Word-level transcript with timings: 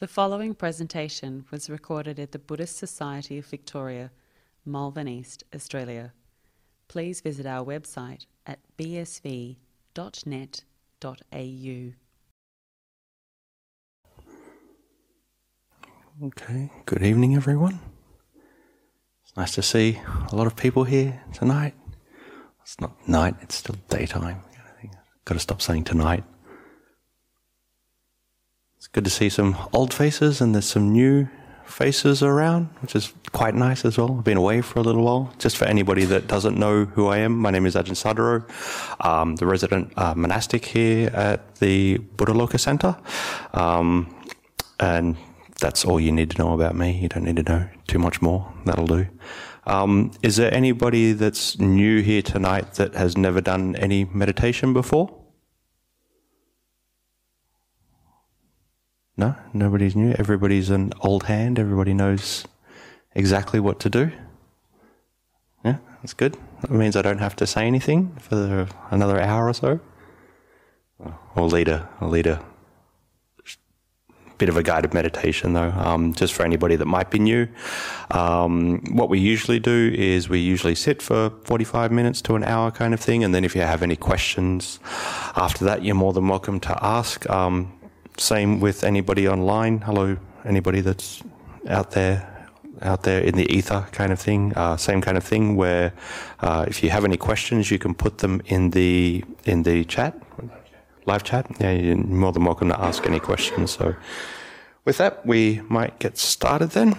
The 0.00 0.08
following 0.08 0.54
presentation 0.54 1.44
was 1.50 1.68
recorded 1.68 2.18
at 2.18 2.32
the 2.32 2.38
Buddhist 2.38 2.78
Society 2.78 3.36
of 3.36 3.44
Victoria, 3.44 4.10
Malvern 4.64 5.06
East, 5.06 5.44
Australia. 5.54 6.14
Please 6.88 7.20
visit 7.20 7.44
our 7.44 7.62
website 7.62 8.24
at 8.46 8.60
bsv.net.au. 8.78 9.56
Okay, 16.22 16.70
good 16.86 17.02
evening, 17.02 17.36
everyone. 17.36 17.78
It's 19.22 19.36
nice 19.36 19.54
to 19.56 19.62
see 19.62 20.00
a 20.32 20.34
lot 20.34 20.46
of 20.46 20.56
people 20.56 20.84
here 20.84 21.22
tonight. 21.34 21.74
It's 22.62 22.80
not 22.80 23.06
night, 23.06 23.34
it's 23.42 23.56
still 23.56 23.76
daytime. 23.90 24.40
Got 25.26 25.34
to 25.34 25.40
stop 25.40 25.60
saying 25.60 25.84
tonight. 25.84 26.24
It's 28.80 28.88
good 28.88 29.04
to 29.04 29.10
see 29.10 29.28
some 29.28 29.58
old 29.74 29.92
faces 29.92 30.40
and 30.40 30.54
there's 30.54 30.64
some 30.64 30.90
new 30.90 31.28
faces 31.66 32.22
around, 32.22 32.70
which 32.80 32.96
is 32.96 33.12
quite 33.30 33.54
nice 33.54 33.84
as 33.84 33.98
well. 33.98 34.16
I've 34.16 34.24
been 34.24 34.38
away 34.38 34.62
for 34.62 34.78
a 34.78 34.82
little 34.82 35.04
while. 35.04 35.34
Just 35.38 35.58
for 35.58 35.66
anybody 35.66 36.06
that 36.06 36.26
doesn't 36.26 36.56
know 36.56 36.86
who 36.86 37.08
I 37.08 37.18
am, 37.18 37.36
my 37.36 37.50
name 37.50 37.66
is 37.66 37.74
Ajahn 37.74 37.94
Sadaro, 37.94 38.42
um, 39.04 39.36
the 39.36 39.44
resident 39.44 39.92
uh, 39.98 40.14
monastic 40.14 40.64
here 40.64 41.10
at 41.10 41.56
the 41.56 41.98
Buddhaloka 42.16 42.58
Center. 42.58 42.96
Um, 43.52 44.16
and 44.80 45.18
that's 45.58 45.84
all 45.84 46.00
you 46.00 46.10
need 46.10 46.30
to 46.30 46.38
know 46.38 46.54
about 46.54 46.74
me. 46.74 46.98
You 47.02 47.10
don't 47.10 47.24
need 47.24 47.36
to 47.36 47.42
know 47.42 47.68
too 47.86 47.98
much 47.98 48.22
more. 48.22 48.50
That'll 48.64 48.86
do. 48.86 49.06
Um, 49.66 50.12
is 50.22 50.36
there 50.36 50.54
anybody 50.54 51.12
that's 51.12 51.58
new 51.58 52.00
here 52.00 52.22
tonight 52.22 52.72
that 52.76 52.94
has 52.94 53.14
never 53.14 53.42
done 53.42 53.76
any 53.76 54.06
meditation 54.06 54.72
before? 54.72 55.19
No, 59.20 59.34
nobody's 59.52 59.94
new. 59.94 60.14
Everybody's 60.18 60.70
an 60.70 60.94
old 61.02 61.24
hand. 61.24 61.58
Everybody 61.58 61.92
knows 61.92 62.46
exactly 63.14 63.60
what 63.60 63.78
to 63.80 63.90
do. 63.90 64.12
Yeah, 65.62 65.76
that's 66.00 66.14
good. 66.14 66.38
That 66.62 66.70
means 66.70 66.96
I 66.96 67.02
don't 67.02 67.18
have 67.18 67.36
to 67.36 67.46
say 67.46 67.66
anything 67.66 68.16
for 68.18 68.66
another 68.90 69.20
hour 69.20 69.46
or 69.46 69.52
so. 69.52 69.78
Or 71.36 71.48
lead 71.48 71.68
a, 71.68 71.86
I'll 72.00 72.08
lead 72.08 72.28
a 72.28 72.42
bit 74.38 74.48
of 74.48 74.56
a 74.56 74.62
guided 74.62 74.94
meditation 74.94 75.52
though, 75.52 75.68
um, 75.72 76.14
just 76.14 76.32
for 76.32 76.42
anybody 76.42 76.76
that 76.76 76.86
might 76.86 77.10
be 77.10 77.18
new. 77.18 77.46
Um, 78.12 78.82
what 78.90 79.10
we 79.10 79.18
usually 79.18 79.60
do 79.60 79.94
is 79.94 80.30
we 80.30 80.38
usually 80.38 80.74
sit 80.74 81.02
for 81.02 81.28
45 81.44 81.92
minutes 81.92 82.22
to 82.22 82.36
an 82.36 82.44
hour 82.44 82.70
kind 82.70 82.94
of 82.94 83.00
thing, 83.00 83.22
and 83.22 83.34
then 83.34 83.44
if 83.44 83.54
you 83.54 83.60
have 83.60 83.82
any 83.82 83.96
questions 83.96 84.80
after 85.36 85.66
that, 85.66 85.84
you're 85.84 85.94
more 85.94 86.14
than 86.14 86.26
welcome 86.26 86.58
to 86.60 86.78
ask. 86.82 87.28
Um, 87.28 87.79
same 88.20 88.60
with 88.60 88.84
anybody 88.84 89.28
online. 89.28 89.80
Hello, 89.80 90.16
anybody 90.44 90.80
that's 90.80 91.22
out 91.68 91.92
there 91.92 92.26
out 92.82 93.02
there 93.02 93.20
in 93.20 93.34
the 93.34 93.50
ether 93.52 93.86
kind 93.92 94.12
of 94.12 94.18
thing. 94.18 94.52
Uh, 94.56 94.76
same 94.76 95.00
kind 95.00 95.16
of 95.18 95.24
thing 95.24 95.56
where 95.56 95.92
uh, 96.40 96.64
if 96.66 96.82
you 96.82 96.90
have 96.90 97.04
any 97.04 97.16
questions, 97.16 97.70
you 97.70 97.78
can 97.78 97.94
put 97.94 98.18
them 98.18 98.40
in 98.46 98.70
the 98.70 99.24
in 99.44 99.62
the 99.62 99.84
chat, 99.84 100.14
live 101.06 101.24
chat. 101.24 101.46
Yeah, 101.60 101.72
you're 101.72 101.96
more 101.96 102.32
than 102.32 102.44
welcome 102.44 102.68
to 102.68 102.80
ask 102.80 103.06
any 103.06 103.20
questions. 103.20 103.72
So, 103.72 103.94
with 104.84 104.98
that, 104.98 105.24
we 105.26 105.60
might 105.68 105.98
get 105.98 106.18
started 106.18 106.70
then. 106.70 106.96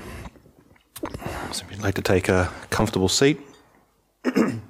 So, 1.52 1.66
if 1.66 1.72
you'd 1.72 1.84
like 1.84 1.96
to 1.96 2.02
take 2.02 2.30
a 2.30 2.52
comfortable 2.70 3.10
seat. 3.10 3.40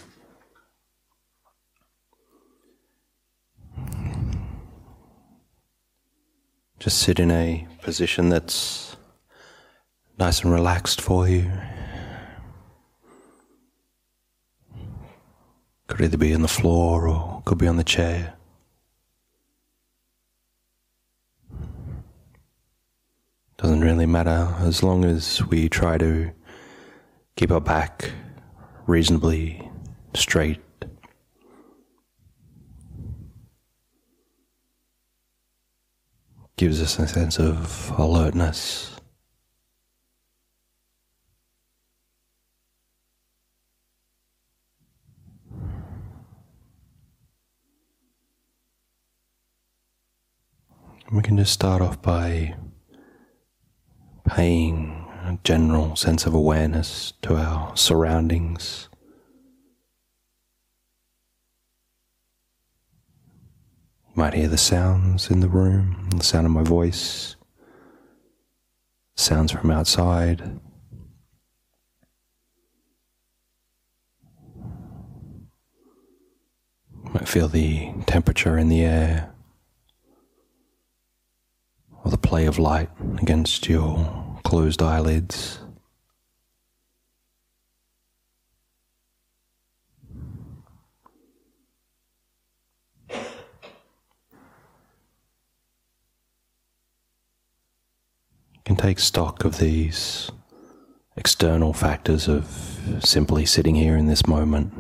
Just 6.80 7.00
sit 7.00 7.20
in 7.20 7.32
a 7.32 7.68
position 7.82 8.30
that's 8.30 8.98
nice 10.20 10.44
and 10.44 10.54
relaxed 10.54 11.02
for 11.02 11.28
you. 11.28 11.52
Could 15.88 16.02
either 16.02 16.18
be 16.18 16.36
on 16.36 16.44
the 16.44 16.48
floor 16.48 17.08
or 17.08 17.42
could 17.46 17.58
be 17.58 17.68
on 17.68 17.78
the 17.78 17.84
chair. 17.84 18.36
Doesn't 23.58 23.82
really 23.82 24.06
matter 24.06 24.54
as 24.60 24.84
long 24.84 25.04
as 25.04 25.44
we 25.48 25.68
try 25.68 25.98
to 25.98 26.32
keep 27.36 27.52
our 27.52 27.60
back 27.60 28.12
reasonably 28.88 29.70
straight. 30.16 30.62
Gives 36.56 36.82
us 36.82 36.98
a 36.98 37.08
sense 37.08 37.38
of 37.38 37.94
alertness. 38.00 38.96
We 51.12 51.22
can 51.22 51.38
just 51.38 51.54
start 51.54 51.82
off 51.82 52.02
by 52.02 52.56
paying 54.28 55.07
a 55.28 55.38
general 55.44 55.94
sense 55.98 56.26
of 56.26 56.34
awareness 56.34 57.12
to 57.22 57.36
our 57.36 57.76
surroundings. 57.76 58.88
You 64.08 64.14
might 64.16 64.34
hear 64.34 64.48
the 64.48 64.58
sounds 64.58 65.30
in 65.30 65.42
the 65.42 65.50
room, 65.50 66.10
the 66.16 66.24
sound 66.24 66.46
of 66.46 66.54
my 66.54 66.64
voice, 66.64 67.36
sounds 69.16 69.52
from 69.52 69.70
outside. 69.70 70.60
You 77.04 77.12
might 77.12 77.28
feel 77.28 77.50
the 77.50 77.92
temperature 78.06 78.58
in 78.58 78.70
the 78.70 78.82
air 78.82 79.34
or 82.06 82.12
the 82.12 82.18
play 82.18 82.46
of 82.46 82.58
light 82.58 82.90
against 83.20 83.68
your 83.68 84.27
closed 84.48 84.82
eyelids. 84.82 85.60
Can 98.64 98.78
take 98.78 99.00
stock 99.00 99.44
of 99.44 99.58
these 99.58 100.32
external 101.18 101.74
factors 101.74 102.30
of 102.30 102.46
simply 103.04 103.46
sitting 103.46 103.76
here 103.76 103.98
in 103.98 104.06
this 104.08 104.26
moment. 104.26 104.72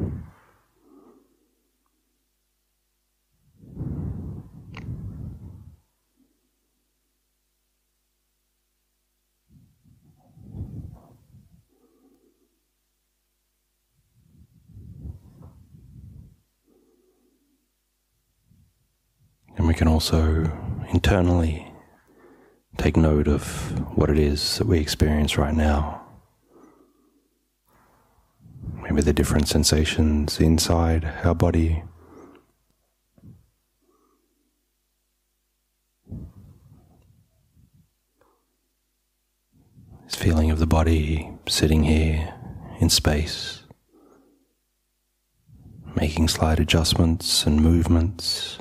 And 19.57 19.67
we 19.67 19.73
can 19.73 19.87
also 19.87 20.51
internally 20.93 21.73
take 22.77 22.95
note 22.95 23.27
of 23.27 23.97
what 23.97 24.09
it 24.09 24.19
is 24.19 24.59
that 24.59 24.67
we 24.67 24.79
experience 24.79 25.37
right 25.37 25.55
now. 25.55 26.03
Maybe 28.83 29.01
the 29.01 29.13
different 29.13 29.47
sensations 29.47 30.39
inside 30.39 31.05
our 31.23 31.33
body. 31.33 31.83
This 40.05 40.15
feeling 40.15 40.51
of 40.51 40.59
the 40.59 40.67
body 40.67 41.31
sitting 41.49 41.83
here 41.83 42.33
in 42.79 42.89
space, 42.89 43.63
making 45.95 46.27
slight 46.27 46.59
adjustments 46.59 47.45
and 47.45 47.59
movements. 47.59 48.59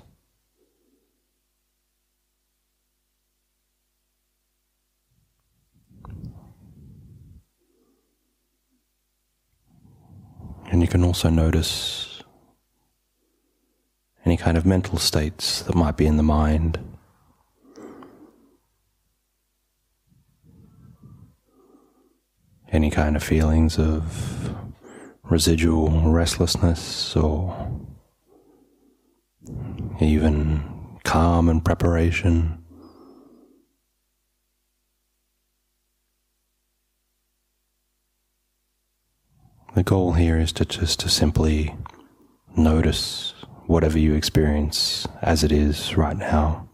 And 10.77 10.83
you 10.83 10.89
can 10.89 11.05
also 11.05 11.31
notice 11.31 12.23
any 14.27 14.37
kind 14.37 14.59
of 14.59 14.67
mental 14.67 14.99
states 14.99 15.63
that 15.63 15.75
might 15.75 15.97
be 15.97 16.05
in 16.05 16.19
the 16.19 16.23
mind. 16.23 16.79
Any 22.71 22.91
kind 22.91 23.17
of 23.17 23.23
feelings 23.23 23.79
of 23.79 24.55
residual 25.23 26.13
restlessness 26.13 27.17
or 27.17 27.73
even 29.99 30.99
calm 31.05 31.49
and 31.49 31.65
preparation. 31.65 32.66
The 39.77 39.83
goal 39.83 40.15
here 40.15 40.39
is 40.39 40.53
to 40.53 40.65
just 40.65 41.01
to 41.01 41.11
simply 41.11 41.77
notice 42.57 43.35
whatever 43.67 43.99
you 43.99 44.15
experience 44.15 45.07
as 45.21 45.45
it 45.45 45.53
is 45.53 45.99
right 45.99 46.17
now. 46.17 46.67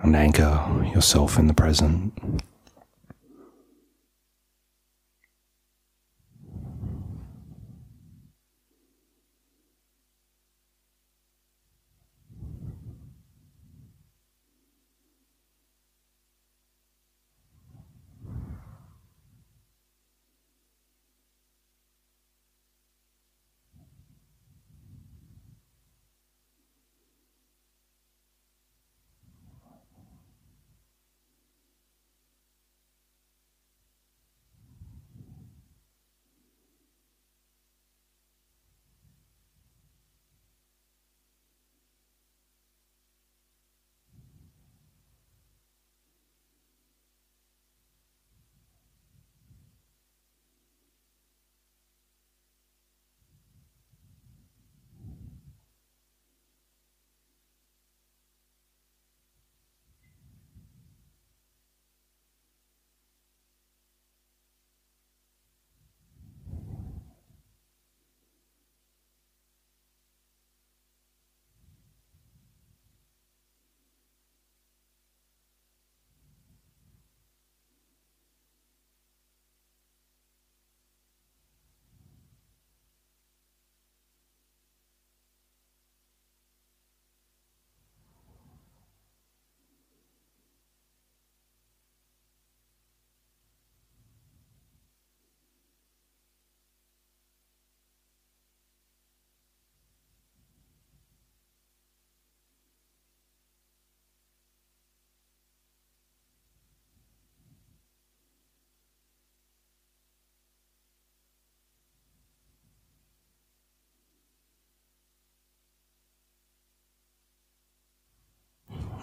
And 0.00 0.14
anchor 0.14 0.88
yourself 0.94 1.40
in 1.40 1.48
the 1.48 1.54
present. 1.54 2.12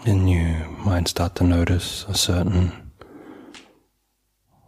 And 0.07 0.29
you 0.29 0.77
might 0.85 1.07
start 1.07 1.33
to 1.37 1.43
notice 1.43 2.05
a 2.07 2.13
certain 2.13 2.71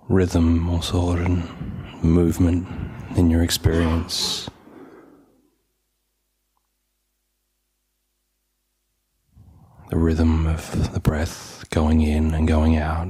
rhythm 0.10 0.68
or 0.68 0.82
sort 0.82 1.20
of 1.20 2.04
movement 2.04 2.68
in 3.16 3.30
your 3.30 3.44
experience. 3.44 4.50
The 9.92 9.98
rhythm 9.98 10.48
of 10.48 10.92
the 10.94 11.00
breath 11.00 11.66
going 11.70 12.02
in 12.02 12.34
and 12.34 12.48
going 12.48 12.78
out. 12.78 13.10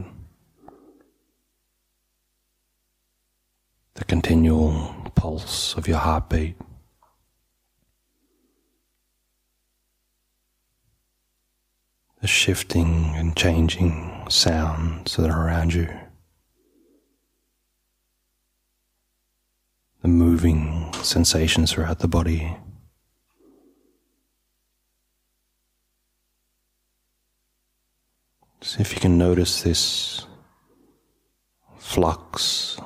The 3.93 4.03
continual 4.03 4.93
pulse 5.15 5.75
of 5.75 5.87
your 5.87 5.99
heartbeat. 5.99 6.57
The 12.21 12.27
shifting 12.27 13.13
and 13.15 13.35
changing 13.35 14.25
sounds 14.29 15.15
that 15.15 15.29
are 15.29 15.47
around 15.47 15.73
you, 15.73 15.87
the 20.01 20.07
moving 20.07 20.91
sensations 21.03 21.71
throughout 21.71 21.99
the 21.99 22.07
body. 22.07 22.57
See 28.61 28.81
if 28.81 28.93
you 28.93 28.99
can 28.99 29.17
notice 29.17 29.61
this 29.61 30.25
flux, 31.77 32.79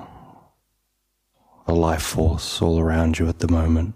a 1.66 1.74
life 1.74 2.04
force 2.04 2.62
all 2.62 2.80
around 2.80 3.18
you 3.18 3.30
at 3.30 3.40
the 3.40 3.48
moment. 3.48 3.96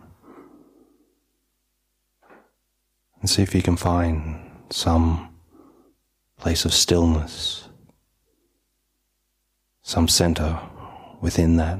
And 3.19 3.29
see 3.29 3.43
if 3.43 3.53
you 3.53 3.61
can 3.61 3.75
find 3.75 4.44
some 4.69 5.29
place 6.37 6.65
of 6.65 6.73
stillness, 6.73 7.69
some 9.81 10.07
center 10.07 10.59
within 11.21 11.57
that. 11.57 11.79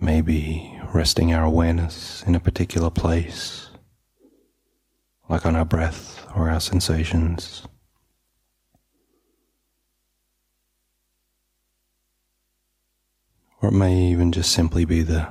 Maybe 0.00 0.80
resting 0.94 1.34
our 1.34 1.44
awareness 1.44 2.22
in 2.24 2.34
a 2.34 2.40
particular 2.40 2.88
place 2.88 3.67
like 5.28 5.44
on 5.44 5.54
our 5.54 5.64
breath 5.64 6.26
or 6.34 6.48
our 6.48 6.60
sensations. 6.60 7.66
Or 13.60 13.70
it 13.70 13.72
may 13.72 13.94
even 13.94 14.32
just 14.32 14.52
simply 14.52 14.84
be 14.84 15.02
the 15.02 15.28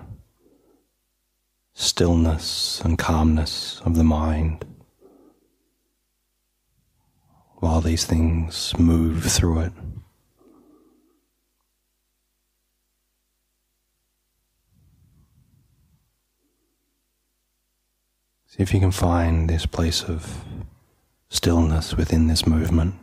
stillness 1.73 2.81
and 2.81 2.97
calmness 2.97 3.81
of 3.85 3.95
the 3.95 4.03
mind 4.03 4.65
while 7.59 7.81
these 7.81 8.05
things 8.05 8.77
move 8.77 9.23
through 9.23 9.61
it. 9.61 9.73
See 18.57 18.63
if 18.63 18.73
you 18.73 18.79
can 18.79 18.91
find 18.91 19.47
this 19.47 19.67
place 19.67 20.01
of 20.01 20.43
stillness 21.29 21.95
within 21.95 22.25
this 22.25 22.47
movement. 22.47 22.95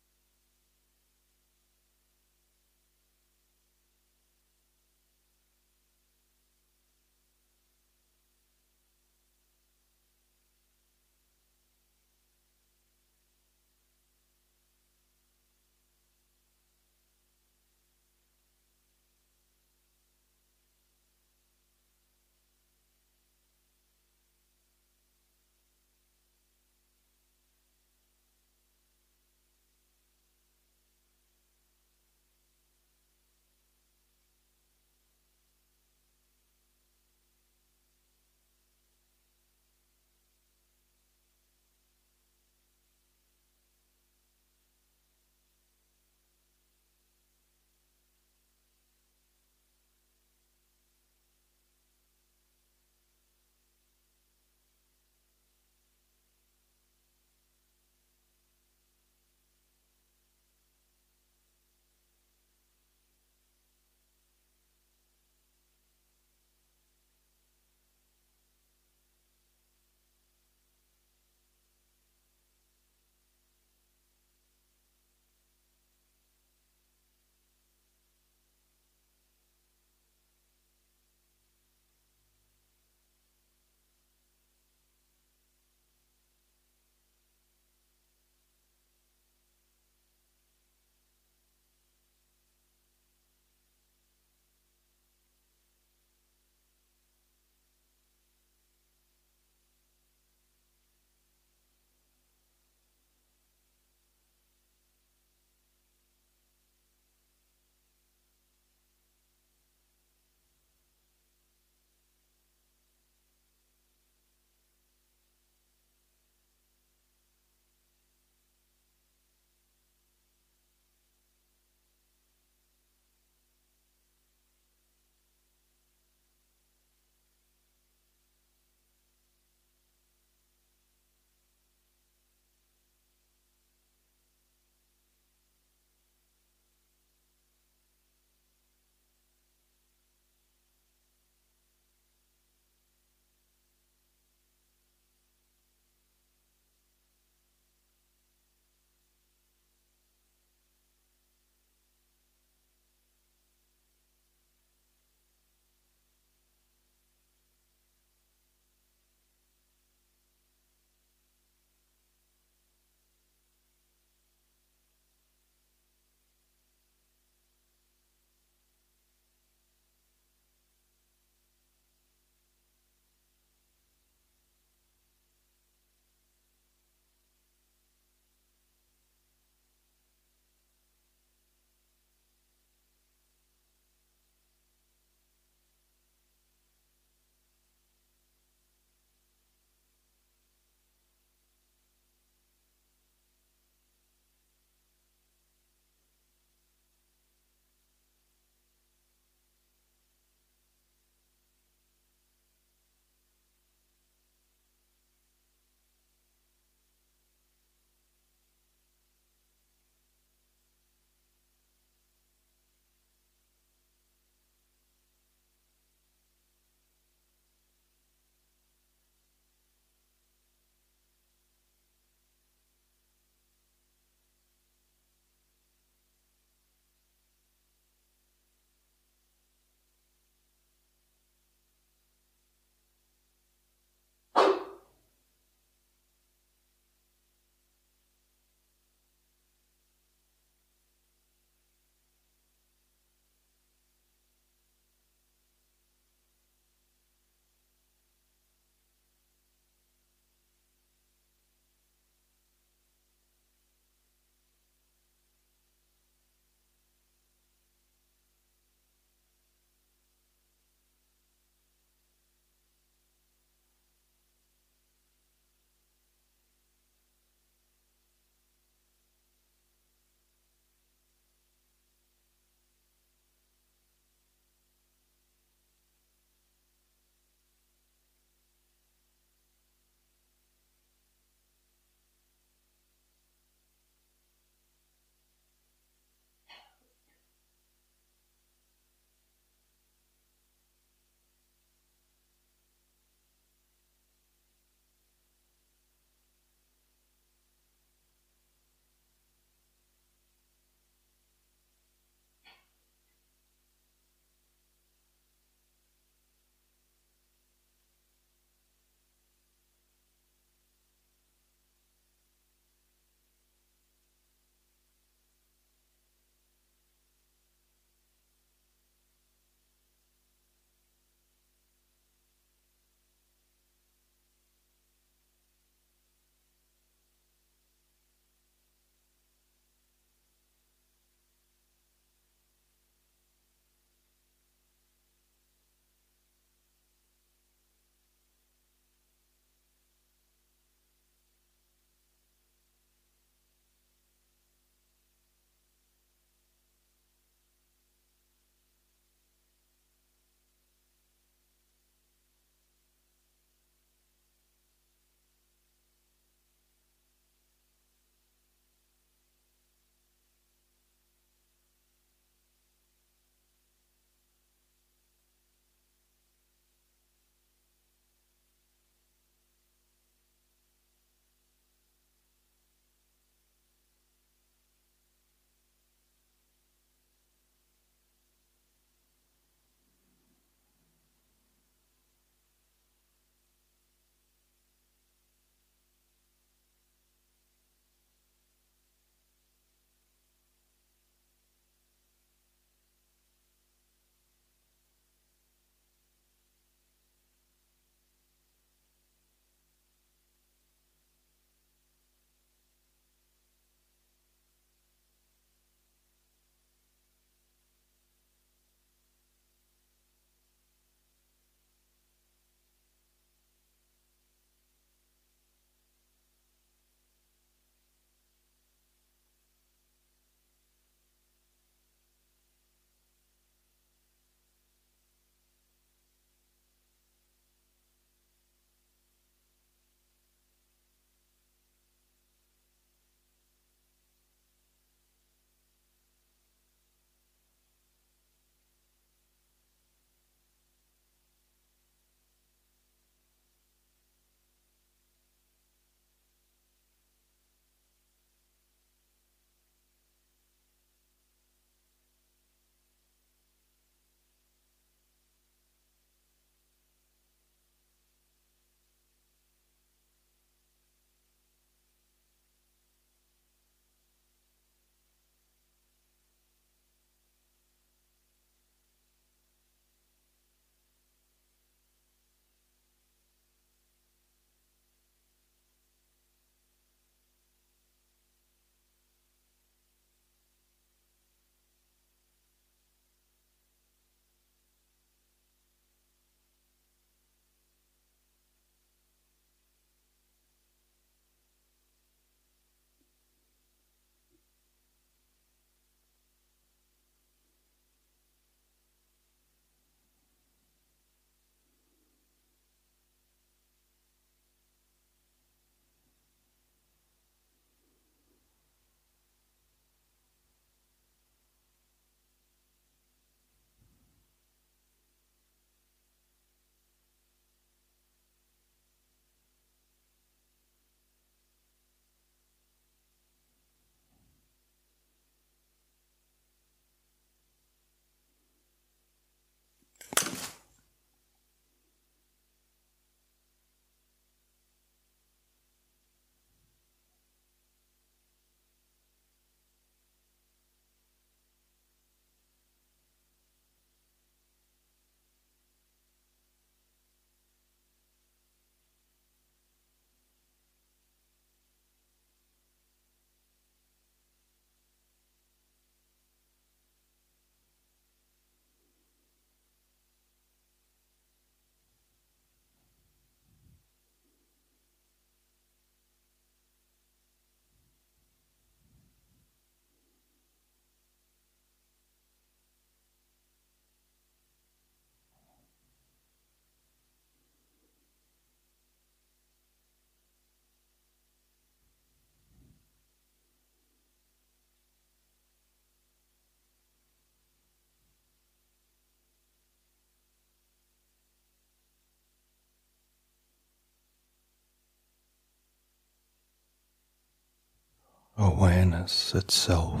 Awareness 598.42 599.34
itself 599.36 600.00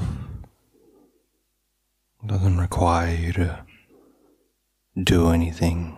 doesn't 2.26 2.58
require 2.58 3.14
you 3.14 3.32
to 3.32 3.64
do 5.00 5.30
anything. 5.30 5.96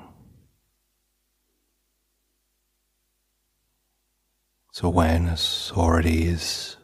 Its 4.70 4.83
awareness 4.83 5.72
already 5.72 6.24
is. 6.24 6.76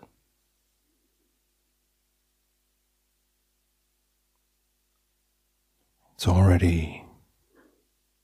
It's 6.15 6.27
already 6.29 7.05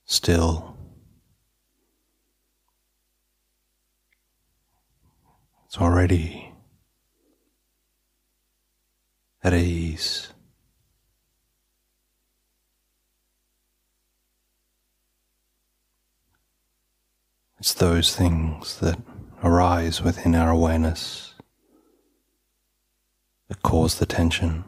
still. 0.05 0.77
It's 5.67 5.79
already 5.79 6.46
at. 9.55 10.33
It's 17.59 17.75
those 17.75 18.15
things 18.15 18.79
that 18.81 18.99
arise 19.43 20.03
within 20.03 20.35
our 20.35 20.51
awareness 20.51 21.35
that 23.49 23.63
cause 23.63 23.99
the 23.99 24.07
tension. 24.07 24.65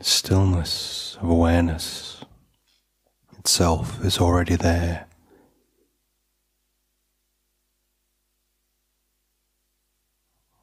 Stillness 0.00 1.18
of 1.20 1.28
awareness 1.28 2.24
itself 3.38 4.02
is 4.04 4.18
already 4.18 4.56
there. 4.56 5.06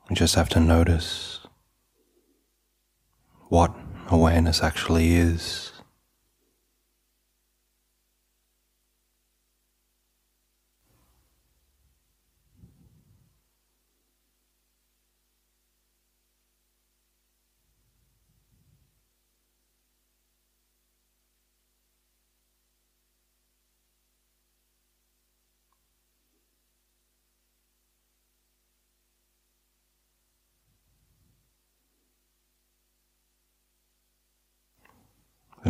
You 0.10 0.16
just 0.16 0.36
have 0.36 0.50
to 0.50 0.60
notice 0.60 1.40
what 3.50 3.76
awareness 4.10 4.64
actually 4.64 5.16
is. 5.16 5.74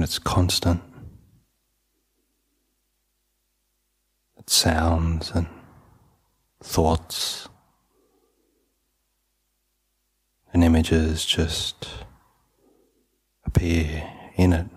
It's 0.08 0.20
constant. 0.20 0.82
It 4.38 4.50
sounds 4.50 5.32
and 5.36 5.48
thoughts 6.64 7.50
and 10.54 10.64
images 10.64 11.26
just 11.26 11.90
appear 13.44 14.10
in 14.38 14.54
it. 14.54 14.68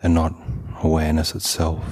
They're 0.00 0.10
not 0.10 0.34
awareness 0.82 1.34
itself. 1.34 1.84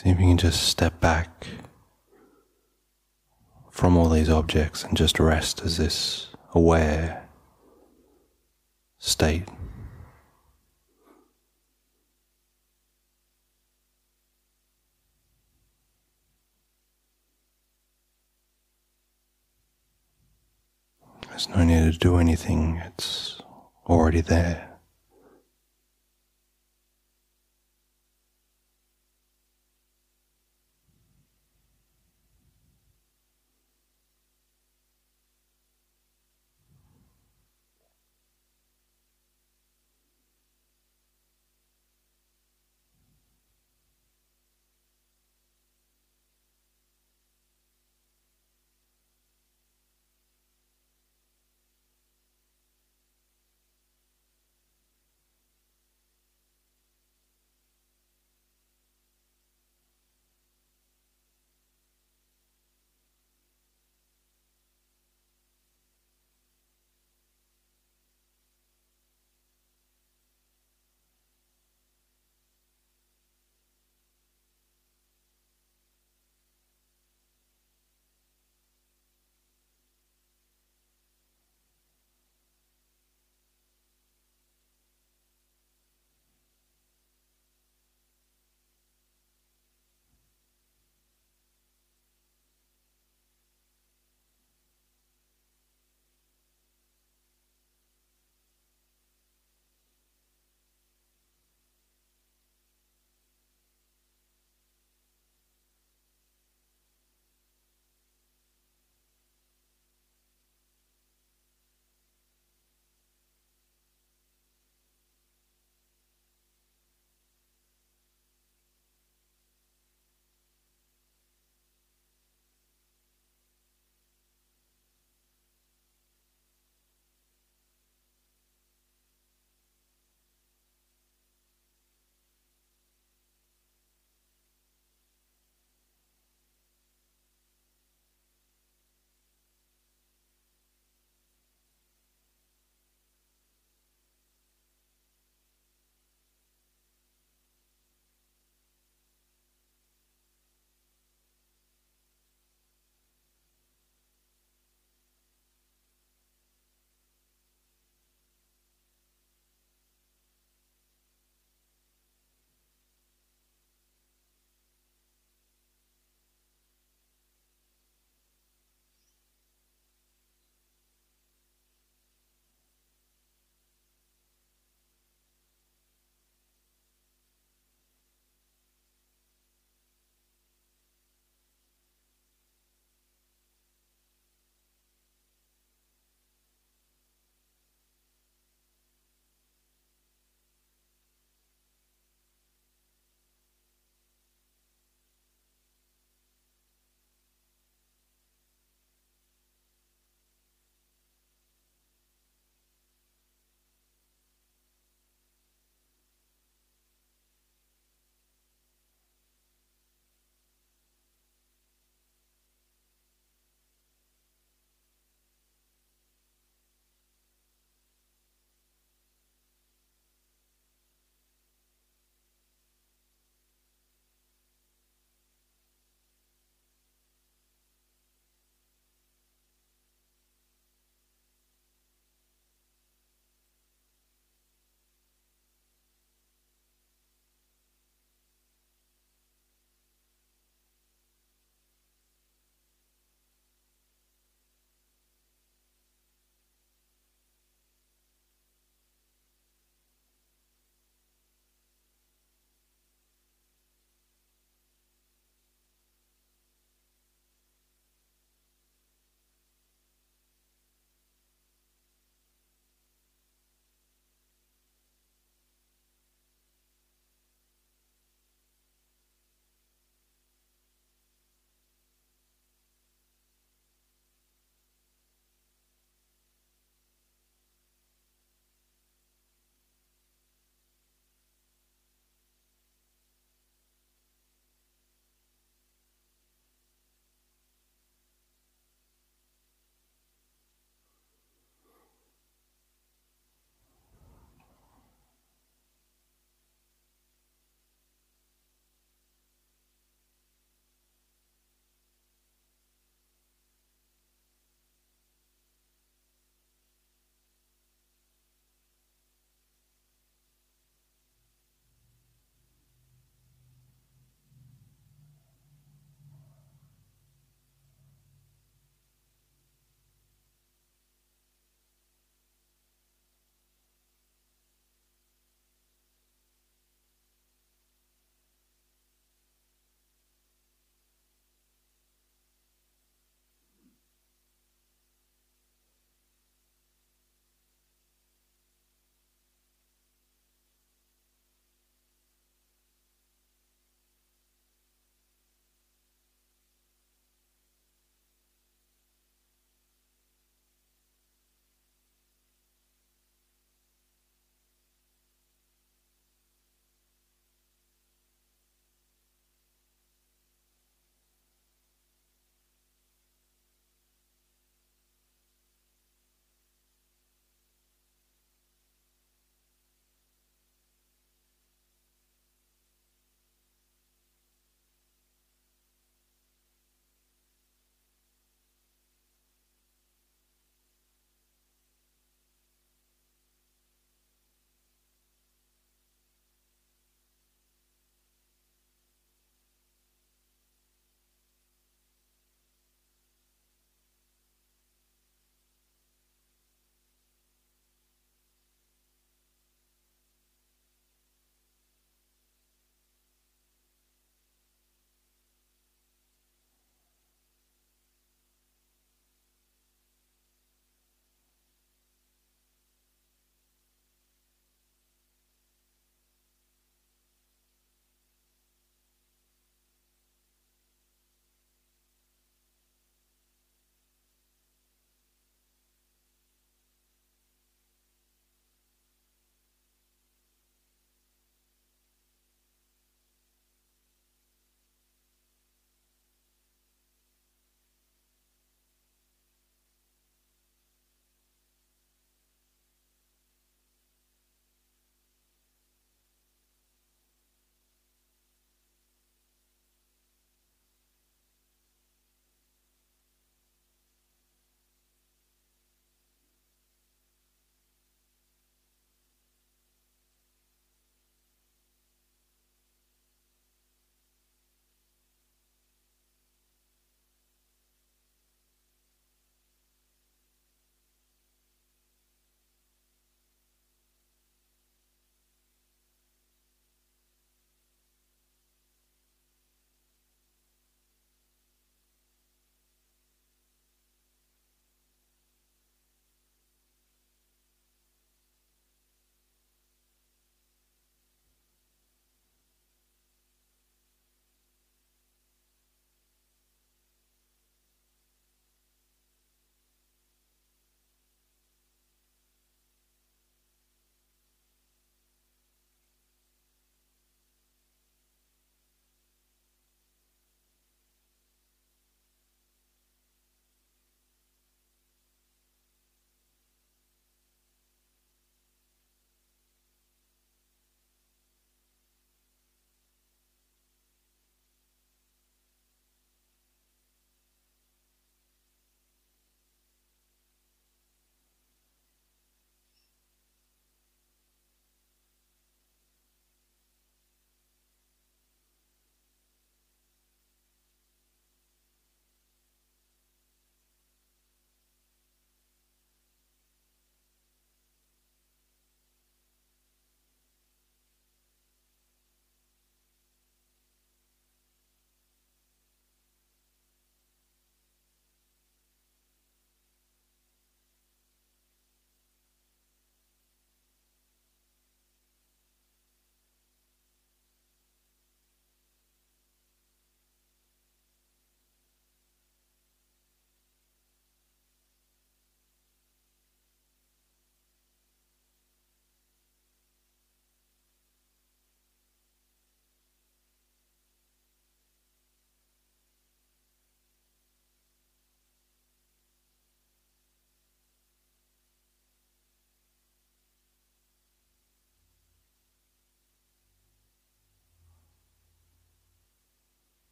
See 0.00 0.10
if 0.10 0.20
you 0.20 0.26
can 0.26 0.36
just 0.36 0.62
step 0.62 1.00
back 1.00 1.48
from 3.68 3.96
all 3.96 4.08
these 4.08 4.30
objects 4.30 4.84
and 4.84 4.96
just 4.96 5.18
rest 5.18 5.60
as 5.62 5.76
this 5.76 6.28
aware 6.54 7.28
state. 9.00 9.48
There's 21.28 21.48
no 21.48 21.64
need 21.64 21.92
to 21.92 21.98
do 21.98 22.18
anything, 22.18 22.80
it's 22.86 23.42
already 23.88 24.20
there. 24.20 24.67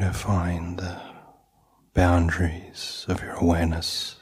To 0.00 0.12
find 0.12 0.78
the 0.78 1.00
boundaries 1.94 3.04
of 3.08 3.22
your 3.22 3.32
awareness. 3.32 4.16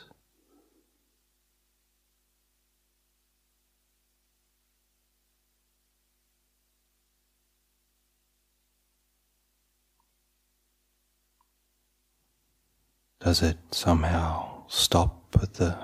Does 13.20 13.43
it 13.43 13.59
somehow 13.72 14.64
stop 14.68 15.37
at 15.43 15.55
the 15.55 15.77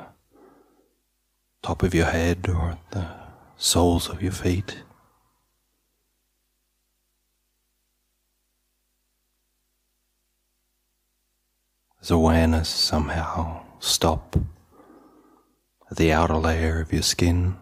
top 1.62 1.82
of 1.82 1.92
your 1.94 2.06
head 2.06 2.48
or 2.48 2.70
at 2.70 2.90
the 2.92 3.08
soles 3.56 4.08
of 4.08 4.22
your 4.22 4.32
feet? 4.32 4.82
Does 12.02 12.10
awareness 12.10 12.68
somehow 12.68 13.62
stop 13.78 14.34
at 15.88 15.96
the 15.96 16.10
outer 16.10 16.34
layer 16.34 16.80
of 16.80 16.92
your 16.92 17.02
skin? 17.02 17.56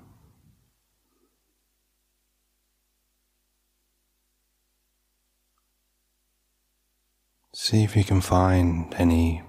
See 7.52 7.84
if 7.84 7.94
you 7.94 8.02
can 8.02 8.22
find 8.22 8.94
any 8.96 9.42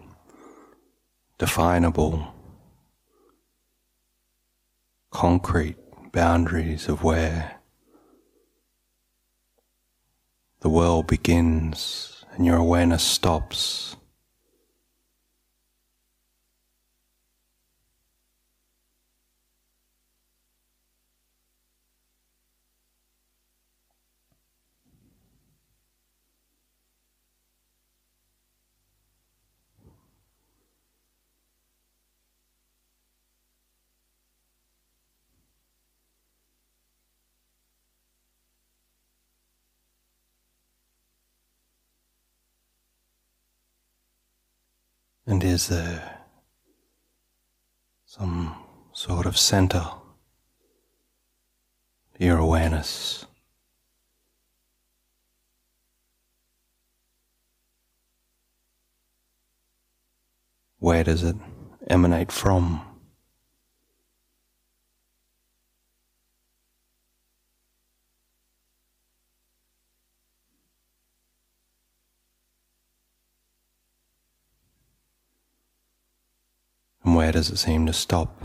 definable, 1.38 2.34
concrete 5.10 5.78
boundaries 6.12 6.89
of 6.89 7.02
where 7.02 7.62
the 10.60 10.70
world 10.70 11.08
begins 11.08 12.26
and 12.34 12.46
your 12.46 12.58
awareness 12.58 13.04
stops. 13.04 13.96
And 45.42 45.50
is 45.50 45.70
there 45.70 46.20
some 48.06 48.56
sort 48.94 49.26
of 49.26 49.39
center 49.39 49.84
your 52.20 52.38
awareness? 52.38 53.26
Where 60.78 61.04
does 61.04 61.24
it 61.24 61.36
emanate 61.88 62.32
from? 62.32 62.91
And 77.22 77.28
where 77.28 77.34
does 77.34 77.51
it 77.51 77.57
seem 77.57 77.86
to 77.86 77.93
stop? 77.93 78.36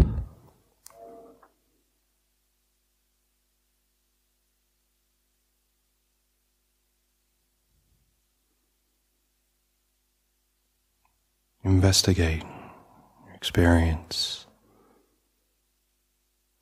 Investigate 11.64 12.42
your 12.42 13.34
experience. 13.34 14.46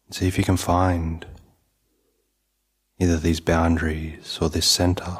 And 0.06 0.14
see 0.14 0.28
if 0.28 0.38
you 0.38 0.44
can 0.44 0.56
find 0.56 1.26
either 3.00 3.16
these 3.16 3.40
boundaries 3.40 4.38
or 4.40 4.48
this 4.48 4.66
center 4.66 5.18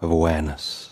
of 0.00 0.10
awareness. 0.10 0.87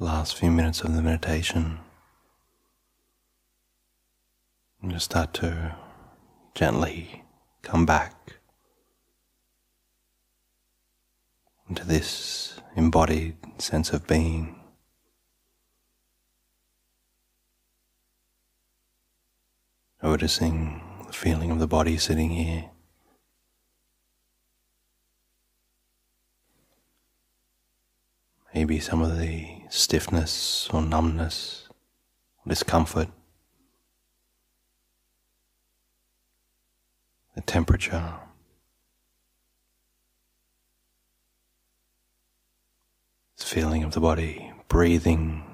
Last 0.00 0.36
few 0.36 0.50
minutes 0.50 0.82
of 0.82 0.94
the 0.94 1.02
meditation. 1.02 1.80
And 4.80 4.92
just 4.92 5.06
start 5.06 5.34
to 5.34 5.74
gently 6.54 7.24
come 7.62 7.84
back 7.84 8.36
into 11.68 11.84
this 11.84 12.60
embodied 12.76 13.36
sense 13.58 13.90
of 13.92 14.06
being. 14.06 14.54
Noticing 20.00 20.80
the 21.08 21.12
feeling 21.12 21.50
of 21.50 21.58
the 21.58 21.66
body 21.66 21.98
sitting 21.98 22.30
here. 22.30 22.70
Maybe 28.54 28.78
some 28.78 29.02
of 29.02 29.18
the 29.18 29.57
stiffness 29.68 30.68
or 30.72 30.82
numbness, 30.82 31.68
or 32.44 32.50
discomfort, 32.50 33.08
the 37.34 37.40
temperature. 37.42 38.14
This 43.36 43.48
feeling 43.48 43.84
of 43.84 43.92
the 43.92 44.00
body 44.00 44.52
breathing, 44.68 45.44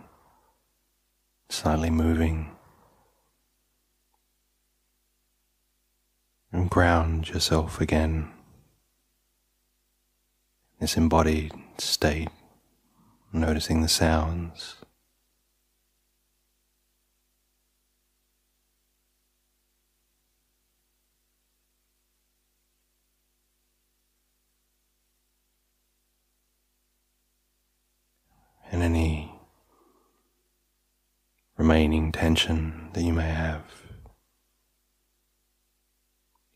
slightly 1.49 1.91
moving. 1.91 2.51
And 6.51 6.71
ground 6.71 7.29
yourself 7.29 7.81
again, 7.81 8.31
in 10.73 10.81
this 10.81 10.97
embodied 10.97 11.53
state 11.79 12.29
noticing 13.35 13.83
the 13.83 13.89
sounds. 13.89 14.77
And 28.71 28.83
any 28.83 29.33
remaining 31.57 32.11
tension 32.13 32.91
that 32.93 33.03
you 33.03 33.13
may 33.13 33.29
have. 33.29 33.63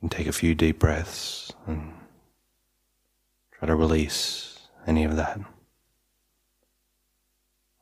You 0.01 0.09
can 0.09 0.09
take 0.09 0.27
a 0.27 0.33
few 0.33 0.55
deep 0.55 0.79
breaths 0.79 1.53
and 1.67 1.93
try 3.53 3.67
to 3.67 3.75
release 3.75 4.69
any 4.87 5.05
of 5.05 5.17
that 5.17 5.41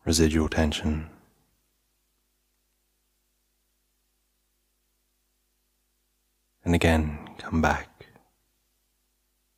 residual 0.07 0.49
tension. 0.49 1.11
And 6.65 6.75
again, 6.75 7.19
come 7.39 7.61
back 7.61 8.07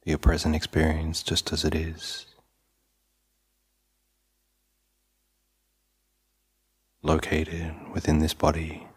to 0.02 0.10
your 0.10 0.18
present 0.18 0.54
experience 0.54 1.22
just 1.22 1.52
as 1.52 1.64
it 1.64 1.74
is. 1.74 2.26
Located 7.02 7.74
within 7.92 8.18
this 8.18 8.34
body. 8.34 8.87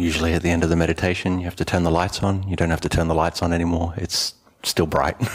Usually 0.00 0.32
at 0.32 0.40
the 0.40 0.48
end 0.48 0.64
of 0.64 0.70
the 0.70 0.76
meditation, 0.76 1.38
you 1.40 1.44
have 1.44 1.56
to 1.56 1.64
turn 1.64 1.82
the 1.82 1.90
lights 1.90 2.22
on. 2.22 2.48
You 2.48 2.56
don't 2.56 2.70
have 2.70 2.80
to 2.80 2.88
turn 2.88 3.08
the 3.08 3.14
lights 3.14 3.42
on 3.42 3.52
anymore. 3.52 3.92
It's 3.98 4.32
still 4.62 4.86
bright. 4.86 5.14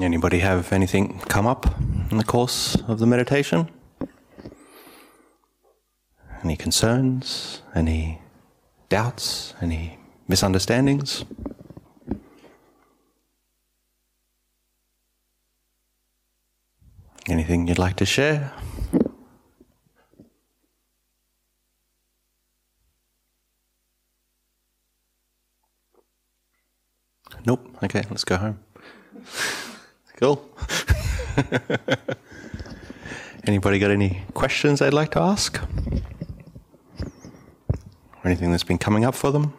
Anybody 0.00 0.38
have 0.38 0.72
anything 0.72 1.18
come 1.28 1.48
up 1.48 1.66
in 2.12 2.16
the 2.16 2.22
course 2.22 2.76
of 2.86 3.00
the 3.00 3.06
meditation? 3.06 3.68
Any 6.44 6.54
concerns? 6.54 7.62
Any 7.74 8.22
doubts? 8.88 9.54
Any 9.60 9.98
misunderstandings? 10.28 11.24
Anything 17.30 17.68
you'd 17.68 17.78
like 17.78 17.94
to 17.96 18.04
share? 18.04 18.52
Nope. 27.46 27.68
Okay, 27.84 28.02
let's 28.10 28.24
go 28.24 28.36
home. 28.36 28.58
cool. 30.16 30.44
Anybody 33.46 33.78
got 33.78 33.92
any 33.92 34.22
questions 34.34 34.80
they'd 34.80 34.92
like 34.92 35.12
to 35.12 35.20
ask? 35.20 35.60
Or 38.12 38.24
anything 38.24 38.50
that's 38.50 38.64
been 38.64 38.78
coming 38.78 39.04
up 39.04 39.14
for 39.14 39.30
them? 39.30 39.54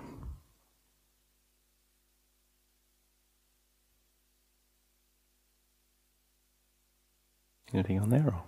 Anything 7.74 8.00
on 8.00 8.10
there? 8.10 8.26
Or 8.28 8.42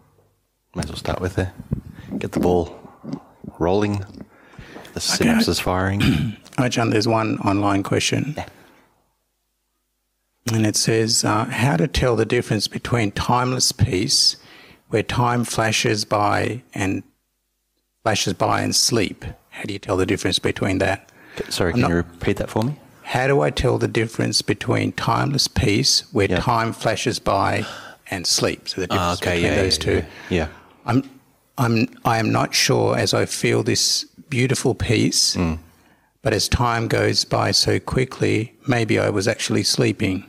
might 0.76 0.86
as 0.86 0.92
well 0.92 0.98
start 0.98 1.22
with 1.22 1.36
there. 1.36 1.54
Get 2.18 2.32
the 2.34 2.40
ball 2.40 2.78
rolling. 3.60 4.04
The 4.94 5.00
synapses 5.00 5.62
firing. 5.62 6.02
Hi, 6.58 6.68
Ajahn. 6.70 6.92
There's 6.92 7.08
one 7.08 7.38
online 7.40 7.84
question. 7.84 8.36
And 10.54 10.66
it 10.66 10.76
says, 10.76 11.24
uh, 11.24 11.46
how 11.46 11.78
to 11.78 11.88
tell 11.88 12.16
the 12.16 12.26
difference 12.26 12.68
between 12.68 13.12
timeless 13.12 13.72
peace, 13.72 14.36
where 14.90 15.02
time 15.04 15.46
flashes 15.46 16.04
by 16.06 16.62
and 16.74 17.02
flashes 18.04 18.34
by 18.34 18.62
and 18.62 18.76
sleep. 18.76 19.24
How 19.52 19.64
do 19.64 19.74
you 19.74 19.80
tell 19.80 19.96
the 19.98 20.06
difference 20.06 20.40
between 20.40 20.80
that? 20.80 21.10
Sorry, 21.50 21.70
I'm 21.70 21.74
can 21.76 21.82
not- 21.84 21.90
you 21.92 21.96
repeat 21.96 22.38
that 22.38 22.50
for 22.50 22.62
me? 22.64 22.78
How 23.04 23.28
do 23.28 23.42
I 23.42 23.50
tell 23.50 23.78
the 23.78 23.88
difference 23.88 24.42
between 24.42 24.92
timeless 24.94 25.48
peace, 25.48 26.04
where 26.12 26.28
Yeah. 26.30 26.40
time 26.40 26.74
flashes 26.74 27.20
by, 27.20 27.66
and 28.12 28.26
sleep? 28.28 28.68
So 28.70 28.82
the 28.82 28.88
difference 28.88 29.02
Ah, 29.02 29.14
okay, 29.14 29.36
between 29.36 29.52
yeah, 29.52 29.62
those 29.64 29.78
yeah, 29.78 29.84
two. 29.84 30.06
yeah. 30.30 30.48
I'm, 30.86 31.10
I'm, 31.58 31.88
I 32.06 32.18
am 32.20 32.32
not 32.32 32.54
sure 32.54 32.98
as 32.98 33.14
I 33.14 33.26
feel 33.26 33.64
this 33.64 34.06
beautiful 34.30 34.74
peace, 34.76 35.36
Mm. 35.36 35.60
but 36.22 36.34
as 36.34 36.48
time 36.50 36.88
goes 36.88 37.26
by 37.26 37.52
so 37.52 37.80
quickly, 37.80 38.54
maybe 38.68 38.98
I 39.00 39.10
was 39.10 39.28
actually 39.28 39.64
sleeping. 39.64 40.24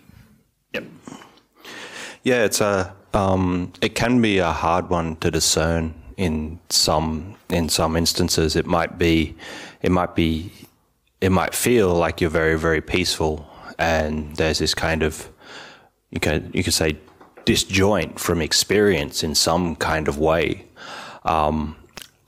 Yeah, 2.22 2.44
it's 2.44 2.60
a 2.60 2.94
um, 3.12 3.72
it 3.82 3.94
can 3.94 4.20
be 4.22 4.38
a 4.38 4.50
hard 4.52 4.88
one 4.90 5.16
to 5.16 5.30
discern 5.30 5.94
in 6.16 6.58
some 6.70 7.36
in 7.50 7.68
some 7.68 7.96
instances. 7.96 8.56
It 8.56 8.66
might 8.66 8.98
be 8.98 9.34
it 9.82 9.90
might 9.90 10.14
be 10.14 10.50
it 11.20 11.30
might 11.30 11.54
feel 11.54 11.94
like 11.94 12.20
you're 12.22 12.30
very 12.30 12.58
very 12.58 12.80
peaceful, 12.80 13.46
and 13.78 14.34
there's 14.36 14.58
this 14.58 14.74
kind 14.74 15.02
of 15.02 15.28
you 16.10 16.18
can 16.20 16.50
you 16.54 16.64
could 16.64 16.72
say 16.74 16.96
disjoint 17.46 18.18
from 18.18 18.40
experience 18.40 19.22
in 19.22 19.34
some 19.34 19.76
kind 19.76 20.08
of 20.08 20.18
way. 20.18 20.64
Um, 21.24 21.76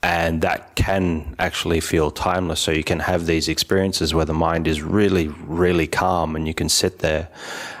and 0.03 0.41
that 0.41 0.75
can 0.75 1.35
actually 1.39 1.79
feel 1.81 2.11
timeless. 2.11 2.59
So 2.59 2.71
you 2.71 2.83
can 2.83 2.99
have 2.99 3.25
these 3.25 3.47
experiences 3.49 4.13
where 4.13 4.25
the 4.25 4.33
mind 4.33 4.67
is 4.67 4.81
really, 4.81 5.27
really 5.27 5.87
calm, 5.87 6.35
and 6.35 6.47
you 6.47 6.53
can 6.53 6.69
sit 6.69 6.99
there, 6.99 7.29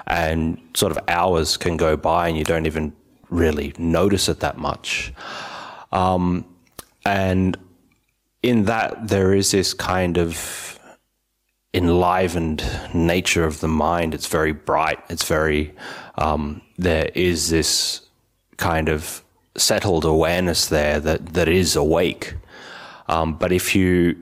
and 0.07 0.59
sort 0.73 0.91
of 0.91 0.99
hours 1.07 1.57
can 1.57 1.77
go 1.77 1.95
by, 1.95 2.27
and 2.27 2.37
you 2.37 2.43
don't 2.43 2.65
even 2.65 2.91
really 3.29 3.73
notice 3.77 4.29
it 4.29 4.39
that 4.39 4.57
much. 4.57 5.13
Um, 5.91 6.45
and 7.05 7.57
in 8.41 8.65
that, 8.65 9.07
there 9.07 9.33
is 9.33 9.51
this 9.51 9.73
kind 9.73 10.17
of 10.17 10.79
enlivened 11.73 12.63
nature 12.93 13.45
of 13.45 13.59
the 13.59 13.67
mind. 13.67 14.13
It's 14.13 14.27
very 14.27 14.53
bright. 14.53 14.99
It's 15.09 15.25
very, 15.25 15.73
um, 16.17 16.61
there 16.77 17.09
is 17.13 17.49
this 17.49 18.01
kind 18.57 18.89
of 18.89 19.23
settled 19.55 20.05
awareness 20.05 20.67
there 20.67 20.99
that, 20.99 21.33
that 21.33 21.47
is 21.47 21.75
awake. 21.75 22.35
Um, 23.07 23.35
but 23.35 23.51
if 23.51 23.75
you, 23.75 24.15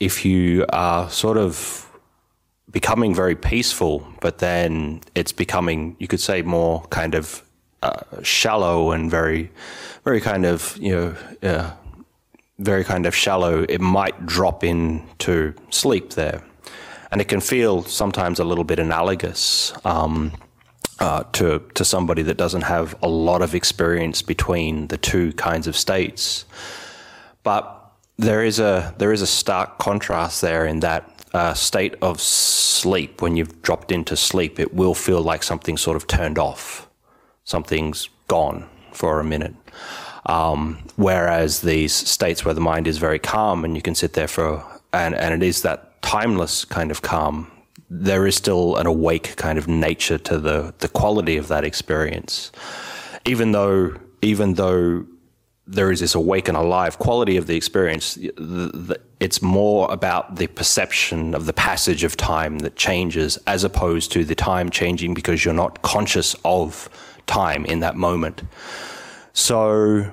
if 0.00 0.24
you 0.24 0.64
are 0.72 1.08
sort 1.10 1.38
of 1.38 1.90
becoming 2.70 3.14
very 3.14 3.34
peaceful, 3.34 4.06
but 4.20 4.38
then 4.38 5.00
it's 5.14 5.32
becoming, 5.32 5.96
you 5.98 6.06
could 6.06 6.20
say, 6.20 6.42
more 6.42 6.82
kind 6.90 7.14
of 7.14 7.42
uh, 7.82 8.02
shallow 8.22 8.92
and 8.92 9.10
very, 9.10 9.50
very 10.04 10.20
kind 10.20 10.44
of, 10.44 10.76
you 10.80 10.94
know, 10.94 11.16
uh, 11.48 11.70
very 12.58 12.84
kind 12.84 13.06
of 13.06 13.14
shallow, 13.14 13.64
it 13.68 13.80
might 13.80 14.26
drop 14.26 14.64
into 14.64 15.54
sleep 15.70 16.10
there. 16.10 16.42
And 17.10 17.20
it 17.20 17.28
can 17.28 17.40
feel 17.40 17.84
sometimes 17.84 18.38
a 18.38 18.44
little 18.44 18.64
bit 18.64 18.78
analogous 18.78 19.72
um, 19.84 20.32
uh, 20.98 21.24
to, 21.32 21.60
to 21.74 21.84
somebody 21.84 22.22
that 22.22 22.36
doesn't 22.36 22.62
have 22.62 22.94
a 23.02 23.08
lot 23.08 23.42
of 23.42 23.54
experience 23.54 24.22
between 24.22 24.88
the 24.88 24.98
two 24.98 25.32
kinds 25.34 25.66
of 25.66 25.76
states. 25.76 26.44
But 27.42 27.74
there 28.16 28.42
is 28.42 28.58
a, 28.58 28.94
there 28.98 29.12
is 29.12 29.22
a 29.22 29.26
stark 29.26 29.78
contrast 29.78 30.40
there 30.40 30.66
in 30.66 30.80
that 30.80 31.18
uh, 31.34 31.54
state 31.54 31.94
of 32.02 32.20
sleep, 32.20 33.20
when 33.20 33.36
you've 33.36 33.62
dropped 33.62 33.92
into 33.92 34.16
sleep, 34.16 34.58
it 34.58 34.74
will 34.74 34.94
feel 34.94 35.22
like 35.22 35.42
something 35.42 35.76
sort 35.76 35.96
of 35.96 36.06
turned 36.06 36.38
off. 36.38 36.88
Something's 37.44 38.08
gone 38.28 38.68
for 38.92 39.20
a 39.20 39.24
minute. 39.24 39.54
Um, 40.26 40.78
whereas 40.96 41.62
these 41.62 41.92
states 41.92 42.44
where 42.44 42.54
the 42.54 42.60
mind 42.60 42.86
is 42.86 42.98
very 42.98 43.18
calm 43.18 43.64
and 43.64 43.74
you 43.74 43.82
can 43.82 43.94
sit 43.94 44.12
there 44.12 44.28
for, 44.28 44.64
and, 44.92 45.14
and 45.14 45.34
it 45.34 45.46
is 45.46 45.62
that 45.62 46.00
timeless 46.02 46.64
kind 46.64 46.90
of 46.90 47.02
calm, 47.02 47.50
there 47.90 48.26
is 48.26 48.36
still 48.36 48.76
an 48.76 48.86
awake 48.86 49.36
kind 49.36 49.58
of 49.58 49.66
nature 49.66 50.18
to 50.18 50.38
the, 50.38 50.74
the 50.78 50.88
quality 50.88 51.36
of 51.36 51.48
that 51.48 51.64
experience. 51.64 52.52
Even 53.24 53.52
though, 53.52 53.94
even 54.22 54.54
though 54.54 55.06
there 55.66 55.90
is 55.90 56.00
this 56.00 56.14
awake 56.14 56.48
and 56.48 56.56
alive 56.56 56.98
quality 56.98 57.36
of 57.36 57.46
the 57.46 57.56
experience, 57.56 58.14
the, 58.14 58.30
the, 58.36 59.00
it's 59.20 59.42
more 59.42 59.90
about 59.90 60.36
the 60.36 60.46
perception 60.48 61.34
of 61.34 61.46
the 61.46 61.52
passage 61.52 62.04
of 62.04 62.16
time 62.16 62.60
that 62.60 62.76
changes 62.76 63.38
as 63.46 63.64
opposed 63.64 64.12
to 64.12 64.24
the 64.24 64.34
time 64.34 64.70
changing 64.70 65.14
because 65.14 65.44
you're 65.44 65.54
not 65.54 65.82
conscious 65.82 66.34
of 66.44 66.88
time 67.26 67.64
in 67.66 67.80
that 67.80 67.96
moment. 67.96 68.42
So 69.32 70.10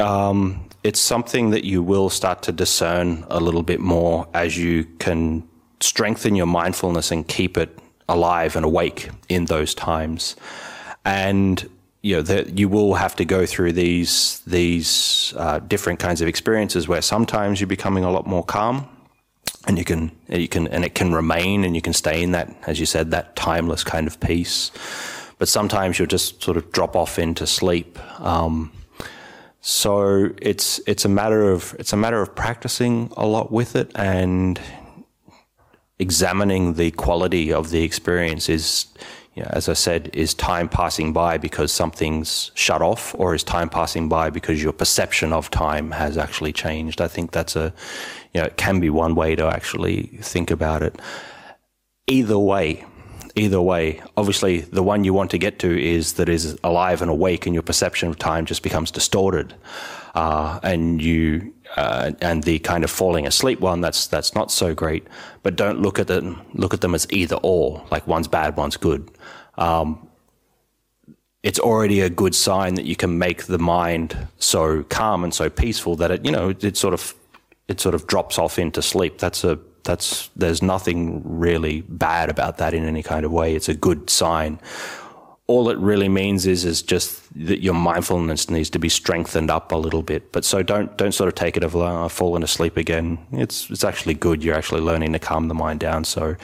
um, 0.00 0.68
it's 0.82 1.00
something 1.00 1.50
that 1.50 1.64
you 1.64 1.82
will 1.82 2.10
start 2.10 2.42
to 2.42 2.52
discern 2.52 3.24
a 3.28 3.40
little 3.40 3.62
bit 3.62 3.80
more 3.80 4.28
as 4.34 4.56
you 4.58 4.84
can 4.98 5.48
strengthen 5.80 6.34
your 6.34 6.46
mindfulness 6.46 7.10
and 7.10 7.26
keep 7.26 7.56
it 7.56 7.78
alive 8.08 8.56
and 8.56 8.64
awake 8.64 9.10
in 9.28 9.46
those 9.46 9.74
times. 9.74 10.36
And 11.04 11.68
you 12.02 12.16
know 12.16 12.22
that 12.22 12.56
you 12.58 12.68
will 12.68 12.94
have 12.94 13.16
to 13.16 13.24
go 13.24 13.46
through 13.46 13.72
these 13.72 14.40
these 14.46 15.34
uh, 15.36 15.58
different 15.58 15.98
kinds 15.98 16.20
of 16.20 16.28
experiences 16.28 16.86
where 16.86 17.02
sometimes 17.02 17.60
you're 17.60 17.66
becoming 17.66 18.04
a 18.04 18.10
lot 18.10 18.26
more 18.26 18.44
calm, 18.44 18.88
and 19.66 19.76
you 19.76 19.84
can 19.84 20.12
you 20.28 20.48
can 20.48 20.68
and 20.68 20.84
it 20.84 20.94
can 20.94 21.12
remain 21.12 21.64
and 21.64 21.74
you 21.74 21.82
can 21.82 21.92
stay 21.92 22.22
in 22.22 22.32
that 22.32 22.54
as 22.66 22.78
you 22.78 22.86
said 22.86 23.10
that 23.10 23.34
timeless 23.34 23.82
kind 23.82 24.06
of 24.06 24.20
peace. 24.20 24.70
But 25.38 25.48
sometimes 25.48 25.98
you'll 25.98 26.08
just 26.08 26.42
sort 26.42 26.56
of 26.56 26.70
drop 26.72 26.96
off 26.96 27.18
into 27.18 27.46
sleep. 27.46 27.98
Um, 28.20 28.72
so 29.60 30.30
it's 30.40 30.80
it's 30.86 31.04
a 31.04 31.08
matter 31.08 31.50
of 31.50 31.74
it's 31.78 31.92
a 31.92 31.96
matter 31.96 32.22
of 32.22 32.36
practicing 32.36 33.12
a 33.16 33.26
lot 33.26 33.50
with 33.50 33.74
it 33.74 33.90
and 33.96 34.60
examining 35.98 36.74
the 36.74 36.90
quality 36.92 37.52
of 37.52 37.70
the 37.70 37.82
experience 37.82 38.48
is 38.48 38.86
you 39.36 39.42
know, 39.42 39.50
as 39.52 39.68
I 39.68 39.74
said, 39.74 40.08
is 40.14 40.32
time 40.32 40.66
passing 40.66 41.12
by 41.12 41.36
because 41.36 41.70
something's 41.70 42.50
shut 42.54 42.80
off, 42.80 43.14
or 43.18 43.34
is 43.34 43.44
time 43.44 43.68
passing 43.68 44.08
by 44.08 44.30
because 44.30 44.62
your 44.62 44.72
perception 44.72 45.30
of 45.30 45.50
time 45.50 45.90
has 45.90 46.16
actually 46.16 46.54
changed? 46.54 47.02
I 47.02 47.08
think 47.08 47.32
that's 47.32 47.54
a, 47.54 47.74
you 48.32 48.40
know, 48.40 48.46
it 48.46 48.56
can 48.56 48.80
be 48.80 48.88
one 48.88 49.14
way 49.14 49.36
to 49.36 49.46
actually 49.46 50.04
think 50.22 50.50
about 50.50 50.82
it. 50.82 50.98
Either 52.06 52.38
way, 52.38 52.86
either 53.34 53.60
way, 53.60 54.02
obviously 54.16 54.60
the 54.60 54.82
one 54.82 55.04
you 55.04 55.12
want 55.12 55.30
to 55.32 55.38
get 55.38 55.58
to 55.58 55.78
is 55.78 56.14
that 56.14 56.30
is 56.30 56.58
alive 56.64 57.02
and 57.02 57.10
awake, 57.10 57.44
and 57.44 57.54
your 57.54 57.62
perception 57.62 58.08
of 58.08 58.18
time 58.18 58.46
just 58.46 58.62
becomes 58.62 58.90
distorted, 58.90 59.54
uh, 60.16 60.58
and 60.62 61.00
you 61.02 61.52
uh, 61.76 62.12
and 62.22 62.42
the 62.42 62.58
kind 62.60 62.84
of 62.84 62.90
falling 62.90 63.26
asleep 63.26 63.60
one 63.60 63.82
that's 63.82 64.06
that's 64.06 64.34
not 64.34 64.50
so 64.50 64.74
great. 64.74 65.06
But 65.42 65.56
don't 65.56 65.80
look 65.80 65.98
at 65.98 66.08
them 66.08 66.40
look 66.54 66.74
at 66.74 66.80
them 66.80 66.94
as 66.94 67.06
either 67.10 67.36
or, 67.42 67.84
like 67.90 68.06
one's 68.06 68.26
bad, 68.26 68.56
one's 68.56 68.78
good. 68.78 69.10
Um, 69.58 70.08
it's 71.42 71.60
already 71.60 72.00
a 72.00 72.10
good 72.10 72.34
sign 72.34 72.74
that 72.74 72.86
you 72.86 72.96
can 72.96 73.18
make 73.18 73.44
the 73.44 73.58
mind 73.58 74.16
so 74.38 74.82
calm 74.84 75.22
and 75.22 75.32
so 75.32 75.48
peaceful 75.50 75.96
that 75.96 76.10
it 76.10 76.24
you 76.24 76.32
know 76.32 76.48
it, 76.48 76.64
it 76.64 76.76
sort 76.78 76.94
of 76.94 77.14
it 77.68 77.78
sort 77.78 77.94
of 77.94 78.06
drops 78.06 78.38
off 78.38 78.58
into 78.58 78.80
sleep. 78.80 79.18
That's 79.18 79.44
a 79.44 79.58
that's 79.84 80.30
there's 80.34 80.62
nothing 80.62 81.20
really 81.24 81.82
bad 81.82 82.30
about 82.30 82.56
that 82.56 82.72
in 82.72 82.86
any 82.86 83.02
kind 83.02 83.26
of 83.26 83.32
way. 83.32 83.54
It's 83.54 83.68
a 83.68 83.74
good 83.74 84.08
sign. 84.08 84.60
All 85.48 85.70
it 85.70 85.78
really 85.78 86.08
means 86.08 86.46
is 86.46 86.64
is 86.64 86.82
just 86.82 87.22
that 87.46 87.62
your 87.62 87.74
mindfulness 87.74 88.50
needs 88.50 88.68
to 88.70 88.78
be 88.80 88.88
strengthened 88.88 89.50
up 89.50 89.70
a 89.70 89.76
little 89.76 90.02
bit. 90.02 90.32
But 90.32 90.44
so 90.44 90.62
don't 90.62 90.96
don't 90.98 91.12
sort 91.12 91.28
of 91.28 91.34
take 91.34 91.56
it 91.56 91.62
of 91.62 91.76
oh, 91.76 92.04
I've 92.04 92.12
fallen 92.12 92.42
asleep 92.42 92.76
again. 92.76 93.18
It's 93.30 93.70
it's 93.70 93.84
actually 93.84 94.14
good. 94.14 94.42
You're 94.42 94.56
actually 94.56 94.80
learning 94.80 95.12
to 95.12 95.18
calm 95.20 95.48
the 95.48 95.54
mind 95.54 95.80
down. 95.80 96.04
So 96.04 96.34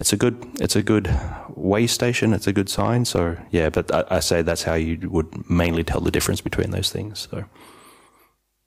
it's 0.00 0.12
a 0.12 0.16
good 0.16 0.36
it's 0.60 0.76
a 0.76 0.82
good 0.82 1.10
way 1.54 1.86
station. 1.86 2.32
It's 2.32 2.46
a 2.46 2.52
good 2.52 2.70
sign. 2.70 3.04
So 3.04 3.36
yeah, 3.50 3.68
but 3.68 3.92
I, 3.92 4.04
I 4.16 4.20
say 4.20 4.42
that's 4.42 4.62
how 4.62 4.74
you 4.74 5.10
would 5.10 5.50
mainly 5.50 5.84
tell 5.84 6.00
the 6.00 6.10
difference 6.10 6.40
between 6.40 6.70
those 6.70 6.90
things. 6.90 7.28
So 7.30 7.44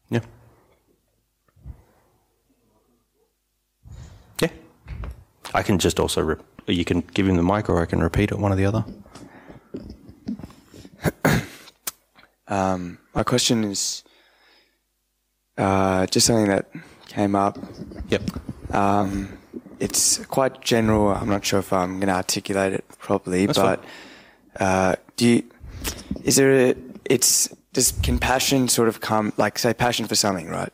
yeah. 0.09 0.21
Yeah. 4.41 4.49
I 5.53 5.63
can 5.63 5.79
just 5.79 5.99
also, 5.99 6.37
you 6.67 6.85
can 6.85 7.01
give 7.01 7.27
him 7.27 7.35
the 7.35 7.43
mic 7.43 7.69
or 7.69 7.81
I 7.81 7.85
can 7.85 8.01
repeat 8.01 8.31
it, 8.31 8.39
one 8.39 8.51
or 8.51 8.55
the 8.55 8.65
other. 8.65 8.85
Um, 12.49 12.97
my 13.13 13.23
question 13.23 13.63
is 13.63 14.03
uh, 15.57 16.07
just 16.07 16.25
something 16.25 16.47
that 16.47 16.65
came 17.07 17.35
up. 17.35 17.59
Yep. 18.09 18.23
Um, 18.73 19.37
it's 19.79 20.17
quite 20.25 20.61
general. 20.61 21.09
I'm 21.09 21.29
not 21.29 21.45
sure 21.45 21.59
if 21.59 21.71
I'm 21.71 21.99
going 21.99 22.07
to 22.07 22.15
articulate 22.15 22.73
it 22.73 22.85
properly, 22.97 23.45
That's 23.45 23.59
but 23.59 23.83
uh, 24.59 24.95
do 25.15 25.27
you? 25.27 25.43
Is 26.23 26.35
there 26.35 26.51
a? 26.71 26.75
It's 27.05 27.47
does 27.73 27.91
can 28.03 28.17
passion 28.17 28.67
sort 28.67 28.87
of 28.87 28.99
come 28.99 29.31
like 29.37 29.59
say 29.59 29.73
passion 29.73 30.07
for 30.07 30.15
something, 30.15 30.49
right? 30.49 30.73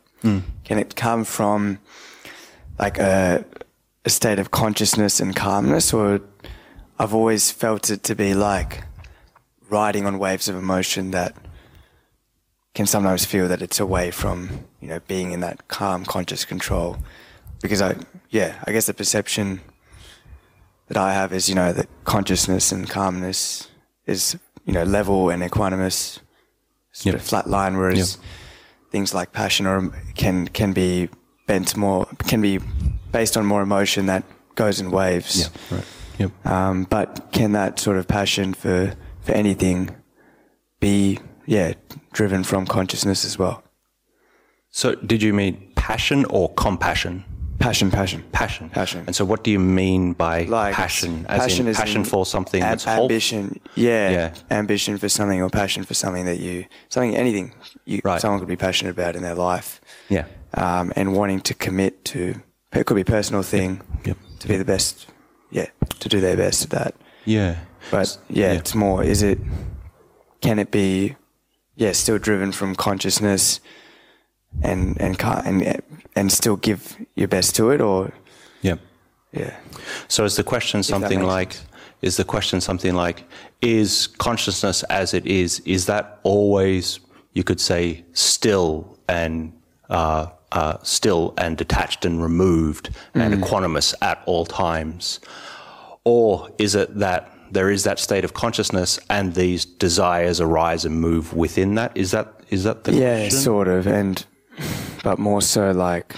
Can 0.64 0.80
it 0.80 0.96
come 0.96 1.24
from 1.24 1.80
like 2.80 2.98
a, 2.98 3.46
a 4.06 4.10
state 4.10 4.40
of 4.40 4.50
consciousness 4.52 5.20
and 5.20 5.36
calmness, 5.36 5.94
or 5.94 6.22
I've 6.98 7.14
always 7.14 7.52
felt 7.52 7.90
it 7.90 8.02
to 8.04 8.16
be 8.16 8.34
like 8.34 8.84
riding 9.70 10.06
on 10.06 10.20
waves 10.20 10.48
of 10.48 10.56
emotion 10.56 11.12
that 11.12 11.36
can 12.74 12.86
sometimes 12.86 13.26
feel 13.26 13.48
that 13.48 13.62
it's 13.62 13.80
away 13.80 14.12
from 14.12 14.50
you 14.82 14.88
know 14.88 15.00
being 15.08 15.32
in 15.32 15.40
that 15.40 15.68
calm 15.68 16.06
conscious 16.06 16.44
control 16.46 16.98
because 17.62 17.82
i 17.82 17.96
yeah 18.30 18.62
i 18.68 18.72
guess 18.72 18.86
the 18.86 18.94
perception 18.94 19.62
that 20.88 20.98
i 20.98 21.14
have 21.14 21.32
is 21.34 21.48
you 21.50 21.56
know 21.56 21.72
that 21.74 21.88
consciousness 22.04 22.72
and 22.72 22.90
calmness 22.90 23.70
is 24.06 24.38
you 24.66 24.74
know 24.74 24.84
level 24.84 25.30
and 25.30 25.42
equanimous 25.42 26.20
sort 26.92 27.06
Yep. 27.14 27.16
of 27.16 27.22
flat 27.22 27.48
line 27.50 27.78
whereas 27.78 28.18
things 28.92 29.14
like 29.14 29.32
passion 29.32 29.66
or 29.66 29.90
can 30.16 30.48
can 30.50 30.74
be 30.74 31.10
bent 31.48 31.76
more 31.78 32.06
can 32.28 32.42
be 32.42 32.60
based 33.12 33.38
on 33.38 33.46
more 33.46 33.62
emotion 33.62 34.06
that 34.08 34.24
goes 34.56 34.80
in 34.80 34.90
waves. 34.92 35.50
Right. 35.72 35.84
Yep. 36.18 36.46
um, 36.48 36.84
but 36.86 37.28
can 37.34 37.52
that 37.54 37.78
sort 37.80 37.98
of 37.98 38.08
passion 38.08 38.54
for, 38.54 38.94
for 39.26 39.32
anything 39.34 39.90
be, 40.80 41.20
yeah, 41.46 41.74
driven 42.14 42.44
from 42.44 42.66
consciousness 42.66 43.26
as 43.26 43.38
well? 43.40 43.64
So, 44.70 44.96
did 44.96 45.24
you 45.24 45.34
mean 45.34 45.72
passion 45.76 46.26
or 46.26 46.54
compassion? 46.54 47.24
Passion, 47.58 47.90
passion. 47.90 48.24
Passion. 48.34 48.70
Passion. 48.70 49.04
And 49.08 49.16
so, 49.16 49.24
what 49.24 49.44
do 49.44 49.50
you 49.50 49.60
mean 49.60 50.12
by 50.14 50.44
Like 50.44 50.74
passion? 50.76 51.26
As 51.30 51.40
passion 51.40 51.68
in 51.68 51.74
passion 51.74 52.04
for 52.04 52.26
something 52.26 52.62
am- 52.62 52.70
that's 52.72 52.86
ambition. 52.86 53.60
Yeah, 53.76 54.10
Yeah. 54.10 54.34
ambition 54.52 54.98
for 54.98 55.08
something 55.10 55.42
or 55.42 55.50
passion 55.50 55.84
for 55.86 55.94
something 55.94 56.26
that 56.26 56.40
you, 56.40 56.66
something, 56.90 57.16
anything 57.16 57.54
you, 57.86 58.02
Right. 58.04 58.20
someone 58.22 58.40
could 58.40 58.50
be 58.50 58.58
passionate 58.58 58.92
about 58.92 59.16
in 59.16 59.24
their 59.24 59.36
life. 59.36 59.80
Yeah. 60.10 60.26
Um, 60.54 60.92
and 60.98 61.14
wanting 61.16 61.40
to 61.42 61.54
commit 61.54 62.04
to, 62.06 62.42
it 62.74 62.86
could 62.86 62.96
be 62.96 63.02
a 63.02 63.06
personal 63.06 63.42
thing, 63.42 63.82
Yep. 64.06 64.18
to 64.40 64.48
be 64.50 64.58
the 64.58 64.66
best, 64.66 65.08
yeah, 65.50 65.68
to 66.00 66.10
do 66.10 66.20
their 66.20 66.36
best 66.38 66.66
at 66.66 66.70
that. 66.72 66.96
Yeah. 67.24 67.56
But 67.92 68.18
yeah, 68.30 68.52
Yeah. 68.54 68.60
it's 68.60 68.76
more. 68.76 69.04
Is 69.04 69.22
it? 69.22 69.40
Can 70.42 70.60
it 70.60 70.72
be? 70.72 71.16
Yeah, 71.76 71.92
still 71.94 72.18
driven 72.18 72.52
from 72.52 72.76
consciousness, 72.76 73.60
and 74.64 75.00
and 75.02 75.22
and 75.46 75.82
and 76.16 76.32
still 76.32 76.56
give 76.56 76.96
your 77.16 77.28
best 77.28 77.56
to 77.56 77.72
it, 77.72 77.82
or 77.82 78.12
Yeah. 78.62 78.76
yeah, 79.34 79.54
So 80.08 80.24
is 80.24 80.36
the 80.38 80.44
question 80.44 80.82
something 80.84 81.22
like, 81.24 81.58
is 82.02 82.16
the 82.16 82.24
question 82.24 82.62
something 82.62 82.96
like, 82.96 83.26
is 83.62 84.08
consciousness 84.08 84.84
as 84.84 85.14
it 85.14 85.26
is, 85.26 85.60
is 85.66 85.86
that 85.88 86.20
always, 86.24 87.00
you 87.34 87.44
could 87.44 87.60
say, 87.60 88.06
still 88.14 88.98
and, 89.10 89.52
uh, 89.90 90.28
uh, 90.54 90.78
still 90.84 91.34
and 91.38 91.58
detached 91.58 92.06
and 92.06 92.22
removed 92.24 92.92
and 93.14 93.34
equanimous 93.34 93.94
at 94.02 94.24
all 94.26 94.46
times? 94.46 95.20
Or 96.06 96.50
is 96.58 96.76
it 96.76 96.98
that 97.00 97.30
there 97.52 97.70
is 97.70 97.84
that 97.84 98.00
state 98.00 98.24
of 98.26 98.34
consciousness 98.34 99.00
and 99.10 99.34
these 99.34 99.66
desires 99.66 100.42
arise 100.42 100.86
and 100.86 101.00
move 101.00 101.34
within 101.34 101.76
that? 101.76 101.96
Is 101.96 102.12
that, 102.12 102.42
is 102.50 102.64
that 102.64 102.84
the 102.84 102.94
yeah, 102.94 103.18
question? 103.18 103.40
sort 103.40 103.68
of, 103.68 103.88
and 103.88 104.26
but 105.04 105.20
more 105.20 105.42
so 105.42 105.72
like. 105.72 106.16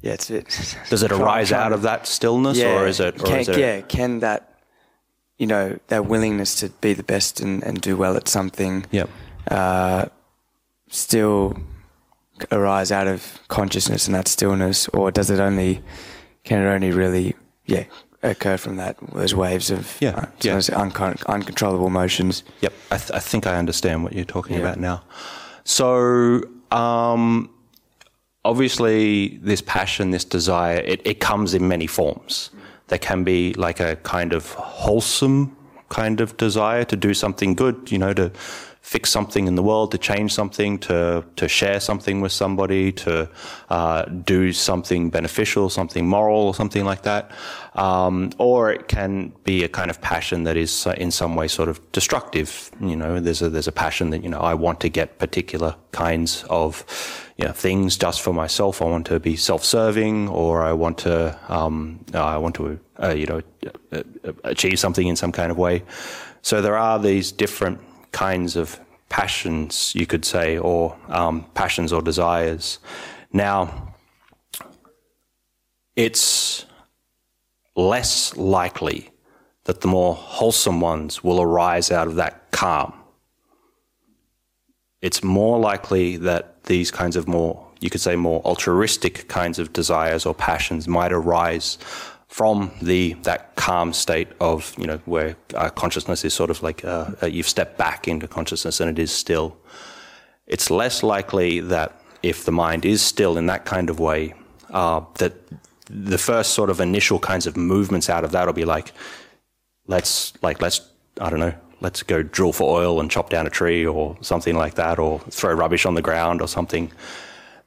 Yeah, 0.00 0.14
it's 0.14 0.30
it. 0.30 0.76
Does 0.90 1.02
it 1.04 1.12
arise 1.12 1.52
out 1.52 1.72
of 1.72 1.82
that 1.82 2.08
stillness 2.08 2.60
or 2.60 2.86
is 2.88 2.98
it, 2.98 3.20
or 3.22 3.24
can, 3.24 3.40
is 3.40 3.48
it 3.48 3.58
yeah, 3.58 3.80
can 3.82 4.18
that, 4.18 4.58
you 5.38 5.46
know, 5.46 5.78
that 5.88 6.06
willingness 6.06 6.56
to 6.56 6.70
be 6.80 6.92
the 6.92 7.04
best 7.04 7.40
and, 7.40 7.62
and 7.62 7.80
do 7.80 7.96
well 7.96 8.16
at 8.16 8.28
something, 8.28 8.84
Yep. 8.90 9.08
uh, 9.48 10.06
still 10.88 11.56
arise 12.50 12.90
out 12.90 13.06
of 13.06 13.38
consciousness 13.46 14.06
and 14.06 14.14
that 14.16 14.26
stillness, 14.26 14.88
or 14.88 15.12
does 15.12 15.30
it 15.30 15.38
only, 15.38 15.80
can 16.42 16.60
it 16.60 16.68
only 16.68 16.90
really, 16.90 17.36
yeah, 17.66 17.84
occur 18.22 18.56
from 18.56 18.76
that 18.76 18.96
those 19.12 19.34
waves 19.34 19.70
of 19.70 19.96
Yeah, 20.00 20.10
uh, 20.10 20.26
yeah. 20.40 20.54
those 20.54 20.68
uncon- 20.70 21.24
uncontrollable 21.26 21.90
motions? 21.90 22.44
Yep, 22.60 22.72
I, 22.90 22.96
th- 22.98 23.10
I 23.10 23.18
think 23.18 23.46
I 23.46 23.56
understand 23.56 24.04
what 24.04 24.12
you're 24.12 24.24
talking 24.24 24.56
Yeah. 24.56 24.62
about 24.62 24.78
now. 24.78 25.02
So, 25.64 26.42
um, 26.70 27.50
obviously, 28.44 29.38
this 29.42 29.60
passion, 29.62 30.10
this 30.10 30.24
desire, 30.24 30.76
it, 30.78 31.00
it 31.04 31.20
comes 31.20 31.54
in 31.54 31.68
many 31.68 31.86
forms. 31.86 32.50
There 32.88 32.98
can 32.98 33.24
be 33.24 33.54
like 33.54 33.80
a 33.80 33.96
kind 33.96 34.32
of 34.32 34.52
wholesome 34.54 35.56
kind 35.88 36.20
of 36.20 36.36
desire 36.36 36.84
to 36.84 36.96
do 36.96 37.14
something 37.14 37.54
good, 37.54 37.90
you 37.90 37.98
know, 37.98 38.12
to 38.14 38.30
fix 38.92 39.10
something 39.10 39.46
in 39.46 39.54
the 39.54 39.62
world, 39.62 39.90
to 39.90 39.98
change 39.98 40.30
something, 40.40 40.78
to 40.78 41.24
to 41.36 41.48
share 41.48 41.80
something 41.80 42.20
with 42.20 42.32
somebody, 42.32 42.92
to 42.92 43.28
uh, 43.70 44.02
do 44.34 44.52
something 44.52 45.10
beneficial, 45.10 45.70
something 45.70 46.06
moral, 46.06 46.42
or 46.48 46.54
something 46.54 46.84
like 46.84 47.02
that. 47.02 47.30
Um, 47.74 48.30
or 48.36 48.70
it 48.70 48.84
can 48.88 49.32
be 49.44 49.64
a 49.64 49.68
kind 49.68 49.90
of 49.90 49.98
passion 50.00 50.44
that 50.44 50.56
is 50.56 50.86
uh, 50.86 51.04
in 51.04 51.10
some 51.10 51.32
way 51.38 51.48
sort 51.48 51.68
of 51.68 51.76
destructive. 51.92 52.70
You 52.80 52.96
know, 52.96 53.20
there's 53.20 53.42
a 53.42 53.48
there's 53.48 53.68
a 53.68 53.76
passion 53.84 54.10
that 54.10 54.22
you 54.22 54.28
know 54.28 54.40
I 54.52 54.54
want 54.54 54.78
to 54.80 54.88
get 54.90 55.18
particular 55.18 55.74
kinds 55.92 56.44
of 56.50 56.84
you 57.38 57.46
know 57.46 57.52
things 57.52 57.96
just 57.96 58.20
for 58.20 58.34
myself. 58.34 58.82
I 58.82 58.84
want 58.84 59.06
to 59.06 59.18
be 59.18 59.36
self-serving, 59.36 60.28
or 60.28 60.62
I 60.70 60.72
want 60.72 60.98
to 60.98 61.14
um, 61.48 61.98
I 62.12 62.36
want 62.44 62.54
to 62.56 62.78
uh, 63.02 63.14
you 63.20 63.26
know 63.30 63.40
uh, 63.66 64.02
uh, 64.28 64.32
achieve 64.44 64.78
something 64.78 65.08
in 65.08 65.16
some 65.16 65.32
kind 65.32 65.50
of 65.50 65.56
way. 65.56 65.82
So 66.42 66.60
there 66.60 66.76
are 66.76 66.98
these 66.98 67.32
different 67.32 67.78
kinds 68.12 68.56
of 68.56 68.78
passions, 69.08 69.94
you 69.94 70.06
could 70.06 70.24
say, 70.24 70.58
or 70.58 70.96
um, 71.08 71.44
passions 71.54 71.92
or 71.92 72.00
desires. 72.00 72.78
Now, 73.32 73.94
it's 75.96 76.64
less 77.76 78.36
likely 78.36 79.10
that 79.64 79.80
the 79.80 79.88
more 79.88 80.14
wholesome 80.14 80.80
ones 80.80 81.22
will 81.22 81.40
arise 81.40 81.90
out 81.90 82.08
of 82.08 82.16
that 82.16 82.50
calm. 82.50 82.92
It's 85.00 85.22
more 85.22 85.58
likely 85.58 86.16
that 86.18 86.64
these 86.64 86.90
kinds 86.90 87.16
of 87.16 87.26
more, 87.28 87.66
you 87.80 87.90
could 87.90 88.00
say, 88.00 88.16
more 88.16 88.40
altruistic 88.44 89.28
kinds 89.28 89.58
of 89.58 89.72
desires 89.72 90.24
or 90.26 90.34
passions 90.34 90.86
might 90.88 91.12
arise 91.12 91.78
from 92.32 92.70
the 92.80 93.12
that 93.24 93.54
calm 93.56 93.92
state 93.92 94.28
of 94.40 94.74
you 94.78 94.86
know 94.86 94.98
where 95.04 95.36
uh, 95.54 95.68
consciousness 95.68 96.24
is 96.24 96.32
sort 96.32 96.48
of 96.48 96.62
like 96.62 96.82
uh, 96.82 97.10
uh, 97.22 97.26
you've 97.26 97.46
stepped 97.46 97.76
back 97.76 98.08
into 98.08 98.26
consciousness 98.26 98.80
and 98.80 98.88
it 98.88 98.98
is 98.98 99.12
still. 99.12 99.54
It's 100.46 100.70
less 100.70 101.02
likely 101.02 101.60
that 101.60 102.00
if 102.22 102.46
the 102.46 102.50
mind 102.50 102.86
is 102.86 103.02
still 103.02 103.36
in 103.36 103.46
that 103.46 103.66
kind 103.66 103.90
of 103.90 104.00
way, 104.00 104.34
uh, 104.70 105.02
that 105.18 105.34
the 105.90 106.16
first 106.16 106.54
sort 106.54 106.70
of 106.70 106.80
initial 106.80 107.18
kinds 107.18 107.46
of 107.46 107.54
movements 107.54 108.08
out 108.08 108.24
of 108.24 108.32
that 108.32 108.46
will 108.46 108.54
be 108.54 108.64
like, 108.64 108.92
let's 109.86 110.32
like 110.40 110.62
let's 110.62 110.80
I 111.20 111.28
don't 111.28 111.40
know, 111.40 111.54
let's 111.82 112.02
go 112.02 112.22
drill 112.22 112.54
for 112.54 112.80
oil 112.80 112.98
and 112.98 113.10
chop 113.10 113.28
down 113.28 113.46
a 113.46 113.50
tree 113.50 113.84
or 113.86 114.16
something 114.22 114.56
like 114.56 114.76
that, 114.76 114.98
or 114.98 115.20
throw 115.30 115.52
rubbish 115.52 115.84
on 115.84 115.96
the 115.96 116.02
ground 116.02 116.40
or 116.40 116.48
something. 116.48 116.92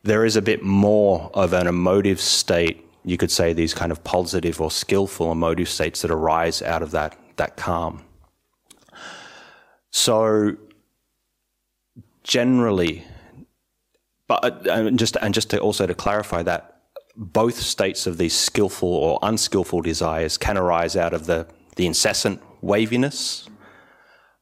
There 0.02 0.26
is 0.26 0.36
a 0.36 0.42
bit 0.42 0.64
more 0.64 1.30
of 1.36 1.54
an 1.54 1.68
emotive 1.68 2.20
state. 2.20 2.85
You 3.06 3.18
could 3.18 3.30
say 3.30 3.54
these 3.54 3.76
kind 3.76 3.92
of 3.92 4.04
positive 4.04 4.60
or 4.60 4.72
skillful 4.72 5.32
emotive 5.32 5.70
states 5.70 6.02
that 6.02 6.10
arise 6.10 6.64
out 6.64 6.82
of 6.82 6.92
that 6.92 7.16
that 7.38 7.56
calm. 7.56 8.04
So 9.92 10.58
generally, 12.24 13.04
but 14.28 14.68
uh, 14.68 14.72
and 14.72 14.98
just 14.98 15.18
and 15.22 15.36
just 15.36 15.52
to 15.52 15.60
also 15.60 15.86
to 15.86 15.94
clarify 15.94 16.42
that 16.44 16.82
both 17.16 17.56
states 17.56 18.08
of 18.08 18.18
these 18.18 18.36
skillful 18.36 18.90
or 18.90 19.20
unskillful 19.22 19.82
desires 19.82 20.38
can 20.38 20.58
arise 20.58 20.96
out 20.96 21.14
of 21.14 21.28
the 21.28 21.48
the 21.76 21.86
incessant 21.86 22.42
waviness, 22.62 23.48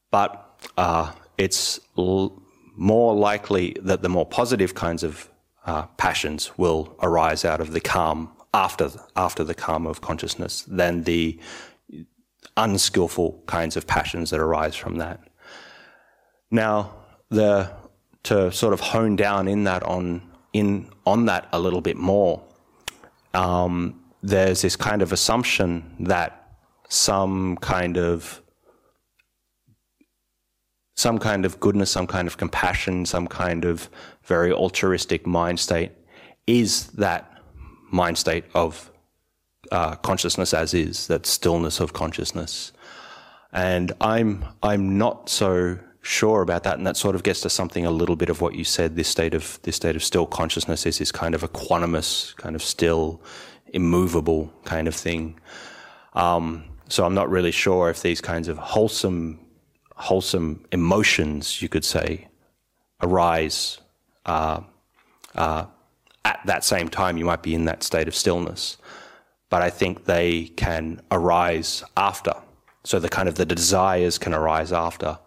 but 0.10 0.58
uh, 0.78 1.12
it's 1.38 1.82
l- 1.98 2.42
more 2.76 3.14
likely 3.14 3.76
that 3.82 4.02
the 4.02 4.10
more 4.10 4.26
positive 4.26 4.74
kinds 4.74 5.04
of 5.04 5.30
uh, 5.66 5.86
passions 5.98 6.58
will 6.58 6.96
arise 7.02 7.44
out 7.44 7.60
of 7.60 7.74
the 7.74 7.82
calm 7.82 8.30
after 8.54 8.92
after 9.16 9.44
the 9.44 9.56
karma 9.56 9.90
of 9.90 10.02
consciousness 10.02 10.62
than 10.64 11.04
the 11.04 11.40
unskillful 12.58 13.44
kinds 13.48 13.76
of 13.76 13.88
passions 13.88 14.30
that 14.30 14.40
arise 14.40 14.76
from 14.76 14.98
that. 14.98 15.20
Now, 16.52 16.94
the 17.30 17.72
to 18.24 18.52
sort 18.52 18.74
of 18.74 18.80
hone 18.80 19.16
down 19.16 19.48
in 19.48 19.64
that 19.66 19.84
on 19.84 20.22
in 20.54 20.90
on 21.06 21.26
that 21.26 21.48
a 21.52 21.60
little 21.60 21.82
bit 21.82 21.98
more, 21.98 22.44
um, 23.34 24.00
there's 24.22 24.62
this 24.62 24.76
kind 24.76 25.02
of 25.02 25.12
assumption 25.12 25.96
that 26.00 26.58
some 26.90 27.58
kind 27.58 27.98
of 27.98 28.42
some 30.96 31.18
kind 31.18 31.44
of 31.44 31.60
goodness, 31.60 31.90
some 31.90 32.06
kind 32.06 32.28
of 32.28 32.38
compassion, 32.38 33.06
some 33.06 33.28
kind 33.28 33.66
of 33.66 33.90
very 34.24 34.54
altruistic 34.54 35.26
mind 35.26 35.60
state 35.60 35.92
is 36.46 36.88
that 36.92 37.33
mind 37.94 38.18
state 38.18 38.44
of 38.54 38.92
uh, 39.72 39.96
consciousness 39.96 40.54
as 40.54 40.74
is, 40.74 41.08
that 41.08 41.26
stillness 41.26 41.80
of 41.80 41.94
consciousness. 41.94 42.74
And 43.54 43.92
I'm 44.02 44.46
I'm 44.62 44.98
not 44.98 45.30
so 45.30 45.78
sure 46.02 46.42
about 46.42 46.64
that, 46.64 46.78
and 46.78 46.86
that 46.88 46.98
sort 46.98 47.16
of 47.16 47.24
gets 47.24 47.42
to 47.42 47.50
something 47.50 47.86
a 47.86 47.92
little 47.92 48.16
bit 48.16 48.30
of 48.30 48.42
what 48.42 48.56
you 48.56 48.64
said. 48.64 48.96
This 48.96 49.08
state 49.08 49.34
of 49.34 49.60
this 49.62 49.76
state 49.76 49.96
of 49.96 50.04
still 50.04 50.26
consciousness 50.26 50.86
is 50.86 50.98
this 50.98 51.12
kind 51.12 51.36
of 51.36 51.42
equanimous, 51.42 52.36
kind 52.36 52.56
of 52.56 52.64
still, 52.64 53.22
immovable 53.74 54.52
kind 54.66 54.88
of 54.88 54.96
thing. 54.96 55.40
Um, 56.14 56.66
so 56.90 57.06
I'm 57.06 57.14
not 57.14 57.30
really 57.30 57.52
sure 57.52 57.90
if 57.90 58.02
these 58.02 58.22
kinds 58.22 58.48
of 58.48 58.58
wholesome, 58.58 59.40
wholesome 59.96 60.66
emotions, 60.72 61.62
you 61.62 61.70
could 61.70 61.86
say, 61.86 62.28
arise 63.02 63.80
uh, 64.26 64.62
uh, 65.36 65.66
at 66.26 66.40
that 66.46 66.64
same 66.64 66.90
time. 66.90 67.18
You 67.18 67.26
might 67.26 67.44
be 67.44 67.56
in 67.56 67.66
that 67.66 67.84
state 67.84 68.08
of 68.08 68.16
stillness, 68.16 68.78
but 69.50 69.62
I 69.62 69.70
think 69.70 70.06
they 70.06 70.46
can 70.56 71.02
arise 71.12 71.84
after. 71.98 72.34
So 72.84 73.00
the 73.00 73.10
kind 73.10 73.30
of 73.30 73.36
the 73.36 73.46
desires 73.46 74.18
can 74.18 74.34
arise 74.34 74.72
after, 74.74 75.18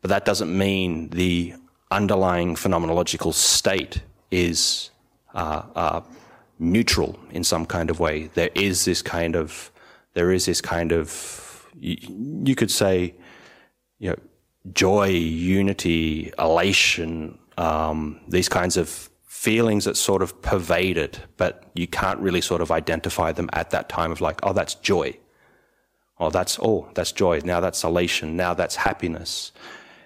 but 0.00 0.08
that 0.08 0.24
doesn't 0.24 0.56
mean 0.56 1.08
the 1.10 1.54
underlying 1.90 2.54
phenomenological 2.54 3.32
state 3.34 4.02
is 4.30 4.90
uh, 5.34 5.62
uh, 5.74 6.00
neutral 6.58 7.18
in 7.30 7.42
some 7.42 7.66
kind 7.66 7.90
of 7.90 8.00
way. 8.00 8.30
There 8.34 8.50
is 8.54 8.84
this 8.84 9.02
kind 9.02 9.34
of 9.34 9.70
there 10.14 10.32
is 10.32 10.46
this 10.46 10.60
kind 10.60 10.92
of 10.92 11.66
you, 11.78 11.96
you 12.44 12.54
could 12.54 12.70
say 12.70 13.14
you 13.98 14.10
know 14.10 14.16
joy, 14.72 15.08
unity, 15.08 16.32
elation, 16.38 17.38
um, 17.56 18.20
these 18.28 18.48
kinds 18.48 18.76
of 18.76 19.09
feelings 19.40 19.86
that 19.86 19.96
sort 19.96 20.20
of 20.20 20.42
pervade 20.42 20.98
it, 20.98 21.18
but 21.38 21.64
you 21.72 21.86
can't 21.86 22.20
really 22.20 22.42
sort 22.42 22.60
of 22.60 22.70
identify 22.70 23.32
them 23.32 23.48
at 23.54 23.70
that 23.70 23.88
time 23.88 24.12
of 24.12 24.20
like, 24.20 24.38
oh, 24.42 24.52
that's 24.52 24.74
joy. 24.74 25.16
Oh, 26.18 26.28
that's, 26.28 26.58
oh, 26.60 26.90
that's 26.94 27.10
joy. 27.10 27.40
Now 27.42 27.58
that's 27.58 27.82
elation. 27.82 28.36
Now 28.36 28.52
that's 28.52 28.76
happiness. 28.76 29.52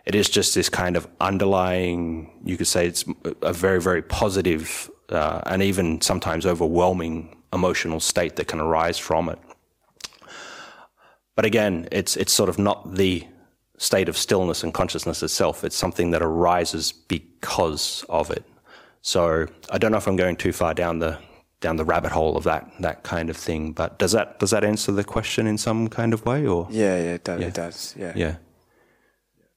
It 0.07 0.15
is 0.15 0.29
just 0.29 0.55
this 0.55 0.69
kind 0.69 0.97
of 0.97 1.09
underlying, 1.21 2.31
you 2.45 2.57
could 2.57 2.69
say 2.69 2.87
it's 2.87 3.05
a 3.43 3.53
very, 3.53 3.81
very 3.81 4.03
positive, 4.03 4.89
uh, 5.09 5.41
and 5.47 5.65
even 5.65 6.01
sometimes 6.01 6.47
overwhelming 6.47 7.37
emotional 7.53 7.99
state 7.99 8.37
that 8.37 8.47
can 8.47 8.61
arise 8.61 8.99
from 8.99 9.29
it. 9.29 9.41
But 11.35 11.45
again, 11.45 11.89
it's, 11.91 12.17
it's 12.17 12.33
sort 12.33 12.49
of 12.49 12.61
not 12.61 12.95
the 12.95 13.27
state 13.79 14.09
of 14.09 14.17
stillness 14.17 14.63
and 14.63 14.73
consciousness 14.73 15.25
itself. 15.25 15.65
It's 15.65 15.75
something 15.75 16.13
that 16.13 16.23
arises 16.23 16.93
because 16.93 18.05
of 18.09 18.31
it. 18.31 18.45
So 19.05 19.47
I 19.71 19.77
don't 19.77 19.93
know 19.93 19.99
if 19.99 20.07
I'm 20.07 20.17
going 20.17 20.35
too 20.35 20.51
far 20.51 20.73
down 20.73 20.99
the 20.99 21.19
down 21.61 21.77
the 21.77 21.85
rabbit 21.85 22.11
hole 22.11 22.39
of 22.39 22.45
that 22.45 22.71
that 22.81 23.03
kind 23.03 23.29
of 23.29 23.37
thing. 23.37 23.73
But 23.73 23.99
does 23.99 24.13
that 24.13 24.39
does 24.39 24.51
that 24.51 24.65
answer 24.65 24.93
the 24.93 25.05
question 25.05 25.47
in 25.47 25.59
some 25.59 25.89
kind 25.89 26.15
of 26.15 26.25
way? 26.25 26.47
Or 26.47 26.67
Yeah, 26.71 26.97
yeah, 26.97 27.13
it 27.13 27.25
does. 27.25 27.41
Yeah. 27.41 27.47
It 27.47 27.55
does. 27.55 27.95
Yeah. 27.99 28.13
yeah. 28.17 28.37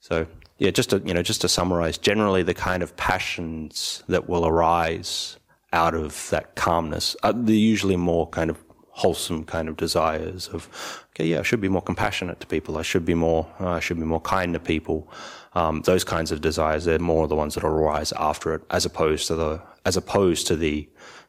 So 0.01 0.27
yeah, 0.57 0.71
just 0.71 0.89
to 0.89 1.01
you 1.05 1.13
know, 1.13 1.23
just 1.23 1.39
to 1.41 1.47
summarize, 1.47 1.97
generally 1.97 2.43
the 2.43 2.53
kind 2.53 2.83
of 2.83 2.97
passions 2.97 4.03
that 4.09 4.27
will 4.27 4.45
arise 4.45 5.37
out 5.71 5.95
of 5.95 6.29
that 6.29 6.55
calmness 6.55 7.15
are 7.23 7.31
they're 7.31 7.55
usually 7.55 7.95
more 7.95 8.27
kind 8.27 8.49
of 8.49 8.61
wholesome 8.89 9.45
kind 9.45 9.69
of 9.69 9.77
desires 9.77 10.49
of 10.49 10.67
okay, 11.11 11.25
yeah, 11.25 11.39
I 11.39 11.43
should 11.43 11.61
be 11.61 11.69
more 11.69 11.81
compassionate 11.81 12.41
to 12.41 12.47
people. 12.47 12.77
I 12.77 12.81
should 12.81 13.05
be 13.05 13.13
more 13.13 13.47
uh, 13.61 13.69
I 13.69 13.79
should 13.79 13.97
be 13.97 14.03
more 14.05 14.19
kind 14.19 14.51
to 14.55 14.59
people. 14.59 15.09
Um, 15.59 15.81
those 15.91 16.03
kinds 16.03 16.31
of 16.31 16.39
desires, 16.49 16.81
they're 16.85 16.99
more 17.13 17.27
the 17.27 17.35
ones 17.43 17.53
that 17.55 17.63
arise 17.63 18.11
after 18.29 18.47
it, 18.55 18.61
as 18.69 18.85
opposed 18.85 19.23
to 19.29 19.35
the 19.35 19.51
as 19.89 19.97
opposed 19.97 20.45
to 20.49 20.55
the 20.55 20.75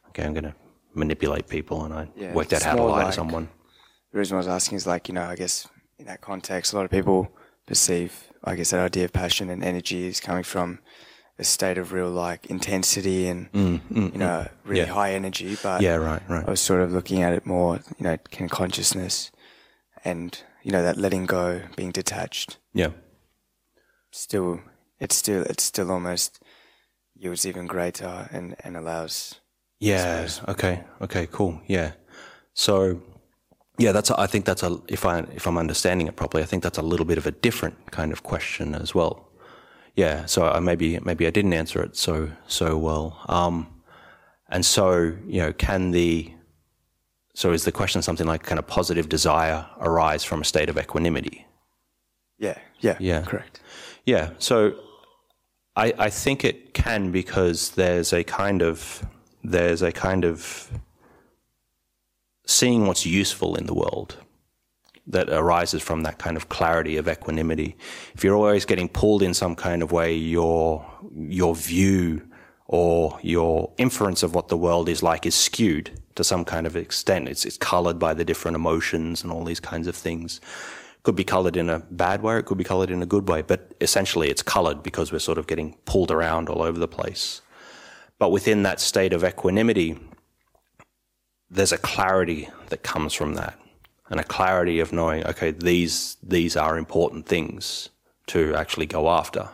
okay, 0.09 0.23
I'm 0.25 0.33
going 0.33 0.49
to 0.51 0.55
manipulate 0.93 1.47
people 1.57 1.77
and 1.85 1.93
I 2.01 2.03
Yeah, 2.23 2.33
worked 2.37 2.53
out 2.53 2.61
how 2.69 2.75
to 2.75 2.83
lie 2.83 3.05
to 3.05 3.11
someone. 3.11 3.45
The 4.11 4.19
reason 4.19 4.35
I 4.35 4.37
was 4.37 4.47
asking 4.47 4.75
is 4.77 4.85
like, 4.93 5.03
you 5.09 5.15
know, 5.17 5.27
I 5.33 5.35
guess 5.35 5.67
in 5.99 6.05
that 6.05 6.21
context, 6.21 6.73
a 6.73 6.75
lot 6.75 6.85
of 6.85 6.91
people 6.91 7.19
perceive, 7.65 8.11
I 8.43 8.55
guess, 8.55 8.69
that 8.71 8.81
idea 8.91 9.05
of 9.05 9.13
passion 9.13 9.49
and 9.49 9.63
energy 9.63 10.01
is 10.11 10.19
coming 10.19 10.43
from 10.43 10.79
a 11.39 11.43
state 11.43 11.77
of 11.77 11.93
real 11.93 12.09
like 12.25 12.41
intensity 12.47 13.27
and, 13.31 13.49
you 13.53 14.17
know, 14.25 14.47
really 14.65 14.83
Mm, 14.83 14.87
Yeah. 14.87 14.93
high 14.93 15.13
energy. 15.13 15.57
But 15.63 15.81
Yeah, 15.81 15.95
right, 15.95 16.21
right. 16.29 16.45
I 16.47 16.49
was 16.51 16.61
sort 16.61 16.81
of 16.81 16.91
looking 16.91 17.23
at 17.23 17.33
it 17.33 17.45
more, 17.45 17.79
you 17.97 18.03
know, 18.05 18.17
can 18.35 18.47
consciousness 18.49 19.31
and, 20.03 20.29
you 20.63 20.71
know, 20.71 20.83
that 20.83 20.97
letting 20.97 21.25
go, 21.25 21.61
being 21.75 21.91
detached, 21.91 22.57
Yeah. 22.73 22.91
Still, 24.11 24.59
it's 24.99 25.15
still, 25.15 25.43
it's 25.43 25.63
still 25.63 25.91
almost, 25.91 26.41
yields 27.15 27.45
even 27.45 27.67
greater 27.67 28.29
and, 28.31 28.55
and 28.63 28.77
allows, 28.77 29.39
Yeah. 29.79 30.27
Okay. 30.47 30.83
Okay. 31.01 31.27
Cool. 31.31 31.61
Yeah. 31.67 31.91
So, 32.53 33.01
yeah, 33.77 33.93
that's. 33.93 34.09
A, 34.09 34.19
I 34.19 34.27
think 34.27 34.45
that's 34.45 34.63
a. 34.63 34.79
If 34.89 35.05
I 35.05 35.19
if 35.33 35.47
I'm 35.47 35.57
understanding 35.57 36.07
it 36.07 36.15
properly, 36.17 36.43
I 36.43 36.45
think 36.45 36.63
that's 36.63 36.77
a 36.77 36.81
little 36.81 37.05
bit 37.05 37.17
of 37.17 37.25
a 37.25 37.31
different 37.31 37.91
kind 37.91 38.11
of 38.11 38.23
question 38.23 38.75
as 38.75 38.93
well. 38.93 39.29
Yeah. 39.95 40.25
So 40.25 40.45
I 40.45 40.59
maybe 40.59 40.99
maybe 40.99 41.25
I 41.27 41.29
didn't 41.29 41.53
answer 41.53 41.81
it 41.81 41.95
so 41.95 42.29
so 42.47 42.77
well. 42.77 43.23
Um, 43.29 43.67
and 44.49 44.65
so 44.65 45.15
you 45.27 45.39
know, 45.41 45.53
can 45.53 45.91
the 45.91 46.33
so 47.35 47.53
is 47.53 47.63
the 47.63 47.71
question 47.71 48.01
something 48.01 48.27
like 48.27 48.43
can 48.43 48.57
a 48.57 48.61
positive 48.63 49.07
desire 49.07 49.65
arise 49.79 50.25
from 50.25 50.41
a 50.41 50.45
state 50.45 50.69
of 50.69 50.77
equanimity? 50.77 51.45
yeah, 52.37 52.57
yeah, 52.79 52.97
Yeah. 52.99 53.21
correct. 53.21 53.61
Yeah. 54.09 54.31
So 54.39 54.73
I, 55.75 55.93
I 55.99 56.09
think 56.09 56.43
it 56.43 56.73
can 56.73 57.11
because 57.11 57.69
there's 57.81 58.11
a 58.11 58.23
kind 58.23 58.63
of 58.63 59.05
there's 59.43 59.83
a 59.83 59.91
kind 59.91 60.25
of 60.25 60.71
seeing 62.47 62.87
what's 62.87 63.05
useful 63.05 63.55
in 63.55 63.67
the 63.67 63.75
world 63.75 64.17
that 65.05 65.29
arises 65.29 65.83
from 65.83 66.01
that 66.01 66.17
kind 66.17 66.37
of 66.37 66.49
clarity 66.49 66.97
of 66.97 67.07
equanimity. 67.07 67.77
If 68.15 68.23
you're 68.23 68.35
always 68.35 68.65
getting 68.65 68.89
pulled 68.89 69.21
in 69.21 69.35
some 69.35 69.55
kind 69.55 69.83
of 69.83 69.91
way, 69.91 70.15
your 70.15 70.83
your 71.13 71.53
view 71.53 72.27
or 72.65 73.19
your 73.21 73.71
inference 73.77 74.23
of 74.23 74.33
what 74.33 74.47
the 74.47 74.57
world 74.57 74.89
is 74.89 75.03
like 75.03 75.27
is 75.27 75.35
skewed 75.35 75.91
to 76.15 76.23
some 76.23 76.45
kind 76.45 76.65
of 76.65 76.75
extent. 76.75 77.27
It's 77.27 77.45
it's 77.45 77.57
colored 77.57 77.99
by 77.99 78.15
the 78.15 78.25
different 78.25 78.55
emotions 78.55 79.21
and 79.21 79.31
all 79.31 79.43
these 79.43 79.59
kinds 79.59 79.85
of 79.85 79.95
things. 79.95 80.41
Could 81.03 81.15
be 81.15 81.23
colored 81.23 81.55
in 81.55 81.69
a 81.69 81.79
bad 81.79 82.21
way, 82.21 82.37
it 82.39 82.45
could 82.45 82.57
be 82.57 82.63
colored 82.63 82.91
in 82.91 83.01
a 83.01 83.05
good 83.05 83.29
way, 83.29 83.41
but 83.41 83.73
essentially 83.79 84.29
it's 84.29 84.41
colored 84.41 84.83
because 84.83 85.11
we're 85.11 85.19
sort 85.19 85.37
of 85.37 85.47
getting 85.47 85.77
pulled 85.85 86.11
around 86.11 86.49
all 86.49 86.61
over 86.61 86.77
the 86.77 86.87
place. 86.87 87.41
But 88.17 88.31
within 88.31 88.63
that 88.63 88.81
state 88.81 89.13
of 89.13 89.23
equanimity, 89.23 89.97
there's 91.49 91.71
a 91.71 91.77
clarity 91.77 92.49
that 92.67 92.83
comes 92.83 93.13
from 93.13 93.35
that, 93.35 93.57
and 94.09 94.19
a 94.19 94.23
clarity 94.23 94.79
of 94.81 94.91
knowing, 94.91 95.25
okay, 95.25 95.51
these 95.51 96.17
these 96.21 96.57
are 96.57 96.77
important 96.77 97.25
things 97.25 97.89
to 98.27 98.53
actually 98.55 98.85
go 98.85 99.09
after. 99.09 99.49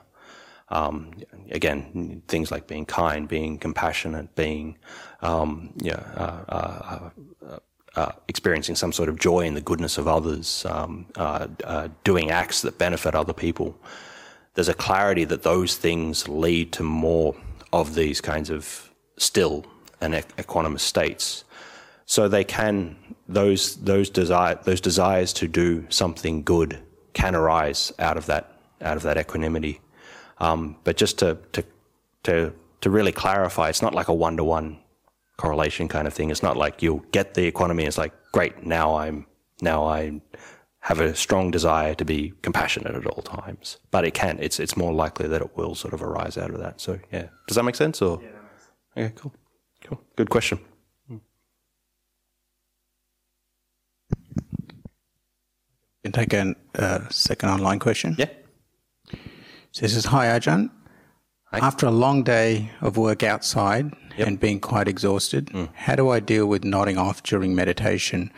Um, 0.69 1.11
again, 1.51 2.23
things 2.27 2.51
like 2.51 2.67
being 2.67 2.85
kind, 2.85 3.27
being 3.27 3.59
compassionate, 3.59 4.35
being, 4.35 4.77
um, 5.21 5.73
uh, 5.85 5.89
uh, 5.89 7.09
uh, 7.47 7.59
uh, 7.95 8.11
experiencing 8.27 8.75
some 8.75 8.91
sort 8.91 9.09
of 9.09 9.17
joy 9.17 9.41
in 9.41 9.53
the 9.53 9.61
goodness 9.61 9.97
of 9.97 10.07
others, 10.07 10.65
um, 10.65 11.05
uh, 11.15 11.47
uh, 11.63 11.87
doing 12.03 12.29
acts 12.31 12.61
that 12.61 12.77
benefit 12.77 13.15
other 13.15 13.33
people. 13.33 13.77
There's 14.55 14.69
a 14.69 14.73
clarity 14.73 15.25
that 15.25 15.43
those 15.43 15.75
things 15.75 16.27
lead 16.27 16.71
to 16.73 16.83
more 16.83 17.35
of 17.73 17.95
these 17.95 18.21
kinds 18.21 18.49
of 18.49 18.89
still 19.17 19.65
and 20.01 20.13
equ- 20.13 20.35
equanimous 20.37 20.81
states. 20.81 21.43
So 22.05 22.27
they 22.27 22.43
can 22.43 22.97
those 23.27 23.77
those 23.77 24.09
desire 24.09 24.59
those 24.63 24.79
desires 24.79 25.33
to 25.33 25.47
do 25.47 25.85
something 25.89 26.43
good 26.43 26.79
can 27.13 27.33
arise 27.33 27.91
out 27.97 28.17
of 28.17 28.27
that 28.27 28.59
out 28.81 28.97
of 28.97 29.03
that 29.03 29.17
equanimity. 29.17 29.81
Um, 30.37 30.75
but 30.83 30.97
just 30.97 31.17
to 31.19 31.37
to 31.53 31.63
to 32.23 32.53
to 32.81 32.89
really 32.89 33.11
clarify, 33.11 33.69
it's 33.69 33.81
not 33.81 33.95
like 33.95 34.07
a 34.07 34.13
one 34.13 34.37
to 34.37 34.43
one 34.43 34.77
correlation 35.37 35.87
kind 35.87 36.07
of 36.07 36.13
thing. 36.13 36.29
It's 36.29 36.43
not 36.43 36.57
like 36.57 36.81
you'll 36.81 37.05
get 37.11 37.33
the 37.33 37.41
equanimity. 37.41 37.87
It's 37.87 37.97
like 37.97 38.13
great 38.31 38.65
now 38.65 38.95
I'm 38.95 39.25
now 39.61 39.85
I 39.85 40.21
have 40.79 40.99
a 40.99 41.15
strong 41.15 41.49
desire 41.49 41.95
to 41.95 42.05
be 42.05 42.33
compassionate 42.43 42.93
at 42.93 43.07
all 43.07 43.23
times. 43.23 43.77
But 43.89 44.05
it 44.05 44.13
can. 44.13 44.37
It's 44.39 44.59
it's 44.59 44.77
more 44.77 44.93
likely 44.93 45.27
that 45.27 45.41
it 45.41 45.57
will 45.57 45.75
sort 45.75 45.93
of 45.93 46.03
arise 46.03 46.37
out 46.37 46.51
of 46.51 46.59
that. 46.59 46.79
So 46.79 46.99
yeah, 47.11 47.27
does 47.47 47.55
that 47.55 47.63
make 47.63 47.75
sense? 47.75 48.01
Or 48.01 48.21
yeah, 48.21 49.05
okay, 49.05 49.13
cool, 49.15 49.33
cool, 49.83 50.01
good 50.15 50.29
question. 50.29 50.59
Can 56.03 56.11
take 56.11 56.33
a 56.33 56.55
uh, 56.75 57.09
second 57.09 57.49
online 57.49 57.79
question. 57.79 58.15
Yeah. 58.19 58.29
So 59.71 59.81
this 59.81 59.95
is 59.95 60.05
Hi 60.05 60.27
Ajahn. 60.27 60.69
After 61.63 61.85
a 61.85 61.91
long 61.91 62.23
day 62.23 62.71
of 62.81 62.97
work 62.97 63.23
outside 63.23 63.93
Yep. 64.17 64.27
and 64.27 64.39
being 64.39 64.59
quite 64.61 64.87
exhausted, 64.87 65.51
how 65.73 65.95
do 65.95 66.09
I 66.09 66.19
deal 66.21 66.45
with 66.47 66.63
nodding 66.63 66.97
off 66.97 67.21
during 67.21 67.53
meditation 67.53 68.31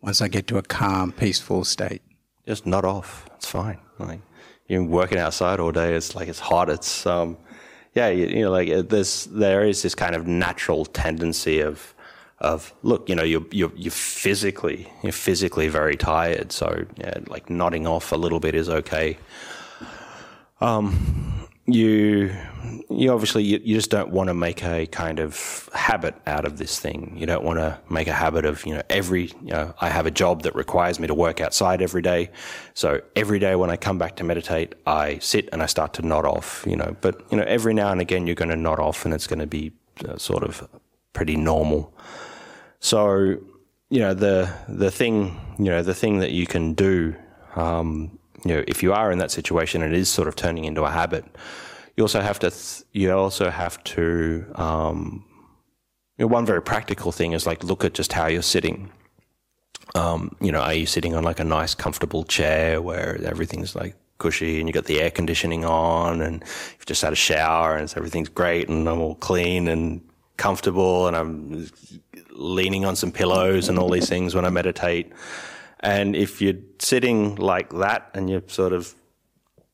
once 0.00 0.22
I 0.22 0.28
get 0.28 0.46
to 0.48 0.58
a 0.58 0.62
calm, 0.62 1.10
peaceful 1.12 1.64
state? 1.64 2.02
just 2.46 2.66
nod 2.66 2.84
off. 2.84 3.26
It's 3.36 3.46
fine. 3.48 3.78
Like 3.98 4.20
you're 4.68 4.82
working 4.84 5.18
outside 5.18 5.60
all 5.60 5.72
day. 5.72 5.94
It's 5.94 6.14
like 6.14 6.28
it's 6.28 6.38
hot. 6.38 6.68
It's 6.70 7.04
um, 7.06 7.36
yeah, 7.94 8.08
you, 8.08 8.26
you 8.26 8.42
know, 8.42 8.50
like 8.50 8.68
uh, 8.70 8.82
there's 8.82 9.24
there 9.26 9.64
is 9.64 9.82
this 9.82 9.94
kind 9.94 10.14
of 10.14 10.26
natural 10.26 10.84
tendency 10.84 11.60
of 11.60 11.94
of 12.38 12.74
look, 12.82 13.08
you 13.08 13.14
know, 13.14 13.22
you're 13.24 13.46
you're, 13.50 13.72
you're 13.74 13.90
physically 13.90 14.92
you're 15.02 15.12
physically 15.12 15.68
very 15.68 15.96
tired, 15.96 16.52
so 16.52 16.84
yeah, 16.96 17.14
like 17.28 17.48
nodding 17.50 17.86
off 17.86 18.12
a 18.12 18.16
little 18.16 18.40
bit 18.40 18.54
is 18.54 18.68
okay. 18.68 19.16
Um, 20.60 21.33
you 21.66 22.34
you 22.90 23.10
obviously 23.10 23.42
you, 23.42 23.60
you 23.64 23.74
just 23.74 23.90
don't 23.90 24.10
want 24.10 24.28
to 24.28 24.34
make 24.34 24.62
a 24.62 24.86
kind 24.86 25.18
of 25.18 25.70
habit 25.72 26.14
out 26.26 26.44
of 26.44 26.58
this 26.58 26.78
thing. 26.78 27.14
You 27.16 27.26
don't 27.26 27.42
want 27.42 27.58
to 27.58 27.78
make 27.88 28.06
a 28.06 28.12
habit 28.12 28.44
of 28.44 28.64
you 28.66 28.74
know 28.74 28.82
every 28.90 29.24
you 29.42 29.50
know 29.50 29.74
I 29.80 29.88
have 29.88 30.04
a 30.04 30.10
job 30.10 30.42
that 30.42 30.54
requires 30.54 31.00
me 31.00 31.06
to 31.06 31.14
work 31.14 31.40
outside 31.40 31.80
every 31.80 32.02
day, 32.02 32.30
so 32.74 33.00
every 33.16 33.38
day 33.38 33.56
when 33.56 33.70
I 33.70 33.76
come 33.76 33.98
back 33.98 34.16
to 34.16 34.24
meditate, 34.24 34.74
I 34.86 35.18
sit 35.18 35.48
and 35.52 35.62
I 35.62 35.66
start 35.66 35.94
to 35.94 36.02
nod 36.02 36.26
off. 36.26 36.64
You 36.66 36.76
know, 36.76 36.96
but 37.00 37.24
you 37.30 37.38
know 37.38 37.44
every 37.44 37.72
now 37.72 37.90
and 37.90 38.00
again 38.00 38.26
you're 38.26 38.36
going 38.36 38.50
to 38.50 38.56
nod 38.56 38.78
off, 38.78 39.04
and 39.04 39.14
it's 39.14 39.26
going 39.26 39.38
to 39.38 39.46
be 39.46 39.72
uh, 40.06 40.18
sort 40.18 40.42
of 40.42 40.68
pretty 41.14 41.36
normal. 41.36 41.94
So 42.80 43.38
you 43.88 44.00
know 44.00 44.12
the 44.12 44.52
the 44.68 44.90
thing 44.90 45.40
you 45.58 45.66
know 45.66 45.82
the 45.82 45.94
thing 45.94 46.18
that 46.18 46.32
you 46.32 46.46
can 46.46 46.74
do. 46.74 47.14
Um, 47.56 48.18
you 48.44 48.54
know, 48.54 48.64
if 48.66 48.82
you 48.82 48.92
are 48.92 49.10
in 49.10 49.18
that 49.18 49.30
situation 49.30 49.82
and 49.82 49.94
it 49.94 49.98
is 49.98 50.08
sort 50.08 50.28
of 50.28 50.36
turning 50.36 50.64
into 50.64 50.84
a 50.84 50.90
habit, 50.90 51.24
you 51.96 52.04
also 52.04 52.20
have 52.20 52.38
to, 52.40 52.50
th- 52.50 52.82
you 52.92 53.12
also 53.12 53.50
have 53.50 53.82
to, 53.84 54.44
um, 54.56 55.24
you 56.18 56.24
know, 56.24 56.26
one 56.26 56.44
very 56.44 56.62
practical 56.62 57.12
thing 57.12 57.32
is 57.32 57.46
like 57.46 57.64
look 57.64 57.84
at 57.84 57.94
just 57.94 58.12
how 58.12 58.26
you're 58.26 58.42
sitting. 58.42 58.90
Um, 59.94 60.36
you 60.40 60.52
know, 60.52 60.60
are 60.60 60.74
you 60.74 60.86
sitting 60.86 61.14
on 61.14 61.24
like 61.24 61.40
a 61.40 61.44
nice, 61.44 61.74
comfortable 61.74 62.24
chair 62.24 62.82
where 62.82 63.20
everything's 63.24 63.74
like 63.74 63.96
cushy 64.18 64.58
and 64.58 64.68
you've 64.68 64.74
got 64.74 64.84
the 64.84 65.00
air 65.00 65.10
conditioning 65.10 65.64
on 65.64 66.20
and 66.20 66.42
you've 66.76 66.86
just 66.86 67.02
had 67.02 67.12
a 67.12 67.16
shower 67.16 67.76
and 67.76 67.92
everything's 67.96 68.28
great 68.28 68.68
and 68.68 68.88
I'm 68.88 69.00
all 69.00 69.16
clean 69.16 69.68
and 69.68 70.00
comfortable 70.36 71.06
and 71.06 71.16
I'm 71.16 71.68
leaning 72.30 72.84
on 72.84 72.96
some 72.96 73.12
pillows 73.12 73.68
and 73.68 73.78
all 73.78 73.90
these 73.90 74.08
things 74.08 74.34
when 74.34 74.44
I 74.44 74.50
meditate. 74.50 75.12
And 75.84 76.16
if 76.16 76.40
you're 76.40 76.60
sitting 76.78 77.36
like 77.36 77.70
that 77.74 78.10
and 78.14 78.28
you're 78.30 78.42
sort 78.46 78.72
of 78.72 78.94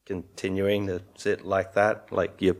continuing 0.05 0.89
to 0.89 1.01
sit 1.16 1.47
like 1.47 1.74
that, 1.74 2.12
like 2.12 2.35
you're 2.41 2.57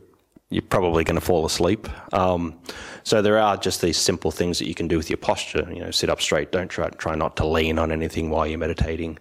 you're 0.49 0.61
probably 0.61 1.05
going 1.05 1.15
to 1.15 1.25
fall 1.25 1.45
asleep. 1.45 1.87
Um, 2.13 2.59
so 3.03 3.21
there 3.21 3.37
are 3.37 3.55
just 3.55 3.81
these 3.81 3.97
simple 3.97 4.31
things 4.31 4.59
that 4.59 4.67
you 4.67 4.75
can 4.75 4.87
do 4.87 4.97
with 4.97 5.09
your 5.09 5.17
posture. 5.17 5.65
You 5.71 5.81
know, 5.81 5.91
sit 5.91 6.09
up 6.09 6.21
straight. 6.21 6.51
Don't 6.51 6.69
try 6.69 6.89
try 6.91 7.15
not 7.15 7.35
to 7.37 7.45
lean 7.45 7.77
on 7.77 7.91
anything 7.91 8.29
while 8.29 8.47
you're 8.47 8.57
meditating. 8.57 9.19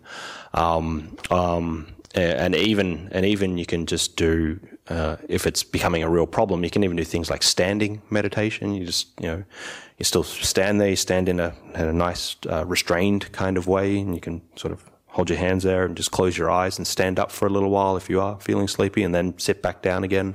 Um, 0.54 1.16
um, 1.30 1.88
and 2.14 2.54
even 2.54 3.08
and 3.12 3.24
even 3.24 3.58
you 3.58 3.66
can 3.66 3.86
just 3.86 4.16
do 4.16 4.58
uh, 4.88 5.16
if 5.28 5.46
it's 5.46 5.62
becoming 5.62 6.02
a 6.02 6.10
real 6.10 6.26
problem. 6.26 6.64
You 6.64 6.70
can 6.70 6.84
even 6.84 6.96
do 6.96 7.04
things 7.04 7.30
like 7.30 7.42
standing 7.42 8.02
meditation. 8.10 8.74
You 8.74 8.84
just 8.84 9.08
you 9.20 9.26
know 9.26 9.44
you 9.98 10.04
still 10.04 10.24
stand 10.24 10.80
there, 10.80 10.88
you 10.88 10.96
stand 10.96 11.28
in 11.28 11.38
a, 11.38 11.54
in 11.74 11.82
a 11.82 11.92
nice 11.92 12.36
uh, 12.48 12.64
restrained 12.64 13.30
kind 13.32 13.58
of 13.58 13.66
way, 13.66 13.98
and 13.98 14.14
you 14.14 14.20
can 14.20 14.40
sort 14.56 14.72
of 14.72 14.90
hold 15.08 15.28
your 15.28 15.38
hands 15.38 15.62
there 15.62 15.84
and 15.84 15.96
just 15.96 16.10
close 16.10 16.38
your 16.38 16.50
eyes 16.50 16.78
and 16.78 16.86
stand 16.86 17.18
up 17.18 17.30
for 17.30 17.46
a 17.46 17.50
little 17.50 17.68
while 17.68 17.96
if 17.96 18.08
you 18.08 18.20
are 18.20 18.40
feeling 18.40 18.66
sleepy, 18.66 19.02
and 19.02 19.14
then 19.14 19.38
sit 19.38 19.62
back 19.62 19.82
down 19.82 20.02
again. 20.02 20.34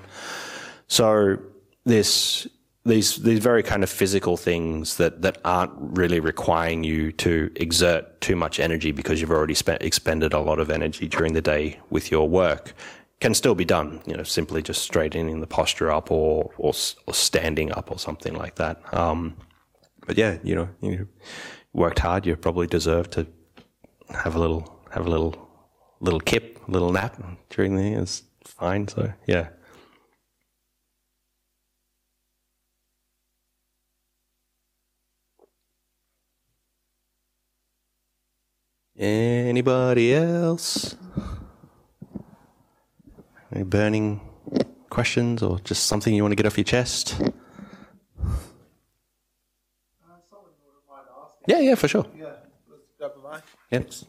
So 0.87 1.37
this 1.83 2.47
these 2.85 3.17
these 3.17 3.39
very 3.39 3.63
kind 3.63 3.83
of 3.83 3.89
physical 3.89 4.37
things 4.37 4.97
that 4.97 5.21
that 5.21 5.39
aren't 5.43 5.73
really 5.75 6.19
requiring 6.19 6.83
you 6.83 7.11
to 7.13 7.51
exert 7.55 8.21
too 8.21 8.35
much 8.35 8.59
energy 8.59 8.91
because 8.91 9.19
you've 9.19 9.31
already 9.31 9.55
spent 9.55 9.81
expended 9.81 10.33
a 10.33 10.39
lot 10.39 10.59
of 10.59 10.69
energy 10.69 11.07
during 11.07 11.33
the 11.33 11.41
day 11.41 11.79
with 11.89 12.11
your 12.11 12.29
work 12.29 12.73
can 13.19 13.33
still 13.33 13.55
be 13.55 13.65
done. 13.65 14.01
You 14.05 14.15
know, 14.17 14.23
simply 14.23 14.61
just 14.61 14.81
straightening 14.81 15.41
the 15.41 15.47
posture 15.47 15.91
up 15.91 16.11
or 16.11 16.51
or, 16.57 16.73
or 17.07 17.13
standing 17.13 17.71
up 17.71 17.91
or 17.91 17.99
something 17.99 18.35
like 18.35 18.55
that. 18.55 18.81
Um, 18.93 19.35
but 20.05 20.17
yeah, 20.17 20.37
you 20.43 20.55
know, 20.55 20.69
you 20.81 21.07
worked 21.73 21.99
hard. 21.99 22.25
You 22.25 22.35
probably 22.35 22.67
deserve 22.67 23.09
to 23.11 23.25
have 24.09 24.35
a 24.35 24.39
little, 24.39 24.79
have 24.91 25.07
a 25.07 25.09
little, 25.09 25.49
little 25.99 26.19
kip, 26.19 26.59
little 26.67 26.91
nap 26.91 27.21
during 27.49 27.75
the. 27.75 28.01
It's 28.01 28.23
fine. 28.43 28.87
So 28.87 29.11
yeah. 29.25 29.47
Anybody 38.97 40.13
else? 40.13 40.95
Any 43.51 43.63
burning 43.63 44.21
questions 44.89 45.43
or 45.43 45.59
just 45.59 45.85
something 45.85 46.13
you 46.13 46.23
want 46.23 46.31
to 46.31 46.35
get 46.35 46.45
off 46.45 46.57
your 46.57 46.63
chest? 46.63 47.21
Yeah, 51.47 51.59
yeah, 51.59 51.75
for 51.75 51.87
sure. 51.87 52.05
Yeah, 52.17 52.25
let's 52.69 52.83
grab 52.97 53.11
a 53.23 53.35
mic. 53.35 53.43
Yes. 53.69 54.05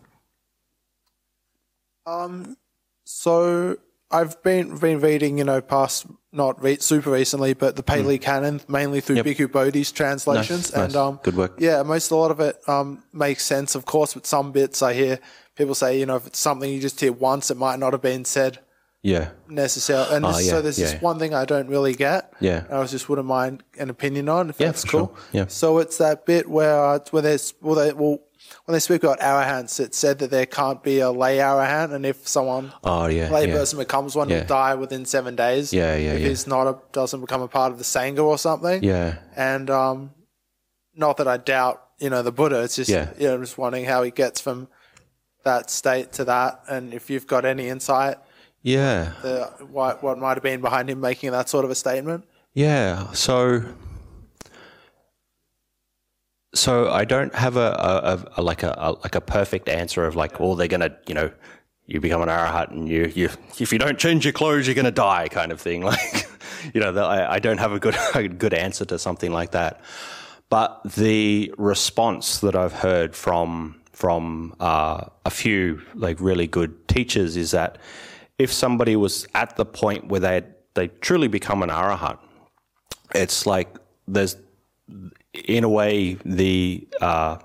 Um, 2.06 2.56
so 3.04 3.76
I've 4.10 4.40
been 4.42 4.76
been 4.76 5.00
reading, 5.00 5.38
you 5.38 5.44
know, 5.44 5.60
past 5.60 6.06
not 6.32 6.62
re- 6.62 6.78
super 6.78 7.10
recently, 7.10 7.54
but 7.54 7.76
the 7.76 7.82
Pali 7.82 8.18
Canon 8.18 8.60
mainly 8.68 9.00
through 9.00 9.16
Yep. 9.16 9.26
Bhikkhu 9.26 9.50
Bodhi's 9.52 9.90
translations, 9.90 10.70
Nice, 10.72 10.84
and 10.84 10.92
nice. 10.92 10.96
um, 10.96 11.20
Good 11.22 11.36
work. 11.36 11.54
Yeah, 11.58 11.82
most 11.82 12.10
a 12.10 12.16
lot 12.16 12.30
of 12.30 12.38
it 12.40 12.56
um 12.68 13.02
makes 13.12 13.44
sense, 13.44 13.74
of 13.74 13.84
course, 13.84 14.14
but 14.14 14.26
some 14.26 14.52
bits 14.52 14.82
I 14.82 14.92
hear 14.94 15.18
people 15.56 15.74
say, 15.74 15.98
you 15.98 16.06
know, 16.06 16.16
if 16.16 16.26
it's 16.26 16.38
something 16.38 16.70
you 16.70 16.80
just 16.80 17.00
hear 17.00 17.12
once, 17.12 17.50
it 17.50 17.56
might 17.56 17.78
not 17.78 17.92
have 17.94 18.02
been 18.02 18.24
said 18.24 18.58
Yeah. 19.02 19.30
necessarily. 19.48 20.14
And 20.16 20.24
Ah, 20.26 20.32
this, 20.32 20.46
yeah, 20.46 20.50
so 20.52 20.62
there's 20.62 20.78
yeah. 20.78 20.90
this 20.92 21.02
one 21.02 21.18
thing 21.18 21.32
I 21.34 21.44
don't 21.44 21.68
really 21.68 21.94
get. 21.94 22.32
Yeah. 22.40 22.64
I 22.70 22.78
was 22.78 22.90
just 22.90 23.08
wouldn't 23.08 23.26
mind 23.26 23.62
an 23.78 23.88
opinion 23.90 24.28
on 24.28 24.50
if 24.50 24.60
Yeah, 24.60 24.66
that's 24.68 24.84
cool. 24.84 25.06
sure. 25.16 25.24
Yeah. 25.32 25.46
So 25.48 25.78
it's 25.78 25.96
that 25.98 26.26
bit 26.26 26.48
where 26.48 26.78
uh, 26.84 26.98
when 27.10 27.24
there's 27.24 27.54
well, 27.62 27.74
they, 27.74 27.92
well 27.92 28.20
when 28.64 28.72
they 28.74 28.80
speak 28.80 29.02
about 29.04 29.20
arahants, 29.20 29.78
it 29.80 29.94
said 29.94 30.18
that 30.20 30.30
there 30.30 30.46
can't 30.46 30.82
be 30.82 31.00
a 31.00 31.10
lay 31.10 31.38
arahant, 31.38 31.92
and 31.92 32.04
if 32.06 32.26
someone 32.28 32.72
Oh 32.84 33.06
yeah. 33.06 33.30
lay 33.30 33.46
yeah. 33.48 33.54
person 33.54 33.78
becomes 33.78 34.14
one, 34.16 34.28
Yeah. 34.28 34.40
will 34.40 34.46
die 34.46 34.74
within 34.74 35.04
seven 35.04 35.36
days. 35.36 35.72
Yeah, 35.72 35.96
yeah, 35.96 36.12
If 36.12 36.20
yeah. 36.20 36.28
he's 36.28 36.46
not 36.46 36.66
a 36.66 36.78
doesn't 36.92 37.20
become 37.20 37.42
a 37.42 37.48
part 37.48 37.72
of 37.72 37.78
the 37.78 37.84
sangha 37.84 38.24
or 38.24 38.38
something. 38.38 38.82
Yeah. 38.82 39.18
And 39.36 39.70
um, 39.70 40.10
not 40.94 41.16
that 41.18 41.28
I 41.28 41.36
doubt 41.36 41.82
you 41.98 42.10
know 42.10 42.22
the 42.22 42.32
Buddha. 42.32 42.62
It's 42.62 42.76
just 42.76 42.90
Yeah. 42.90 43.10
you 43.18 43.26
know, 43.28 43.34
I'm 43.34 43.40
just 43.42 43.56
wondering 43.58 43.84
how 43.86 44.02
he 44.02 44.10
gets 44.10 44.40
from 44.40 44.68
that 45.44 45.70
state 45.70 46.12
to 46.14 46.24
that, 46.24 46.60
and 46.68 46.92
if 46.92 47.08
you've 47.08 47.26
got 47.26 47.44
any 47.44 47.68
insight 47.68 48.16
Yeah. 48.62 49.12
the 49.22 49.44
what 49.70 50.02
what 50.02 50.18
might 50.18 50.34
have 50.34 50.42
been 50.42 50.60
behind 50.60 50.90
him 50.90 51.00
making 51.00 51.30
that 51.30 51.48
sort 51.48 51.64
of 51.64 51.70
a 51.70 51.74
statement. 51.74 52.24
Yeah. 52.52 53.12
So. 53.12 53.62
So 56.56 56.90
I 56.90 57.04
don't 57.04 57.34
have 57.34 57.56
a, 57.56 58.24
a, 58.36 58.40
a, 58.40 58.42
like 58.42 58.62
a, 58.62 58.74
a 58.78 58.92
like 58.92 59.14
a 59.14 59.20
perfect 59.20 59.68
answer 59.68 60.06
of 60.06 60.16
like, 60.16 60.40
well, 60.40 60.54
they're 60.54 60.68
gonna, 60.68 60.96
you 61.06 61.14
know, 61.14 61.30
you 61.86 62.00
become 62.00 62.22
an 62.22 62.28
arahat 62.28 62.70
and 62.70 62.88
you, 62.88 63.12
you 63.14 63.30
if 63.60 63.72
you 63.72 63.78
don't 63.78 63.98
change 63.98 64.24
your 64.24 64.32
clothes, 64.32 64.66
you're 64.66 64.74
gonna 64.74 64.90
die, 64.90 65.28
kind 65.28 65.52
of 65.52 65.60
thing. 65.60 65.82
Like, 65.86 66.28
you 66.74 66.80
know, 66.80 66.90
the, 66.90 67.02
I, 67.02 67.34
I 67.34 67.38
don't 67.38 67.58
have 67.58 67.72
a 67.72 67.78
good 67.78 67.96
a 68.14 68.26
good 68.28 68.54
answer 68.54 68.84
to 68.86 68.98
something 68.98 69.32
like 69.32 69.52
that. 69.52 69.80
But 70.48 70.80
the 70.84 71.52
response 71.58 72.38
that 72.40 72.56
I've 72.56 72.72
heard 72.72 73.14
from 73.14 73.80
from 73.92 74.54
uh, 74.60 75.06
a 75.24 75.30
few 75.30 75.82
like 75.94 76.20
really 76.20 76.46
good 76.46 76.88
teachers 76.88 77.36
is 77.36 77.50
that 77.52 77.78
if 78.38 78.52
somebody 78.52 78.96
was 78.96 79.26
at 79.34 79.56
the 79.56 79.64
point 79.64 80.08
where 80.08 80.20
they 80.20 80.42
they 80.74 80.88
truly 80.88 81.28
become 81.28 81.62
an 81.62 81.70
arahat, 81.70 82.18
it's 83.14 83.46
like 83.46 83.68
there's 84.06 84.36
in 85.44 85.64
a 85.64 85.68
way 85.68 86.14
the 86.24 86.86
uh, 87.00 87.38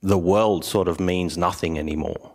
the 0.00 0.18
world 0.18 0.64
sort 0.64 0.88
of 0.88 1.00
means 1.00 1.38
nothing 1.38 1.78
anymore. 1.78 2.32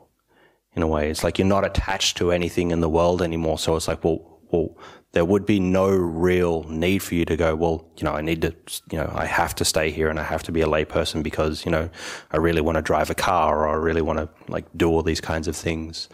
In 0.74 0.84
a 0.84 0.88
way, 0.88 1.10
it's 1.10 1.24
like 1.24 1.40
you're 1.40 1.48
not 1.48 1.66
attached 1.66 2.18
to 2.18 2.32
anything 2.32 2.72
in 2.72 2.82
the 2.82 2.90
world 2.90 3.22
anymore. 3.22 3.58
So 3.58 3.76
it's 3.76 3.88
like, 3.88 4.04
well, 4.04 4.40
well, 4.52 4.78
there 5.14 5.26
would 5.26 5.46
be 5.46 5.60
no 5.60 5.90
real 5.90 6.64
need 6.64 7.00
for 7.00 7.16
you 7.16 7.26
to 7.26 7.36
go. 7.36 7.56
Well, 7.56 7.90
you 7.98 8.04
know, 8.04 8.14
I 8.14 8.22
need 8.22 8.42
to, 8.44 8.54
you 8.92 8.98
know, 9.00 9.12
I 9.16 9.26
have 9.26 9.56
to 9.56 9.66
stay 9.66 9.90
here 9.90 10.10
and 10.10 10.20
I 10.20 10.24
have 10.24 10.44
to 10.44 10.52
be 10.52 10.62
a 10.62 10.68
layperson 10.68 11.24
because 11.24 11.66
you 11.66 11.72
know, 11.72 11.90
I 12.32 12.38
really 12.38 12.62
want 12.62 12.76
to 12.76 12.82
drive 12.82 13.10
a 13.10 13.16
car 13.16 13.66
or 13.66 13.70
I 13.70 13.74
really 13.74 14.02
want 14.02 14.20
to 14.20 14.30
like 14.48 14.66
do 14.76 14.90
all 14.90 15.02
these 15.04 15.22
kinds 15.22 15.48
of 15.48 15.56
things. 15.56 16.10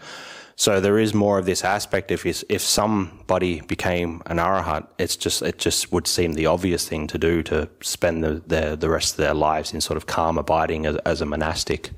So 0.56 0.80
there 0.80 1.00
is 1.00 1.14
more 1.14 1.40
of 1.40 1.46
this 1.46 1.64
aspect. 1.64 2.12
If 2.12 2.26
if 2.26 2.62
somebody 2.62 3.62
became 3.62 4.22
an 4.28 4.38
arahat, 4.38 4.88
it's 5.00 5.16
just 5.16 5.42
it 5.42 5.58
just 5.58 5.92
would 5.92 6.08
seem 6.08 6.34
the 6.34 6.46
obvious 6.46 6.88
thing 6.88 7.08
to 7.08 7.18
do 7.18 7.44
to 7.44 7.70
spend 7.82 8.24
the 8.24 8.42
the, 8.48 8.76
the 8.76 8.90
rest 8.90 9.14
of 9.14 9.18
their 9.18 9.34
lives 9.34 9.74
in 9.74 9.82
sort 9.82 9.98
of 9.98 10.06
calm 10.06 10.38
abiding 10.38 10.86
as, 10.86 10.98
as 10.98 11.22
a 11.22 11.26
monastic. 11.26 11.92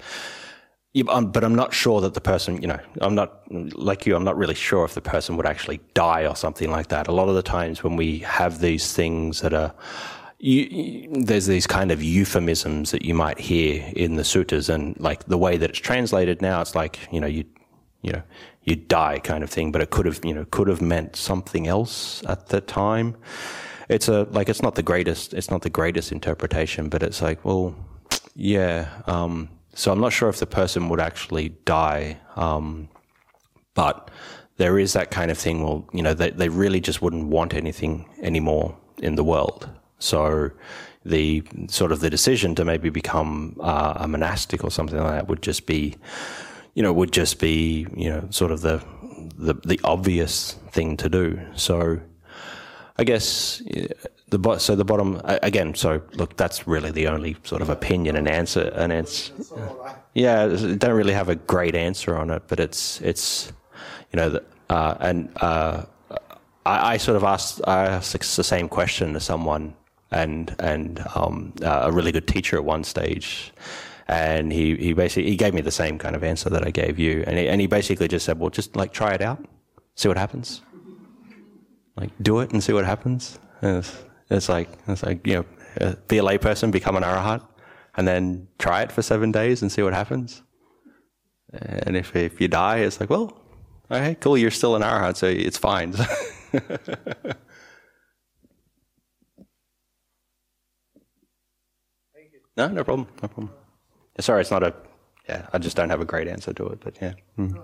Yeah, 0.93 1.03
um, 1.09 1.29
but 1.29 1.43
I'm, 1.43 1.55
not 1.55 1.73
sure 1.73 1.99
that 1.99 2.13
the 2.13 2.21
person, 2.21 2.61
you 2.61 2.69
know, 2.69 2.79
I'm 3.01 3.15
not 3.15 3.41
like 3.77 4.05
you. 4.05 4.15
I'm 4.15 4.23
not 4.23 4.37
really 4.37 4.55
sure 4.55 4.85
if 4.85 4.93
the 4.93 5.01
person 5.01 5.35
would 5.35 5.45
actually 5.45 5.81
die 5.93 6.25
or 6.25 6.37
something 6.37 6.71
like 6.71 6.87
that. 6.87 7.09
A 7.09 7.11
lot 7.11 7.27
of 7.27 7.35
the 7.35 7.43
times 7.43 7.83
when 7.83 7.97
we 7.97 8.19
have 8.19 8.61
these 8.61 8.93
things 8.93 9.41
that 9.41 9.53
are 9.53 9.73
you- 10.39 11.09
there's 11.11 11.47
these 11.47 11.67
kind 11.67 11.91
of 11.91 12.01
euphemisms 12.01 12.91
that 12.91 13.03
you 13.03 13.13
might 13.13 13.39
hear 13.39 13.83
in 13.93 14.15
the 14.15 14.23
suttas, 14.23 14.69
and 14.69 14.97
like 14.97 15.25
the 15.25 15.37
way 15.37 15.57
that 15.57 15.69
it's 15.69 15.79
translated 15.79 16.41
now, 16.41 16.61
it's 16.61 16.75
like 16.75 16.99
you 17.11 17.19
know 17.19 17.27
you 17.27 17.43
you 18.05 18.13
know 18.13 18.23
you 18.65 18.75
die 18.75 19.19
kind 19.19 19.43
of 19.43 19.49
thing, 19.49 19.71
but 19.71 19.81
it 19.81 19.89
could 19.91 20.05
have, 20.05 20.19
you 20.25 20.33
know, 20.33 20.45
could 20.45 20.67
have 20.67 20.81
meant 20.81 21.15
something 21.15 21.67
else 21.67 22.23
at 22.27 22.47
the 22.47 22.61
time. 22.61 23.15
It's 23.89 24.07
a 24.07 24.27
like 24.31 24.49
it's 24.49 24.63
not 24.63 24.75
the 24.75 24.83
greatest, 24.83 25.33
it's 25.33 25.51
not 25.51 25.61
the 25.61 25.69
greatest 25.69 26.11
interpretation, 26.11 26.89
but 26.89 27.03
it's 27.03 27.21
like, 27.21 27.45
well, 27.45 27.75
yeah. 28.35 28.89
Um, 29.05 29.49
so 29.73 29.91
I'm 29.91 29.99
not 29.99 30.13
sure 30.13 30.29
if 30.29 30.39
the 30.39 30.47
person 30.47 30.89
would 30.89 30.99
actually 30.99 31.49
die, 31.65 32.17
um, 32.35 32.89
but 33.75 34.09
there 34.57 34.79
is 34.79 34.93
that 34.93 35.11
kind 35.11 35.29
of 35.29 35.37
thing. 35.37 35.63
Well, 35.63 35.87
you 35.93 36.01
know, 36.01 36.15
they 36.15 36.31
they 36.31 36.49
really 36.49 36.81
just 36.81 37.01
wouldn't 37.01 37.27
want 37.27 37.53
anything 37.53 38.09
anymore 38.21 38.75
in 38.97 39.15
the 39.15 39.23
world. 39.23 39.69
So 39.99 40.49
the 41.05 41.43
sort 41.67 41.91
of 41.91 41.99
the 41.99 42.09
decision 42.09 42.55
to 42.55 42.65
maybe 42.65 42.89
become 42.89 43.55
uh, 43.61 43.93
a 43.97 44.07
monastic 44.07 44.63
or 44.63 44.71
something 44.71 44.97
like 44.99 45.11
that 45.11 45.27
would 45.27 45.43
just 45.43 45.67
be, 45.67 45.95
you 46.75 46.83
know, 46.83 46.93
would 46.93 47.11
just 47.11 47.39
be, 47.39 47.87
you 47.95 48.09
know, 48.09 48.27
sort 48.29 48.51
of 48.51 48.61
the 48.61 48.83
the, 49.37 49.55
the 49.65 49.79
obvious 49.83 50.53
thing 50.71 50.97
to 50.97 51.09
do. 51.09 51.39
So 51.55 51.99
I 52.97 53.03
guess 53.03 53.61
the 54.29 54.59
so 54.59 54.75
the 54.75 54.85
bottom 54.85 55.21
again. 55.25 55.73
So 55.75 56.01
look, 56.13 56.37
that's 56.37 56.67
really 56.67 56.91
the 56.91 57.07
only 57.07 57.35
sort 57.43 57.61
of 57.61 57.69
opinion 57.69 58.15
and 58.15 58.27
answer. 58.27 58.71
And 58.75 58.91
it's 58.91 59.31
yeah, 60.13 60.47
don't 60.47 60.95
really 60.95 61.13
have 61.13 61.29
a 61.29 61.35
great 61.35 61.75
answer 61.75 62.15
on 62.15 62.29
it, 62.29 62.43
but 62.47 62.59
it's 62.59 63.01
it's 63.01 63.51
you 64.11 64.17
know 64.17 64.39
uh, 64.69 64.95
and 64.99 65.29
uh, 65.37 65.83
I, 66.65 66.93
I, 66.93 66.97
sort 66.97 67.17
of 67.17 67.23
asked 67.23 67.61
I 67.67 67.85
asked 67.85 68.35
the 68.35 68.43
same 68.43 68.67
question 68.67 69.13
to 69.13 69.19
someone 69.19 69.75
and 70.11 70.55
and 70.59 71.05
um, 71.15 71.53
uh, 71.61 71.81
a 71.83 71.91
really 71.91 72.11
good 72.11 72.27
teacher 72.27 72.57
at 72.57 72.65
one 72.65 72.83
stage. 72.83 73.53
And 74.07 74.53
he, 74.53 74.75
he 74.75 74.93
basically 74.93 75.31
he 75.31 75.35
gave 75.35 75.53
me 75.53 75.61
the 75.61 75.71
same 75.71 75.97
kind 75.97 76.15
of 76.15 76.23
answer 76.23 76.49
that 76.51 76.65
I 76.65 76.69
gave 76.69 76.99
you, 76.99 77.23
and 77.25 77.39
he, 77.39 77.47
and 77.47 77.59
he 77.59 77.65
basically 77.65 78.07
just 78.07 78.23
said, 78.23 78.37
"Well, 78.39 78.51
just 78.51 78.75
like 78.75 78.93
try 78.93 79.13
it 79.13 79.21
out, 79.21 79.43
see 79.95 80.07
what 80.07 80.17
happens." 80.17 80.61
like 81.95 82.11
do 82.21 82.39
it 82.39 82.51
and 82.51 82.63
see 82.63 82.73
what 82.73 82.85
happens. 82.85 83.39
It's, 83.61 84.03
it's, 84.29 84.49
like 84.49 84.69
it's 84.87 85.03
like 85.03 85.25
you 85.25 85.33
know, 85.35 85.45
uh, 85.81 85.95
be 86.07 86.17
a 86.17 86.23
layperson, 86.23 86.71
become 86.71 86.95
an 86.95 87.03
arahat, 87.03 87.41
and 87.95 88.07
then 88.07 88.47
try 88.59 88.81
it 88.83 88.91
for 88.91 89.01
seven 89.01 89.31
days 89.31 89.61
and 89.61 89.71
see 89.71 89.81
what 89.81 89.93
happens. 89.93 90.43
And 91.53 91.95
if 91.95 92.15
if 92.15 92.41
you 92.41 92.47
die, 92.47 92.79
it's 92.79 92.99
like 92.99 93.09
well, 93.09 93.37
okay, 93.89 94.15
cool, 94.15 94.37
you're 94.37 94.51
still 94.51 94.75
an 94.75 94.81
arahat, 94.81 95.15
so 95.15 95.27
it's 95.27 95.57
fine. 95.57 95.91
no, 102.57 102.67
no 102.67 102.83
problem, 102.83 103.07
no 103.21 103.27
problem. 103.27 103.49
Sorry, 104.19 104.41
it's 104.41 104.51
not 104.51 104.63
a. 104.63 104.73
Yeah, 105.27 105.47
I 105.51 105.57
just 105.57 105.75
don't 105.75 105.89
have 105.89 106.01
a 106.01 106.05
great 106.05 106.27
answer 106.27 106.53
to 106.53 106.67
it, 106.67 106.79
but 106.81 106.97
yeah. 107.01 107.13
Mm. 107.37 107.61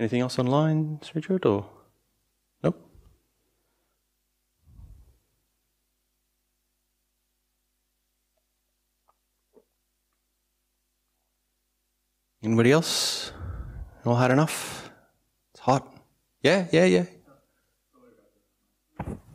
Anything 0.00 0.20
else 0.20 0.38
online, 0.38 1.00
Richard, 1.14 1.44
or 1.44 1.66
nope? 2.62 2.80
Anybody 12.42 12.72
else? 12.72 13.32
All 14.04 14.16
had 14.16 14.30
enough? 14.30 14.90
It's 15.52 15.60
hot. 15.60 15.86
Yeah, 16.42 16.66
yeah, 16.72 16.84
yeah. 16.84 17.04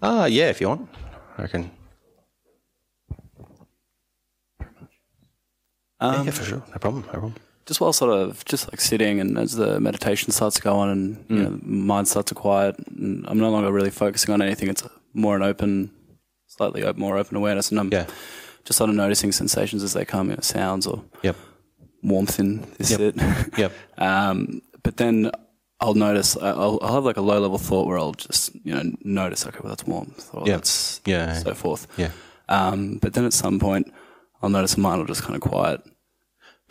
Ah, 0.01 0.25
yeah, 0.25 0.49
if 0.49 0.59
you 0.59 0.69
want. 0.69 0.89
I 1.38 1.47
can. 1.47 1.69
Um, 6.03 6.13
yeah, 6.13 6.23
yeah, 6.23 6.31
for 6.31 6.43
sure. 6.43 6.63
No 6.69 6.77
problem. 6.80 7.03
No 7.03 7.11
problem 7.11 7.35
just 7.65 7.80
while 7.80 7.93
sort 7.93 8.11
of 8.11 8.43
just 8.45 8.71
like 8.71 8.81
sitting 8.81 9.19
and 9.19 9.38
as 9.38 9.53
the 9.53 9.80
meditation 9.80 10.31
starts 10.31 10.57
to 10.57 10.61
go 10.61 10.75
on 10.75 10.89
and 10.89 11.27
mm. 11.27 11.38
you 11.38 11.43
know, 11.43 11.59
mind 11.63 12.07
starts 12.07 12.30
to 12.30 12.35
quiet 12.35 12.75
and 12.88 13.25
I'm 13.27 13.39
no 13.39 13.49
longer 13.49 13.71
really 13.71 13.89
focusing 13.89 14.34
on 14.34 14.41
anything. 14.41 14.69
It's 14.69 14.84
more 15.13 15.35
an 15.35 15.43
open, 15.43 15.91
slightly 16.47 16.84
more 16.93 17.17
open 17.17 17.38
awareness 17.38 17.71
and 17.71 17.80
I'm 17.80 17.91
yeah. 17.91 18.07
just 18.65 18.77
sort 18.77 18.89
of 18.89 18.95
noticing 18.95 19.31
sensations 19.31 19.84
as 19.84 19.93
they 19.93 20.03
come, 20.03 20.30
you 20.30 20.35
know, 20.35 20.41
sounds 20.41 20.88
or 20.88 21.03
yep. 21.21 21.38
warmth 22.01 22.39
in 22.39 22.65
this 22.77 22.91
yep. 22.91 22.99
sit. 22.99 23.15
yep. 23.57 23.71
Um, 23.97 24.61
but 24.84 24.97
then 24.97 25.31
I'll 25.80 25.93
notice, 25.93 26.35
I'll, 26.35 26.80
I'll, 26.81 26.95
have 26.95 27.05
like 27.05 27.17
a 27.17 27.21
low 27.21 27.39
level 27.39 27.57
thought 27.57 27.88
where 27.88 27.97
I'll 27.97 28.13
just, 28.13 28.53
you 28.65 28.73
know, 28.73 28.91
notice, 29.03 29.45
okay, 29.45 29.59
well, 29.61 29.69
that's 29.69 29.85
warmth 29.85 30.30
or 30.34 30.45
yep. 30.45 30.57
that's 30.57 31.01
yeah. 31.05 31.34
so 31.34 31.53
forth. 31.53 31.88
Yeah. 31.97 32.11
Um, 32.49 32.97
but 32.97 33.13
then 33.13 33.23
at 33.23 33.34
some 33.34 33.57
point 33.59 33.93
I'll 34.41 34.49
notice 34.49 34.77
mind 34.77 34.99
will 34.99 35.07
just 35.07 35.23
kind 35.23 35.35
of 35.35 35.41
quiet 35.41 35.81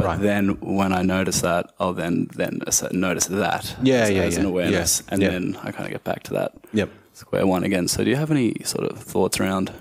but 0.02 0.08
right. 0.08 0.20
then 0.20 0.60
when 0.60 0.92
I 0.92 1.02
notice 1.02 1.40
that, 1.42 1.72
I'll 1.78 1.92
then 1.92 2.28
then 2.34 2.60
notice 2.92 3.26
that 3.26 3.76
yeah, 3.82 3.94
as, 3.96 4.10
yeah, 4.10 4.22
as 4.22 4.34
yeah. 4.34 4.40
an 4.40 4.46
awareness, 4.46 5.02
yeah. 5.06 5.14
and 5.14 5.22
yeah. 5.22 5.30
then 5.30 5.56
I 5.62 5.70
kind 5.70 5.86
of 5.86 5.92
get 5.92 6.04
back 6.04 6.24
to 6.24 6.34
that 6.34 6.54
yep. 6.72 6.90
square 7.12 7.46
one 7.46 7.62
again. 7.62 7.88
So, 7.88 8.02
do 8.02 8.10
you 8.10 8.16
have 8.16 8.30
any 8.30 8.56
sort 8.64 8.90
of 8.90 8.98
thoughts 8.98 9.38
around 9.38 9.72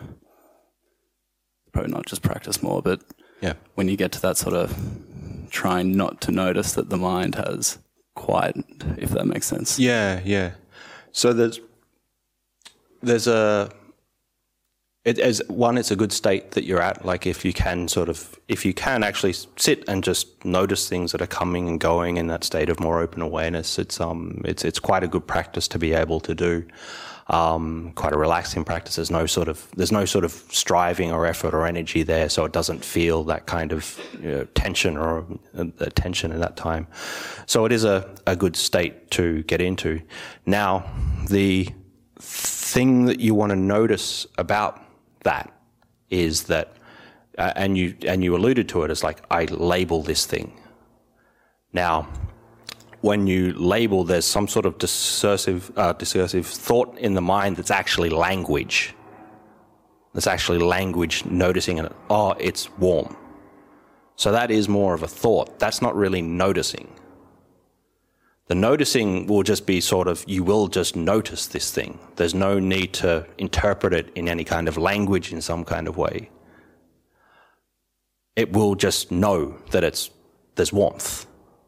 probably 1.72 1.91
not 1.91 2.06
just 2.06 2.22
practice 2.22 2.61
more, 2.61 2.81
but 2.81 3.02
yeah, 3.41 3.53
when 3.76 3.88
you 3.88 3.98
get 3.98 4.11
to 4.11 4.22
that 4.22 4.38
sort 4.38 4.53
of 4.53 4.77
trying 5.49 5.98
not 5.98 6.22
to 6.22 6.31
notice 6.31 6.73
that 6.73 6.89
the 6.89 6.98
mind 6.98 7.35
has 7.35 7.80
quietened, 8.15 8.95
if 8.99 9.10
that 9.10 9.26
makes 9.26 9.48
sense? 9.48 9.80
Yeah, 9.80 10.22
yeah. 10.23 10.52
So 11.11 11.34
there's 11.34 11.60
there's 13.02 13.27
a 13.27 13.72
it, 15.03 15.18
as 15.18 15.41
one, 15.48 15.78
it's 15.80 15.90
a 15.90 15.95
good 15.95 16.11
state 16.11 16.52
that 16.52 16.64
you're 16.64 16.82
at. 16.82 17.03
Like 17.03 17.26
if 17.26 17.44
you 17.44 17.53
can 17.53 17.88
sort 17.88 18.07
of, 18.07 18.40
if 18.48 18.65
you 18.65 18.73
can 18.73 19.03
actually 19.03 19.34
sit 19.34 19.84
and 19.88 20.03
just 20.03 20.45
notice 20.45 20.88
things 20.88 21.11
that 21.11 21.22
are 21.22 21.28
coming 21.28 21.68
and 21.68 21.80
going 21.80 22.18
in 22.18 22.28
that 22.28 22.44
state 22.44 22.69
of 22.69 22.80
more 22.80 22.99
open 22.99 23.22
awareness, 23.22 23.80
it's 23.80 23.99
um, 23.99 24.41
it's 24.45 24.64
it's 24.64 24.80
quite 24.80 25.03
a 25.03 25.07
good 25.07 25.26
practice 25.26 25.68
to 25.69 25.80
be 25.80 25.94
able 25.94 26.19
to 26.22 26.36
do. 26.36 26.65
Um, 27.28 27.94
quite 27.95 28.11
a 28.11 28.18
relaxing 28.18 28.65
practice. 28.65 28.98
There's 28.98 29.10
no 29.10 29.26
sort 29.26 29.48
of 29.48 29.65
there's 29.76 29.91
no 29.91 30.06
sort 30.06 30.26
of 30.26 30.34
striving 30.49 31.11
or 31.11 31.26
effort 31.26 31.53
or 31.56 31.65
energy 31.65 32.03
there, 32.03 32.30
so 32.30 32.45
it 32.45 32.52
doesn't 32.52 32.84
feel 32.84 33.23
that 33.23 33.48
kind 33.48 33.72
of 33.72 33.99
you 34.22 34.32
know, 34.32 34.45
tension 34.53 34.98
or 34.98 35.26
uh, 35.57 35.65
tension 35.95 36.32
at 36.32 36.40
that 36.40 36.57
time. 36.57 36.88
So 37.48 37.65
it 37.65 37.72
is 37.72 37.86
a, 37.86 38.07
a 38.28 38.36
good 38.36 38.56
state 38.56 39.10
to 39.11 39.44
get 39.44 39.61
into. 39.61 40.02
Now, 40.45 40.91
the 41.30 41.69
thing 42.19 43.06
that 43.06 43.19
you 43.19 43.34
want 43.34 43.52
to 43.52 43.56
notice 43.56 44.28
about 44.38 44.84
that 45.23 45.52
is 46.10 46.43
that, 46.43 46.76
uh, 47.38 47.53
and 47.56 47.77
you 47.77 47.95
and 48.07 48.23
you 48.23 48.35
alluded 48.35 48.68
to 48.69 48.84
it 48.84 48.91
as 48.91 49.03
like 49.03 49.23
I 49.31 49.45
label 49.45 50.03
this 50.03 50.26
thing. 50.26 50.53
Now, 51.73 52.07
when 53.02 53.27
you 53.27 53.53
label, 53.53 54.03
there's 54.03 54.26
some 54.26 54.48
sort 54.48 54.65
of 54.65 54.77
discursive 54.77 55.72
uh, 55.77 55.93
discursive 55.93 56.45
thought 56.45 56.98
in 56.98 57.14
the 57.14 57.22
mind 57.22 57.57
that's 57.57 57.72
actually 57.72 58.10
language. 58.10 58.93
That's 60.14 60.27
actually 60.27 60.60
language 60.60 61.26
noticing 61.26 61.77
it. 61.77 61.91
Oh, 62.10 62.31
it's 62.31 62.69
warm. 62.77 63.15
So 64.18 64.31
that 64.31 64.52
is 64.52 64.68
more 64.68 64.93
of 64.93 65.03
a 65.03 65.07
thought. 65.07 65.57
That's 65.57 65.81
not 65.81 65.95
really 65.95 66.22
noticing. 66.22 66.93
The 68.52 68.56
noticing 68.56 69.28
will 69.28 69.44
just 69.44 69.65
be 69.65 69.80
sort 69.80 70.10
of, 70.10 70.26
you 70.28 70.44
will 70.44 70.68
just 70.68 70.98
notice 70.98 71.48
this 71.48 71.72
thing. 71.72 71.98
There's 72.18 72.34
no 72.36 72.60
need 72.60 72.91
to 72.95 73.26
interpret 73.38 73.94
it 73.94 74.11
in 74.14 74.28
any 74.28 74.44
kind 74.44 74.68
of 74.68 74.76
language 74.76 75.32
in 75.32 75.41
some 75.41 75.64
kind 75.64 75.88
of 75.88 75.95
way. 75.95 76.30
It 78.36 78.52
will 78.52 78.76
just 78.76 79.10
know 79.10 79.56
that 79.69 79.86
it's, 79.86 80.10
there's 80.56 80.73
warmth. 80.73 81.28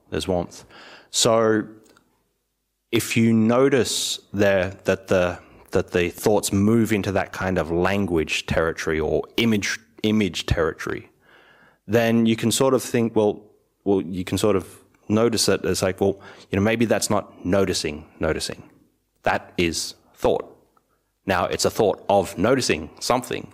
There's 0.09 0.27
warmth. 0.27 0.65
So 1.09 1.69
if 2.91 3.15
you 3.15 3.31
notice 3.31 4.19
there 4.33 4.71
that 4.83 5.07
the, 5.07 5.39
that 5.71 5.91
the 5.91 6.09
thoughts 6.09 6.51
move 6.51 6.91
into 6.91 7.13
that 7.13 7.31
kind 7.31 7.57
of 7.57 7.71
language 7.71 8.45
territory 8.45 8.99
or 8.99 9.23
image, 9.37 9.79
image 10.03 10.47
territory, 10.47 11.09
then 11.87 12.25
you 12.25 12.35
can 12.35 12.51
sort 12.51 12.73
of 12.73 12.83
think, 12.83 13.15
well, 13.15 13.41
well, 13.85 14.01
you 14.01 14.25
can 14.25 14.37
sort 14.37 14.57
of 14.57 14.82
notice 15.07 15.49
it 15.49 15.65
as 15.65 15.81
like, 15.81 16.01
well, 16.01 16.19
you 16.49 16.57
know, 16.57 16.61
maybe 16.63 16.85
that's 16.85 17.09
not 17.09 17.45
noticing, 17.45 18.05
noticing. 18.19 18.69
That 19.23 19.53
is 19.57 19.95
thought. 20.13 20.49
Now, 21.25 21.45
it's 21.45 21.65
a 21.65 21.69
thought 21.69 22.03
of 22.09 22.37
noticing 22.37 22.89
something, 22.99 23.53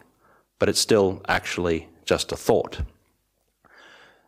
but 0.57 0.69
it's 0.69 0.79
still 0.79 1.21
actually 1.27 1.87
just 2.05 2.31
a 2.31 2.35
thought. 2.35 2.81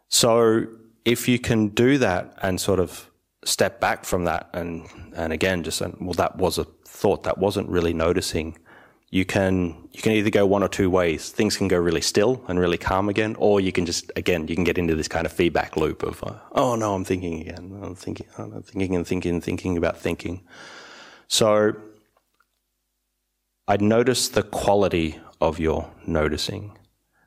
So, 0.07 0.67
if 1.05 1.27
you 1.27 1.39
can 1.39 1.69
do 1.69 1.97
that 1.97 2.33
and 2.41 2.61
sort 2.61 2.79
of 2.79 3.09
step 3.43 3.79
back 3.79 4.05
from 4.05 4.25
that 4.25 4.49
and, 4.53 4.87
and 5.15 5.33
again, 5.33 5.63
just, 5.63 5.81
well, 5.99 6.13
that 6.13 6.37
was 6.37 6.59
a 6.59 6.65
thought, 6.85 7.23
that 7.23 7.39
wasn't 7.39 7.67
really 7.69 7.93
noticing, 7.93 8.57
you 9.11 9.25
can 9.25 9.89
you 9.91 10.01
can 10.01 10.13
either 10.13 10.29
go 10.29 10.45
one 10.45 10.63
or 10.63 10.69
two 10.69 10.89
ways. 10.89 11.29
Things 11.29 11.57
can 11.57 11.67
go 11.67 11.77
really 11.77 11.99
still 11.99 12.43
and 12.47 12.57
really 12.57 12.77
calm 12.77 13.09
again, 13.09 13.35
or 13.37 13.59
you 13.59 13.73
can 13.73 13.85
just 13.85 14.09
again 14.15 14.47
you 14.47 14.55
can 14.55 14.63
get 14.63 14.77
into 14.77 14.95
this 14.95 15.09
kind 15.09 15.25
of 15.25 15.33
feedback 15.33 15.75
loop 15.75 16.01
of 16.01 16.23
uh, 16.23 16.35
oh 16.53 16.75
no, 16.75 16.95
I'm 16.95 17.03
thinking 17.03 17.41
again, 17.41 17.77
I'm 17.83 17.93
thinking, 17.93 18.25
I'm 18.37 18.63
thinking 18.63 18.95
and 18.95 19.05
thinking 19.05 19.33
and 19.33 19.43
thinking 19.43 19.77
about 19.77 19.99
thinking. 19.99 20.41
So 21.27 21.75
I'd 23.67 23.81
notice 23.81 24.29
the 24.29 24.43
quality 24.43 25.19
of 25.41 25.59
your 25.59 25.91
noticing, 26.07 26.77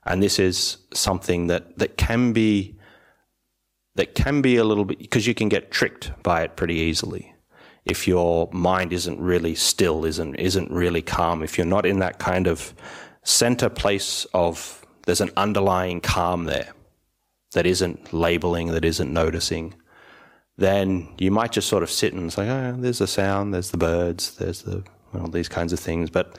and 0.05 0.23
this 0.23 0.39
is 0.39 0.78
something 0.94 1.48
that 1.48 1.77
that 1.78 1.98
can 1.98 2.32
be 2.32 2.78
that 3.94 4.15
can 4.15 4.40
be 4.40 4.56
a 4.56 4.65
little 4.65 4.86
bit 4.86 4.98
because 4.98 5.27
you 5.27 5.35
can 5.35 5.51
get 5.51 5.70
tricked 5.70 6.12
by 6.23 6.43
it 6.44 6.56
pretty 6.56 6.77
easily. 6.77 7.34
If 7.85 8.09
your 8.09 8.48
mind 8.52 8.93
isn't 8.93 9.20
really 9.20 9.55
still, 9.55 10.05
isn't 10.05 10.36
isn't 10.36 10.70
really 10.70 11.02
calm, 11.02 11.43
if 11.43 11.59
you're 11.59 11.66
not 11.66 11.85
in 11.85 11.98
that 11.98 12.19
kind 12.19 12.47
of 12.47 12.74
center 13.23 13.69
place 13.69 14.27
of 14.32 14.85
there's 15.06 15.20
an 15.20 15.31
underlying 15.36 16.01
calm 16.01 16.44
there 16.44 16.73
that 17.52 17.66
isn't 17.66 18.12
labeling, 18.12 18.69
that 18.69 18.85
isn't 18.85 19.12
noticing, 19.12 19.74
then 20.56 21.09
you 21.19 21.31
might 21.31 21.52
just 21.52 21.69
sort 21.69 21.82
of 21.82 21.90
sit 21.90 22.12
and 22.12 22.32
say, 22.32 22.48
oh, 22.48 22.77
there's 22.78 22.98
the 22.98 23.06
sound, 23.06 23.52
there's 23.52 23.70
the 23.70 23.77
birds, 23.77 24.36
there's 24.36 24.62
the 24.62 24.82
these 25.31 25.48
kinds 25.48 25.73
of 25.73 25.78
things, 25.78 26.11
but 26.11 26.39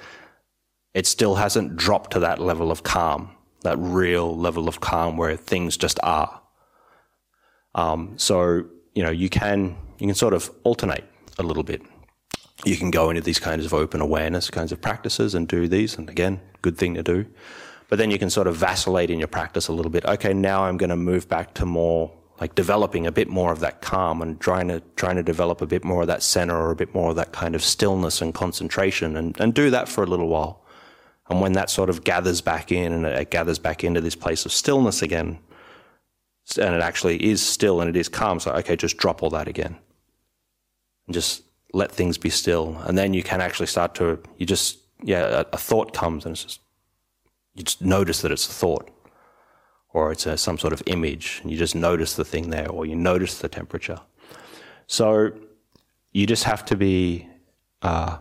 it 0.94 1.08
still 1.08 1.36
hasn't 1.36 1.76
dropped 1.78 2.12
to 2.12 2.20
that 2.20 2.40
level 2.40 2.72
of 2.72 2.84
calm, 2.84 3.32
that 3.62 3.78
real 3.78 4.38
level 4.38 4.68
of 4.68 4.82
calm 4.82 5.16
where 5.18 5.38
things 5.38 5.78
just 5.78 6.00
are. 6.04 6.42
Um, 7.74 8.14
so 8.18 8.66
you 8.94 9.04
know 9.04 9.12
you 9.12 9.30
can 9.30 9.78
you 10.00 10.08
can 10.08 10.16
sort 10.16 10.34
of 10.34 10.50
alternate 10.64 11.04
a 11.38 11.44
little 11.44 11.64
bit. 11.64 11.82
You 12.64 12.78
can 12.78 12.92
go 12.92 13.10
into 13.10 13.22
these 13.22 13.40
kinds 13.40 13.66
of 13.66 13.74
open 13.74 14.02
awareness 14.02 14.50
kinds 14.50 14.72
of 14.72 14.82
practices 14.82 15.36
and 15.36 15.48
do 15.48 15.68
these, 15.68 15.98
and 15.98 16.10
again, 16.10 16.40
good 16.62 16.78
thing 16.78 16.96
to 16.96 17.04
do. 17.04 17.26
But 17.90 18.00
then 18.00 18.10
you 18.12 18.18
can 18.18 18.30
sort 18.30 18.48
of 18.48 18.56
vacillate 18.56 19.10
in 19.10 19.20
your 19.20 19.28
practice 19.28 19.68
a 19.68 19.74
little 19.74 19.92
bit. 19.92 20.06
Okay, 20.06 20.34
now 20.34 20.66
I'm 20.66 20.78
going 20.78 20.90
to 20.90 20.96
move 20.96 21.30
back 21.30 21.54
to 21.56 21.66
more 21.66 22.12
like 22.40 22.56
developing 22.56 23.08
a 23.08 23.12
bit 23.12 23.30
more 23.30 23.52
of 23.52 23.60
that 23.62 23.82
calm 23.82 24.22
and 24.22 24.40
trying 24.42 24.68
to 24.68 24.82
trying 24.96 25.16
to 25.16 25.24
develop 25.24 25.62
a 25.62 25.66
bit 25.66 25.86
more 25.86 26.02
of 26.02 26.08
that 26.08 26.22
center 26.22 26.56
or 26.56 26.72
a 26.72 26.76
bit 26.76 26.94
more 26.94 27.12
of 27.12 27.16
that 27.16 27.32
kind 27.32 27.56
of 27.56 27.64
stillness 27.64 28.22
and 28.22 28.34
concentration 28.34 29.16
and, 29.16 29.40
and 29.40 29.54
do 29.54 29.70
that 29.70 29.88
for 29.88 30.04
a 30.04 30.08
little 30.08 30.28
while. 30.28 30.62
And 31.30 31.42
when 31.42 31.54
that 31.54 31.70
sort 31.70 31.90
of 31.90 32.04
gathers 32.04 32.42
back 32.42 32.72
in 32.72 32.92
and 32.92 33.06
it 33.06 33.32
gathers 33.32 33.58
back 33.58 33.84
into 33.84 34.02
this 34.02 34.16
place 34.16 34.46
of 34.46 34.52
stillness 34.52 35.02
again, 35.02 35.40
and 36.62 36.76
it 36.76 36.82
actually 36.82 37.24
is 37.24 37.46
still 37.46 37.82
and 37.82 37.90
it 37.90 37.96
is 37.96 38.10
calm, 38.10 38.40
so 38.40 38.52
okay, 38.52 38.76
just 38.76 38.98
drop 38.98 39.24
all 39.24 39.30
that 39.32 39.48
again. 39.48 39.78
And 41.08 41.14
just 41.14 41.44
let 41.74 41.92
things 41.92 42.18
be 42.18 42.30
still. 42.30 42.82
And 42.86 42.98
then 42.98 43.14
you 43.14 43.24
can 43.24 43.42
actually 43.42 43.68
start 43.68 43.96
to 43.96 44.20
you 44.38 44.46
just 44.46 44.80
yeah, 45.04 45.42
a, 45.42 45.46
a 45.54 45.58
thought 45.58 45.94
comes 45.94 46.26
and 46.26 46.34
it's 46.34 46.44
just 46.44 46.62
you 47.54 47.64
just 47.64 47.82
notice 47.82 48.22
that 48.22 48.32
it's 48.32 48.48
a 48.48 48.52
thought 48.52 48.90
or 49.96 50.12
it's 50.12 50.26
a, 50.26 50.38
some 50.38 50.58
sort 50.58 50.74
of 50.74 50.84
image, 50.88 51.40
and 51.42 51.50
you 51.50 51.58
just 51.58 51.74
notice 51.74 52.16
the 52.16 52.26
thing 52.26 52.50
there, 52.50 52.70
or 52.70 52.86
you 52.86 52.96
notice 52.96 53.40
the 53.40 53.48
temperature. 53.48 54.02
So 54.88 55.32
you 56.12 56.28
just 56.28 56.44
have 56.44 56.66
to 56.66 56.76
be, 56.76 57.30
uh, 57.82 58.18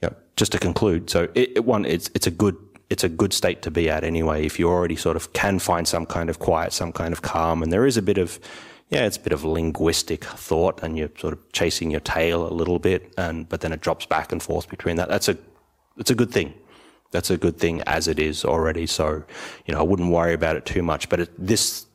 you 0.00 0.08
know, 0.08 0.14
just 0.36 0.52
to 0.52 0.58
conclude. 0.58 1.10
So 1.10 1.24
it, 1.34 1.56
it, 1.56 1.64
one, 1.64 1.84
it's 1.84 2.10
it's 2.14 2.28
a 2.28 2.30
good 2.30 2.56
it's 2.88 3.02
a 3.02 3.08
good 3.08 3.32
state 3.32 3.60
to 3.62 3.72
be 3.72 3.90
at 3.90 4.04
anyway. 4.04 4.46
If 4.46 4.60
you 4.60 4.68
already 4.68 4.94
sort 4.94 5.16
of 5.16 5.32
can 5.32 5.58
find 5.58 5.88
some 5.88 6.06
kind 6.06 6.30
of 6.30 6.38
quiet, 6.38 6.72
some 6.72 6.92
kind 6.92 7.12
of 7.12 7.22
calm, 7.22 7.60
and 7.60 7.72
there 7.72 7.84
is 7.84 7.96
a 7.96 8.02
bit 8.02 8.16
of 8.16 8.38
yeah, 8.90 9.06
it's 9.06 9.16
a 9.16 9.20
bit 9.20 9.32
of 9.32 9.44
linguistic 9.44 10.24
thought, 10.24 10.82
and 10.82 10.96
you're 10.96 11.10
sort 11.18 11.32
of 11.32 11.52
chasing 11.52 11.90
your 11.90 12.00
tail 12.00 12.46
a 12.46 12.52
little 12.52 12.78
bit, 12.78 13.12
and 13.16 13.48
but 13.48 13.60
then 13.60 13.72
it 13.72 13.80
drops 13.80 14.06
back 14.06 14.32
and 14.32 14.42
forth 14.42 14.68
between 14.68 14.96
that. 14.96 15.08
That's 15.08 15.28
a 15.28 15.36
it's 15.96 16.10
a 16.10 16.14
good 16.14 16.30
thing 16.30 16.54
that's 17.14 17.30
a 17.30 17.38
good 17.38 17.56
thing 17.56 17.80
as 17.82 18.08
it 18.08 18.18
is 18.18 18.44
already. 18.44 18.86
So, 18.86 19.22
you 19.66 19.72
know, 19.72 19.78
I 19.78 19.84
wouldn't 19.84 20.10
worry 20.10 20.34
about 20.34 20.56
it 20.56 20.66
too 20.66 20.82
much. 20.82 21.08
But 21.08 21.20
it, 21.20 21.30
this 21.38 21.86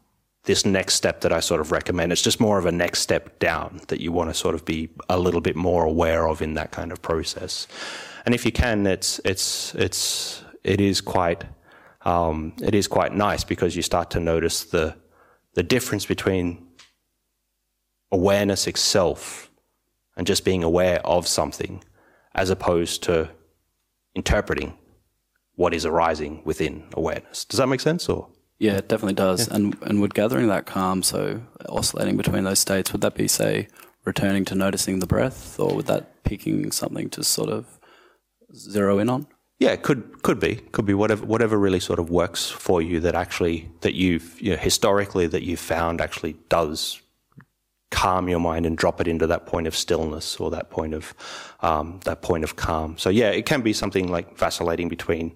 this 0.45 0.65
next 0.65 0.93
step 0.93 1.19
that 1.21 1.33
I 1.33 1.41
sort 1.41 1.59
of 1.59 1.73
recommend, 1.73 2.13
it's 2.13 2.21
just 2.21 2.39
more 2.39 2.57
of 2.57 2.65
a 2.65 2.71
next 2.71 3.01
step 3.01 3.37
down 3.37 3.81
that 3.89 3.99
you 3.99 4.13
want 4.13 4.29
to 4.29 4.33
sort 4.33 4.55
of 4.55 4.63
be 4.63 4.89
a 5.09 5.19
little 5.19 5.41
bit 5.41 5.57
more 5.57 5.83
aware 5.83 6.27
of 6.27 6.41
in 6.41 6.53
that 6.53 6.71
kind 6.71 6.93
of 6.93 7.01
process. 7.01 7.67
And 8.25 8.33
if 8.33 8.45
you 8.45 8.53
can, 8.53 8.87
it's 8.87 9.19
it's 9.25 9.75
it's 9.75 10.41
it 10.63 10.79
is 10.79 11.01
quite 11.01 11.43
um, 12.03 12.53
it 12.61 12.73
is 12.73 12.87
quite 12.87 13.13
nice 13.13 13.43
because 13.43 13.75
you 13.75 13.81
start 13.81 14.09
to 14.11 14.21
notice 14.21 14.63
the 14.63 14.95
the 15.53 15.63
difference 15.63 16.05
between 16.05 16.65
awareness 18.11 18.67
itself 18.67 19.51
and 20.17 20.27
just 20.27 20.43
being 20.43 20.63
aware 20.63 20.99
of 21.05 21.27
something 21.27 21.83
as 22.35 22.49
opposed 22.49 23.03
to 23.03 23.29
interpreting 24.15 24.73
what 25.55 25.73
is 25.73 25.85
arising 25.85 26.41
within 26.45 26.83
awareness. 26.93 27.45
Does 27.45 27.57
that 27.57 27.67
make 27.67 27.81
sense? 27.81 28.07
Or 28.07 28.29
yeah, 28.59 28.77
it 28.77 28.87
definitely 28.87 29.15
does. 29.15 29.47
Yeah. 29.47 29.55
And 29.55 29.77
and 29.81 30.01
would 30.01 30.13
gathering 30.13 30.47
that 30.47 30.65
calm, 30.65 31.03
so 31.03 31.41
oscillating 31.67 32.17
between 32.17 32.43
those 32.43 32.59
states, 32.59 32.91
would 32.91 33.01
that 33.01 33.15
be 33.15 33.27
say 33.27 33.67
returning 34.05 34.45
to 34.45 34.55
noticing 34.55 34.99
the 34.99 35.07
breath, 35.07 35.59
or 35.59 35.75
would 35.75 35.87
that 35.87 36.23
picking 36.23 36.71
something 36.71 37.09
to 37.11 37.23
sort 37.23 37.49
of 37.49 37.79
zero 38.55 38.99
in 38.99 39.09
on? 39.09 39.27
Yeah, 39.59 39.71
it 39.71 39.83
could 39.83 40.23
could 40.23 40.39
be 40.39 40.55
could 40.55 40.85
be 40.85 40.93
whatever 40.93 41.25
whatever 41.25 41.57
really 41.57 41.79
sort 41.79 41.99
of 41.99 42.09
works 42.09 42.49
for 42.49 42.81
you 42.81 42.99
that 43.01 43.15
actually 43.15 43.69
that 43.81 43.95
you've 43.95 44.39
you 44.41 44.51
know, 44.51 44.57
historically 44.57 45.27
that 45.27 45.43
you've 45.43 45.59
found 45.59 45.99
actually 45.99 46.37
does 46.47 47.01
calm 47.91 48.29
your 48.29 48.39
mind 48.39 48.65
and 48.65 48.77
drop 48.77 49.01
it 49.01 49.07
into 49.07 49.27
that 49.27 49.45
point 49.45 49.67
of 49.67 49.75
stillness 49.75 50.37
or 50.37 50.51
that 50.51 50.69
point 50.69 50.93
of 50.93 51.13
um, 51.61 51.99
that 52.05 52.21
point 52.21 52.43
of 52.43 52.55
calm. 52.55 52.97
So 52.97 53.09
yeah, 53.09 53.29
it 53.29 53.45
can 53.45 53.61
be 53.61 53.73
something 53.73 54.07
like 54.07 54.37
vacillating 54.37 54.89
between 54.89 55.29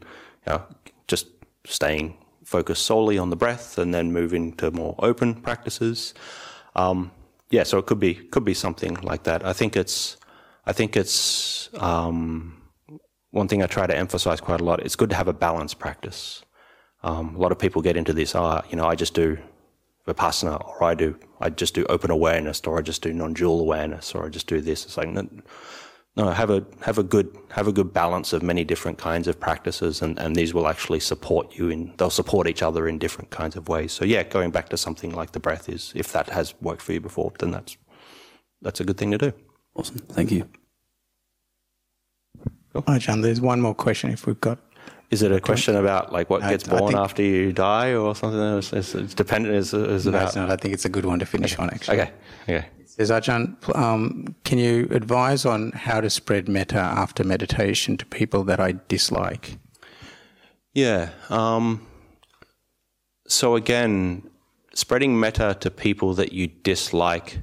you 0.45 0.53
know, 0.53 0.63
just 1.07 1.27
staying 1.65 2.17
focused 2.43 2.85
solely 2.85 3.17
on 3.17 3.30
the 3.30 3.35
breath 3.35 3.77
and 3.77 3.93
then 3.93 4.11
moving 4.11 4.53
to 4.53 4.71
more 4.71 4.95
open 4.99 5.34
practices. 5.34 6.13
Um, 6.75 7.11
yeah, 7.49 7.63
so 7.63 7.77
it 7.77 7.85
could 7.85 7.99
be 7.99 8.15
could 8.15 8.45
be 8.45 8.53
something 8.53 8.95
like 8.95 9.23
that. 9.23 9.45
I 9.45 9.53
think 9.53 9.75
it's 9.75 10.17
I 10.65 10.73
think 10.73 10.95
it's 10.95 11.69
um, 11.75 12.61
one 13.31 13.47
thing 13.47 13.63
I 13.63 13.67
try 13.67 13.88
to 13.88 13.95
emphasize 13.95 14.41
quite 14.41 14.61
a 14.61 14.63
lot. 14.63 14.80
It's 14.80 14.95
good 14.95 15.09
to 15.09 15.15
have 15.15 15.27
a 15.27 15.34
balanced 15.34 15.80
practice. 15.80 16.43
Um, 17.03 17.35
a 17.35 17.39
lot 17.39 17.51
of 17.51 17.59
people 17.59 17.81
get 17.81 17.97
into 17.97 18.13
this. 18.13 18.34
Ah, 18.35 18.61
oh, 18.63 18.67
you 18.69 18.77
know, 18.77 18.85
I 18.85 18.95
just 18.95 19.13
do 19.13 19.38
vipassana, 20.07 20.63
or 20.65 20.84
I 20.84 20.95
do, 20.95 21.17
I 21.43 21.49
just 21.49 21.73
do 21.73 21.85
open 21.89 22.09
awareness, 22.09 22.61
or 22.65 22.79
I 22.79 22.81
just 22.81 23.01
do 23.01 23.13
non-dual 23.13 23.59
awareness, 23.59 24.15
or 24.15 24.25
I 24.25 24.29
just 24.29 24.47
do 24.47 24.61
this. 24.61 24.85
It's 24.85 24.97
like 24.97 25.09
no, 25.09 25.27
no, 26.15 26.29
have 26.31 26.49
a 26.49 26.65
have 26.81 26.97
a 26.97 27.03
good 27.03 27.35
have 27.49 27.67
a 27.67 27.73
good 27.73 27.91
balance 27.93 28.31
of 28.33 28.41
many 28.41 28.63
different 28.63 28.97
kinds 28.97 29.27
of 29.27 29.39
practices, 29.39 30.01
and, 30.01 30.17
and 30.19 30.35
these 30.35 30.53
will 30.53 30.67
actually 30.67 31.01
support 31.01 31.55
you 31.57 31.69
in. 31.69 31.93
They'll 31.97 32.09
support 32.09 32.47
each 32.47 32.63
other 32.63 32.87
in 32.87 32.97
different 32.97 33.29
kinds 33.29 33.55
of 33.55 33.67
ways. 33.67 33.91
So 33.91 34.05
yeah, 34.05 34.23
going 34.23 34.51
back 34.51 34.69
to 34.69 34.77
something 34.77 35.11
like 35.11 35.31
the 35.33 35.39
breath 35.39 35.67
is, 35.67 35.91
if 35.95 36.13
that 36.13 36.29
has 36.29 36.53
worked 36.61 36.81
for 36.81 36.93
you 36.93 37.01
before, 37.01 37.33
then 37.39 37.51
that's 37.51 37.77
that's 38.61 38.79
a 38.79 38.85
good 38.85 38.97
thing 38.97 39.11
to 39.11 39.17
do. 39.17 39.33
Awesome, 39.75 39.97
thank 39.97 40.31
you. 40.31 40.47
Cool. 42.71 42.83
Hi, 42.87 42.99
Ajahn. 42.99 43.21
There's 43.21 43.41
one 43.41 43.59
more 43.59 43.75
question 43.75 44.11
if 44.11 44.25
we've 44.25 44.39
got 44.39 44.59
is 45.14 45.22
it 45.22 45.31
a 45.31 45.40
question 45.40 45.76
about 45.76 46.11
like 46.11 46.30
what 46.31 46.41
gets 46.41 46.68
born 46.68 46.95
after 46.95 47.22
you 47.22 47.53
die 47.53 47.94
or 47.94 48.15
something? 48.15 48.57
It's, 48.57 48.73
it's, 48.73 48.95
it's 48.95 49.14
dependent. 49.14 49.56
Is, 49.56 49.73
is 49.73 50.06
no, 50.06 50.10
about? 50.10 50.27
it's 50.27 50.35
not. 50.35 50.49
I 50.49 50.56
think 50.56 50.73
it's 50.73 50.85
a 50.85 50.90
good 50.90 51.06
one 51.06 51.19
to 51.19 51.26
finish 51.26 51.53
okay. 51.53 51.64
on. 51.64 51.69
Actually. 51.69 52.02
Okay. 52.02 52.11
Okay. 52.49 52.68
Says 52.85 53.11
Ajahn, 53.11 53.44
um, 53.76 54.35
can 54.44 54.57
you 54.57 54.88
advise 54.91 55.45
on 55.45 55.72
how 55.72 56.02
to 56.02 56.10
spread 56.10 56.49
metta 56.49 56.80
after 56.80 57.23
meditation 57.23 57.95
to 57.98 58.06
people 58.07 58.44
that 58.45 58.60
I 58.60 58.76
dislike? 58.88 59.57
Yeah. 60.73 61.10
Um, 61.30 61.88
so 63.27 63.56
again, 63.56 64.30
spreading 64.73 65.19
metta 65.19 65.56
to 65.60 65.69
people 65.69 66.15
that 66.15 66.34
you 66.34 66.48
dislike 66.48 67.40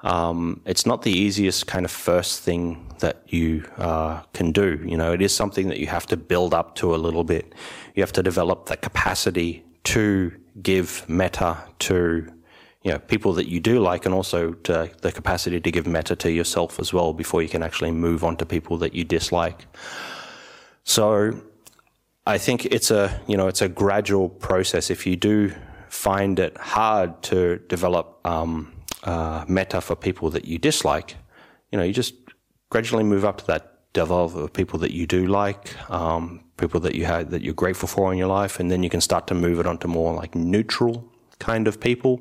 um, 0.00 0.60
it's 0.64 0.86
not 0.86 1.02
the 1.02 1.10
easiest 1.10 1.66
kind 1.66 1.84
of 1.84 1.90
first 1.90 2.42
thing 2.42 2.86
that 3.00 3.22
you 3.26 3.64
uh, 3.78 4.22
can 4.32 4.52
do. 4.52 4.80
You 4.84 4.96
know, 4.96 5.12
it 5.12 5.20
is 5.20 5.34
something 5.34 5.68
that 5.68 5.78
you 5.78 5.88
have 5.88 6.06
to 6.06 6.16
build 6.16 6.54
up 6.54 6.76
to 6.76 6.94
a 6.94 6.98
little 6.98 7.24
bit. 7.24 7.54
You 7.94 8.02
have 8.02 8.12
to 8.12 8.22
develop 8.22 8.66
the 8.66 8.76
capacity 8.76 9.64
to 9.84 10.32
give 10.62 11.08
metta 11.08 11.58
to 11.78 12.32
you 12.82 12.92
know 12.92 12.98
people 13.00 13.32
that 13.34 13.48
you 13.48 13.58
do 13.58 13.80
like, 13.80 14.06
and 14.06 14.14
also 14.14 14.52
the 14.62 15.12
capacity 15.12 15.60
to 15.60 15.70
give 15.70 15.86
metta 15.86 16.14
to 16.16 16.30
yourself 16.30 16.78
as 16.78 16.92
well 16.92 17.12
before 17.12 17.42
you 17.42 17.48
can 17.48 17.62
actually 17.62 17.90
move 17.90 18.22
on 18.22 18.36
to 18.36 18.46
people 18.46 18.78
that 18.78 18.94
you 18.94 19.02
dislike. 19.02 19.66
So, 20.84 21.40
I 22.24 22.38
think 22.38 22.66
it's 22.66 22.92
a 22.92 23.20
you 23.26 23.36
know 23.36 23.48
it's 23.48 23.62
a 23.62 23.68
gradual 23.68 24.28
process. 24.28 24.90
If 24.90 25.06
you 25.06 25.16
do 25.16 25.52
find 25.88 26.38
it 26.38 26.56
hard 26.56 27.20
to 27.22 27.58
develop 27.68 28.20
um, 28.24 28.72
uh, 29.04 29.44
metta 29.48 29.80
for 29.80 29.96
people 29.96 30.30
that 30.30 30.44
you 30.44 30.58
dislike, 30.58 31.16
you 31.70 31.78
know, 31.78 31.84
you 31.84 31.92
just 31.92 32.14
gradually 32.70 33.04
move 33.04 33.24
up 33.24 33.38
to 33.38 33.46
that 33.46 33.74
level 33.96 34.44
of 34.44 34.52
people 34.52 34.78
that 34.78 34.92
you 34.92 35.06
do 35.06 35.26
like, 35.26 35.74
um, 35.90 36.44
people 36.56 36.80
that 36.80 36.94
you 36.94 37.04
had 37.04 37.30
that 37.30 37.42
you're 37.42 37.54
grateful 37.54 37.88
for 37.88 38.12
in 38.12 38.18
your 38.18 38.28
life, 38.28 38.60
and 38.60 38.70
then 38.70 38.82
you 38.82 38.90
can 38.90 39.00
start 39.00 39.26
to 39.26 39.34
move 39.34 39.58
it 39.58 39.66
onto 39.66 39.88
more 39.88 40.14
like 40.14 40.34
neutral 40.34 41.04
kind 41.38 41.66
of 41.66 41.80
people. 41.80 42.20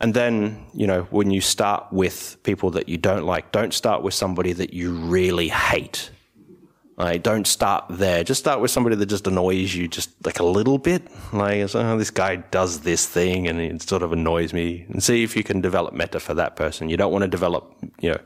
And 0.00 0.14
then, 0.14 0.66
you 0.74 0.86
know, 0.86 1.02
when 1.10 1.30
you 1.30 1.40
start 1.40 1.92
with 1.92 2.36
people 2.42 2.70
that 2.72 2.88
you 2.88 2.98
don't 2.98 3.24
like, 3.24 3.52
don't 3.52 3.72
start 3.72 4.02
with 4.02 4.14
somebody 4.14 4.52
that 4.52 4.74
you 4.74 4.92
really 4.92 5.48
hate. 5.48 6.10
Like, 6.96 7.22
don't 7.22 7.46
start 7.46 7.86
there. 7.88 8.22
Just 8.22 8.40
start 8.40 8.60
with 8.60 8.70
somebody 8.70 8.96
that 8.96 9.06
just 9.06 9.26
annoys 9.26 9.74
you 9.74 9.88
just 9.88 10.10
like 10.26 10.40
a 10.40 10.44
little 10.44 10.76
bit. 10.76 11.02
Like, 11.32 11.74
oh, 11.74 11.98
this 11.98 12.10
guy 12.10 12.36
does 12.36 12.80
this 12.80 13.06
thing 13.06 13.48
and 13.48 13.60
it 13.60 13.82
sort 13.82 14.02
of 14.02 14.12
annoys 14.12 14.52
me. 14.52 14.84
And 14.88 15.02
see 15.02 15.22
if 15.22 15.34
you 15.34 15.42
can 15.42 15.62
develop 15.62 15.94
metta 15.94 16.20
for 16.20 16.34
that 16.34 16.54
person. 16.54 16.90
You 16.90 16.98
don't 16.98 17.10
want 17.10 17.22
to 17.22 17.28
develop, 17.28 17.74
you 18.00 18.10
know, 18.10 18.20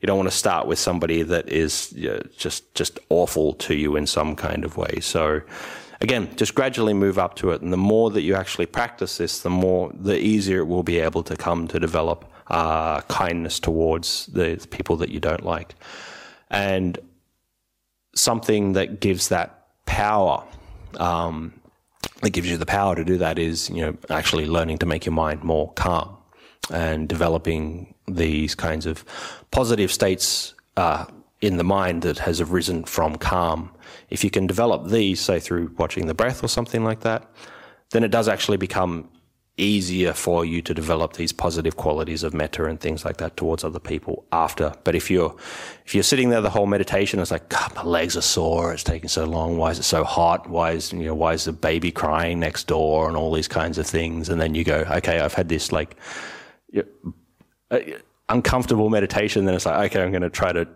you 0.00 0.06
don't 0.06 0.18
want 0.18 0.30
to 0.30 0.36
start 0.36 0.66
with 0.66 0.78
somebody 0.78 1.22
that 1.22 1.48
is 1.48 1.92
you 1.96 2.10
know, 2.10 2.22
just 2.36 2.74
just 2.74 2.98
awful 3.08 3.54
to 3.54 3.74
you 3.74 3.96
in 3.96 4.06
some 4.06 4.36
kind 4.36 4.64
of 4.64 4.76
way. 4.76 5.00
So, 5.00 5.40
again, 6.02 6.28
just 6.36 6.54
gradually 6.54 6.94
move 6.94 7.18
up 7.18 7.36
to 7.36 7.52
it. 7.52 7.62
And 7.62 7.72
the 7.72 7.78
more 7.78 8.10
that 8.10 8.22
you 8.22 8.34
actually 8.34 8.66
practice 8.66 9.16
this, 9.16 9.40
the 9.40 9.50
more, 9.50 9.90
the 9.94 10.18
easier 10.18 10.60
it 10.60 10.66
will 10.66 10.82
be 10.82 10.98
able 10.98 11.22
to 11.22 11.36
come 11.36 11.68
to 11.68 11.80
develop 11.80 12.30
uh, 12.48 13.00
kindness 13.02 13.60
towards 13.60 14.26
the 14.26 14.64
people 14.70 14.96
that 14.96 15.08
you 15.08 15.20
don't 15.20 15.44
like. 15.44 15.74
And 16.50 16.98
something 18.20 18.74
that 18.74 19.00
gives 19.00 19.28
that 19.28 19.66
power, 19.86 20.44
um, 20.98 21.52
that 22.22 22.30
gives 22.30 22.48
you 22.50 22.56
the 22.56 22.66
power 22.66 22.94
to 22.94 23.04
do 23.04 23.18
that 23.18 23.38
is, 23.38 23.70
you 23.70 23.80
know, 23.80 23.96
actually 24.08 24.46
learning 24.46 24.78
to 24.78 24.86
make 24.86 25.04
your 25.04 25.12
mind 25.12 25.42
more 25.42 25.72
calm 25.72 26.16
and 26.72 27.08
developing 27.08 27.94
these 28.06 28.54
kinds 28.54 28.86
of 28.86 29.04
positive 29.50 29.90
states 29.90 30.54
uh, 30.76 31.04
in 31.40 31.56
the 31.56 31.64
mind 31.64 32.02
that 32.02 32.18
has 32.18 32.40
arisen 32.40 32.84
from 32.84 33.16
calm. 33.16 33.70
If 34.10 34.22
you 34.24 34.30
can 34.30 34.46
develop 34.46 34.88
these, 34.88 35.20
say 35.20 35.40
through 35.40 35.74
watching 35.78 36.06
the 36.06 36.14
breath 36.14 36.44
or 36.44 36.48
something 36.48 36.84
like 36.84 37.00
that, 37.00 37.28
then 37.90 38.04
it 38.04 38.10
does 38.10 38.28
actually 38.28 38.56
become 38.56 39.08
easier 39.60 40.12
for 40.12 40.44
you 40.44 40.62
to 40.62 40.74
develop 40.74 41.12
these 41.12 41.32
positive 41.32 41.76
qualities 41.76 42.22
of 42.22 42.32
metta 42.32 42.64
and 42.64 42.80
things 42.80 43.04
like 43.04 43.18
that 43.18 43.36
towards 43.36 43.62
other 43.62 43.78
people 43.78 44.24
after. 44.32 44.72
But 44.84 44.94
if 44.94 45.10
you're 45.10 45.36
if 45.84 45.94
you're 45.94 46.02
sitting 46.02 46.30
there 46.30 46.40
the 46.40 46.50
whole 46.50 46.66
meditation, 46.66 47.20
it's 47.20 47.30
like 47.30 47.48
God, 47.48 47.74
my 47.74 47.82
legs 47.82 48.16
are 48.16 48.22
sore. 48.22 48.72
It's 48.72 48.82
taking 48.82 49.08
so 49.08 49.24
long. 49.24 49.58
Why 49.58 49.70
is 49.70 49.78
it 49.78 49.84
so 49.84 50.02
hot? 50.02 50.48
Why 50.48 50.72
is 50.72 50.92
you 50.92 51.04
know 51.04 51.14
why 51.14 51.34
is 51.34 51.44
the 51.44 51.52
baby 51.52 51.92
crying 51.92 52.40
next 52.40 52.66
door 52.66 53.08
and 53.08 53.16
all 53.16 53.32
these 53.32 53.48
kinds 53.48 53.78
of 53.78 53.86
things? 53.86 54.28
And 54.28 54.40
then 54.40 54.54
you 54.54 54.64
go, 54.64 54.84
okay, 54.90 55.20
I've 55.20 55.34
had 55.34 55.48
this 55.48 55.72
like 55.72 55.96
uh, 57.70 57.78
uncomfortable 58.28 58.90
meditation. 58.90 59.44
Then 59.44 59.54
it's 59.54 59.66
like, 59.66 59.90
okay, 59.90 60.02
I'm 60.02 60.10
going 60.10 60.22
to 60.22 60.30
try 60.30 60.52
to 60.52 60.66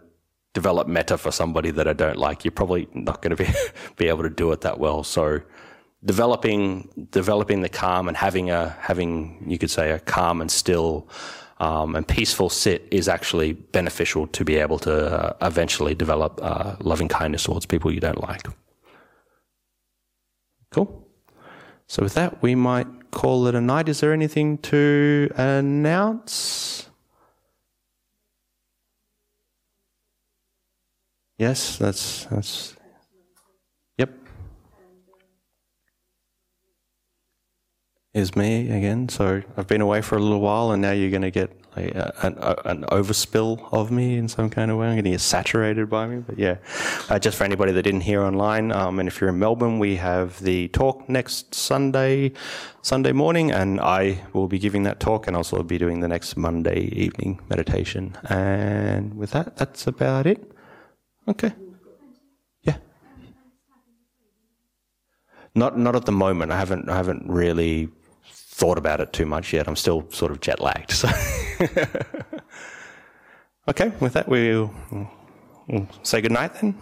develop 0.52 0.86
metta 0.86 1.18
for 1.18 1.32
somebody 1.32 1.70
that 1.72 1.88
I 1.88 1.92
don't 1.92 2.16
like. 2.16 2.44
You're 2.44 2.52
probably 2.52 2.88
not 2.94 3.22
going 3.22 3.36
to 3.36 3.44
be 3.44 3.50
be 3.96 4.08
able 4.08 4.22
to 4.22 4.30
do 4.30 4.52
it 4.52 4.60
that 4.62 4.78
well. 4.78 5.02
So 5.02 5.40
developing 6.04 6.88
developing 7.10 7.60
the 7.62 7.68
calm 7.68 8.08
and 8.08 8.16
having 8.16 8.50
a 8.50 8.70
having 8.80 9.42
you 9.46 9.58
could 9.58 9.70
say 9.70 9.90
a 9.90 9.98
calm 10.00 10.40
and 10.40 10.50
still 10.50 11.08
um, 11.58 11.94
and 11.94 12.06
peaceful 12.06 12.50
sit 12.50 12.86
is 12.90 13.08
actually 13.08 13.52
beneficial 13.52 14.26
to 14.28 14.44
be 14.44 14.56
able 14.56 14.78
to 14.80 14.92
uh, 14.92 15.36
eventually 15.46 15.94
develop 15.94 16.40
uh, 16.42 16.76
loving 16.80 17.08
kindness 17.08 17.44
towards 17.44 17.64
people 17.64 17.92
you 17.92 18.00
don't 18.00 18.20
like. 18.20 18.46
Cool. 20.70 21.08
So 21.86 22.02
with 22.02 22.14
that, 22.14 22.42
we 22.42 22.54
might 22.54 23.10
call 23.12 23.46
it 23.46 23.54
a 23.54 23.60
night. 23.60 23.88
Is 23.88 24.00
there 24.00 24.12
anything 24.12 24.58
to 24.58 25.30
announce? 25.36 26.88
Yes, 31.38 31.78
that's 31.78 32.24
that's 32.26 32.73
is 38.14 38.36
me 38.36 38.70
again. 38.70 39.08
So 39.08 39.42
I've 39.56 39.66
been 39.66 39.80
away 39.80 40.00
for 40.00 40.16
a 40.16 40.20
little 40.20 40.40
while, 40.40 40.70
and 40.70 40.80
now 40.80 40.92
you're 40.92 41.10
going 41.10 41.22
to 41.22 41.32
get 41.32 41.50
an, 41.74 42.38
an, 42.64 42.84
overspill 42.84 43.68
of 43.72 43.90
me 43.90 44.16
in 44.16 44.28
some 44.28 44.48
kind 44.48 44.70
of 44.70 44.78
way. 44.78 44.86
I'm 44.86 44.94
going 44.94 45.04
to 45.04 45.10
get 45.10 45.20
saturated 45.20 45.90
by 45.90 46.06
me. 46.06 46.20
But 46.20 46.38
yeah, 46.38 46.58
uh, 47.08 47.18
just 47.18 47.36
for 47.36 47.42
anybody 47.42 47.72
that 47.72 47.82
didn't 47.82 48.02
hear 48.02 48.22
online, 48.22 48.70
um, 48.70 49.00
and 49.00 49.08
if 49.08 49.20
you're 49.20 49.30
in 49.30 49.40
Melbourne, 49.40 49.80
we 49.80 49.96
have 49.96 50.38
the 50.40 50.68
talk 50.68 51.08
next 51.08 51.56
Sunday, 51.56 52.32
Sunday 52.82 53.10
morning, 53.10 53.50
and 53.50 53.80
I 53.80 54.22
will 54.32 54.46
be 54.46 54.60
giving 54.60 54.84
that 54.84 55.00
talk, 55.00 55.26
and 55.26 55.36
also 55.36 55.60
be 55.64 55.76
doing 55.76 55.98
the 55.98 56.08
next 56.08 56.36
Monday 56.36 56.82
evening 56.92 57.40
meditation. 57.50 58.16
And 58.30 59.16
with 59.16 59.32
that, 59.32 59.56
that's 59.56 59.88
about 59.88 60.28
it. 60.28 60.52
Okay. 61.26 61.52
Yeah. 62.62 62.76
Not 65.56 65.76
not 65.76 65.96
at 65.96 66.04
the 66.04 66.12
moment. 66.12 66.52
I 66.52 66.58
haven't 66.58 66.88
I 66.88 66.94
haven't 66.94 67.28
really 67.28 67.90
thought 68.54 68.78
about 68.78 69.00
it 69.00 69.12
too 69.12 69.26
much 69.26 69.52
yet. 69.52 69.66
I'm 69.66 69.74
still 69.74 70.08
sort 70.12 70.30
of 70.30 70.40
jet 70.40 70.60
lagged. 70.60 70.92
So 70.92 71.08
okay, 73.68 73.92
with 73.98 74.12
that, 74.12 74.28
we'll, 74.28 74.72
we'll 75.66 75.88
say 76.04 76.20
good 76.20 76.30
night 76.30 76.52
then. 76.60 76.78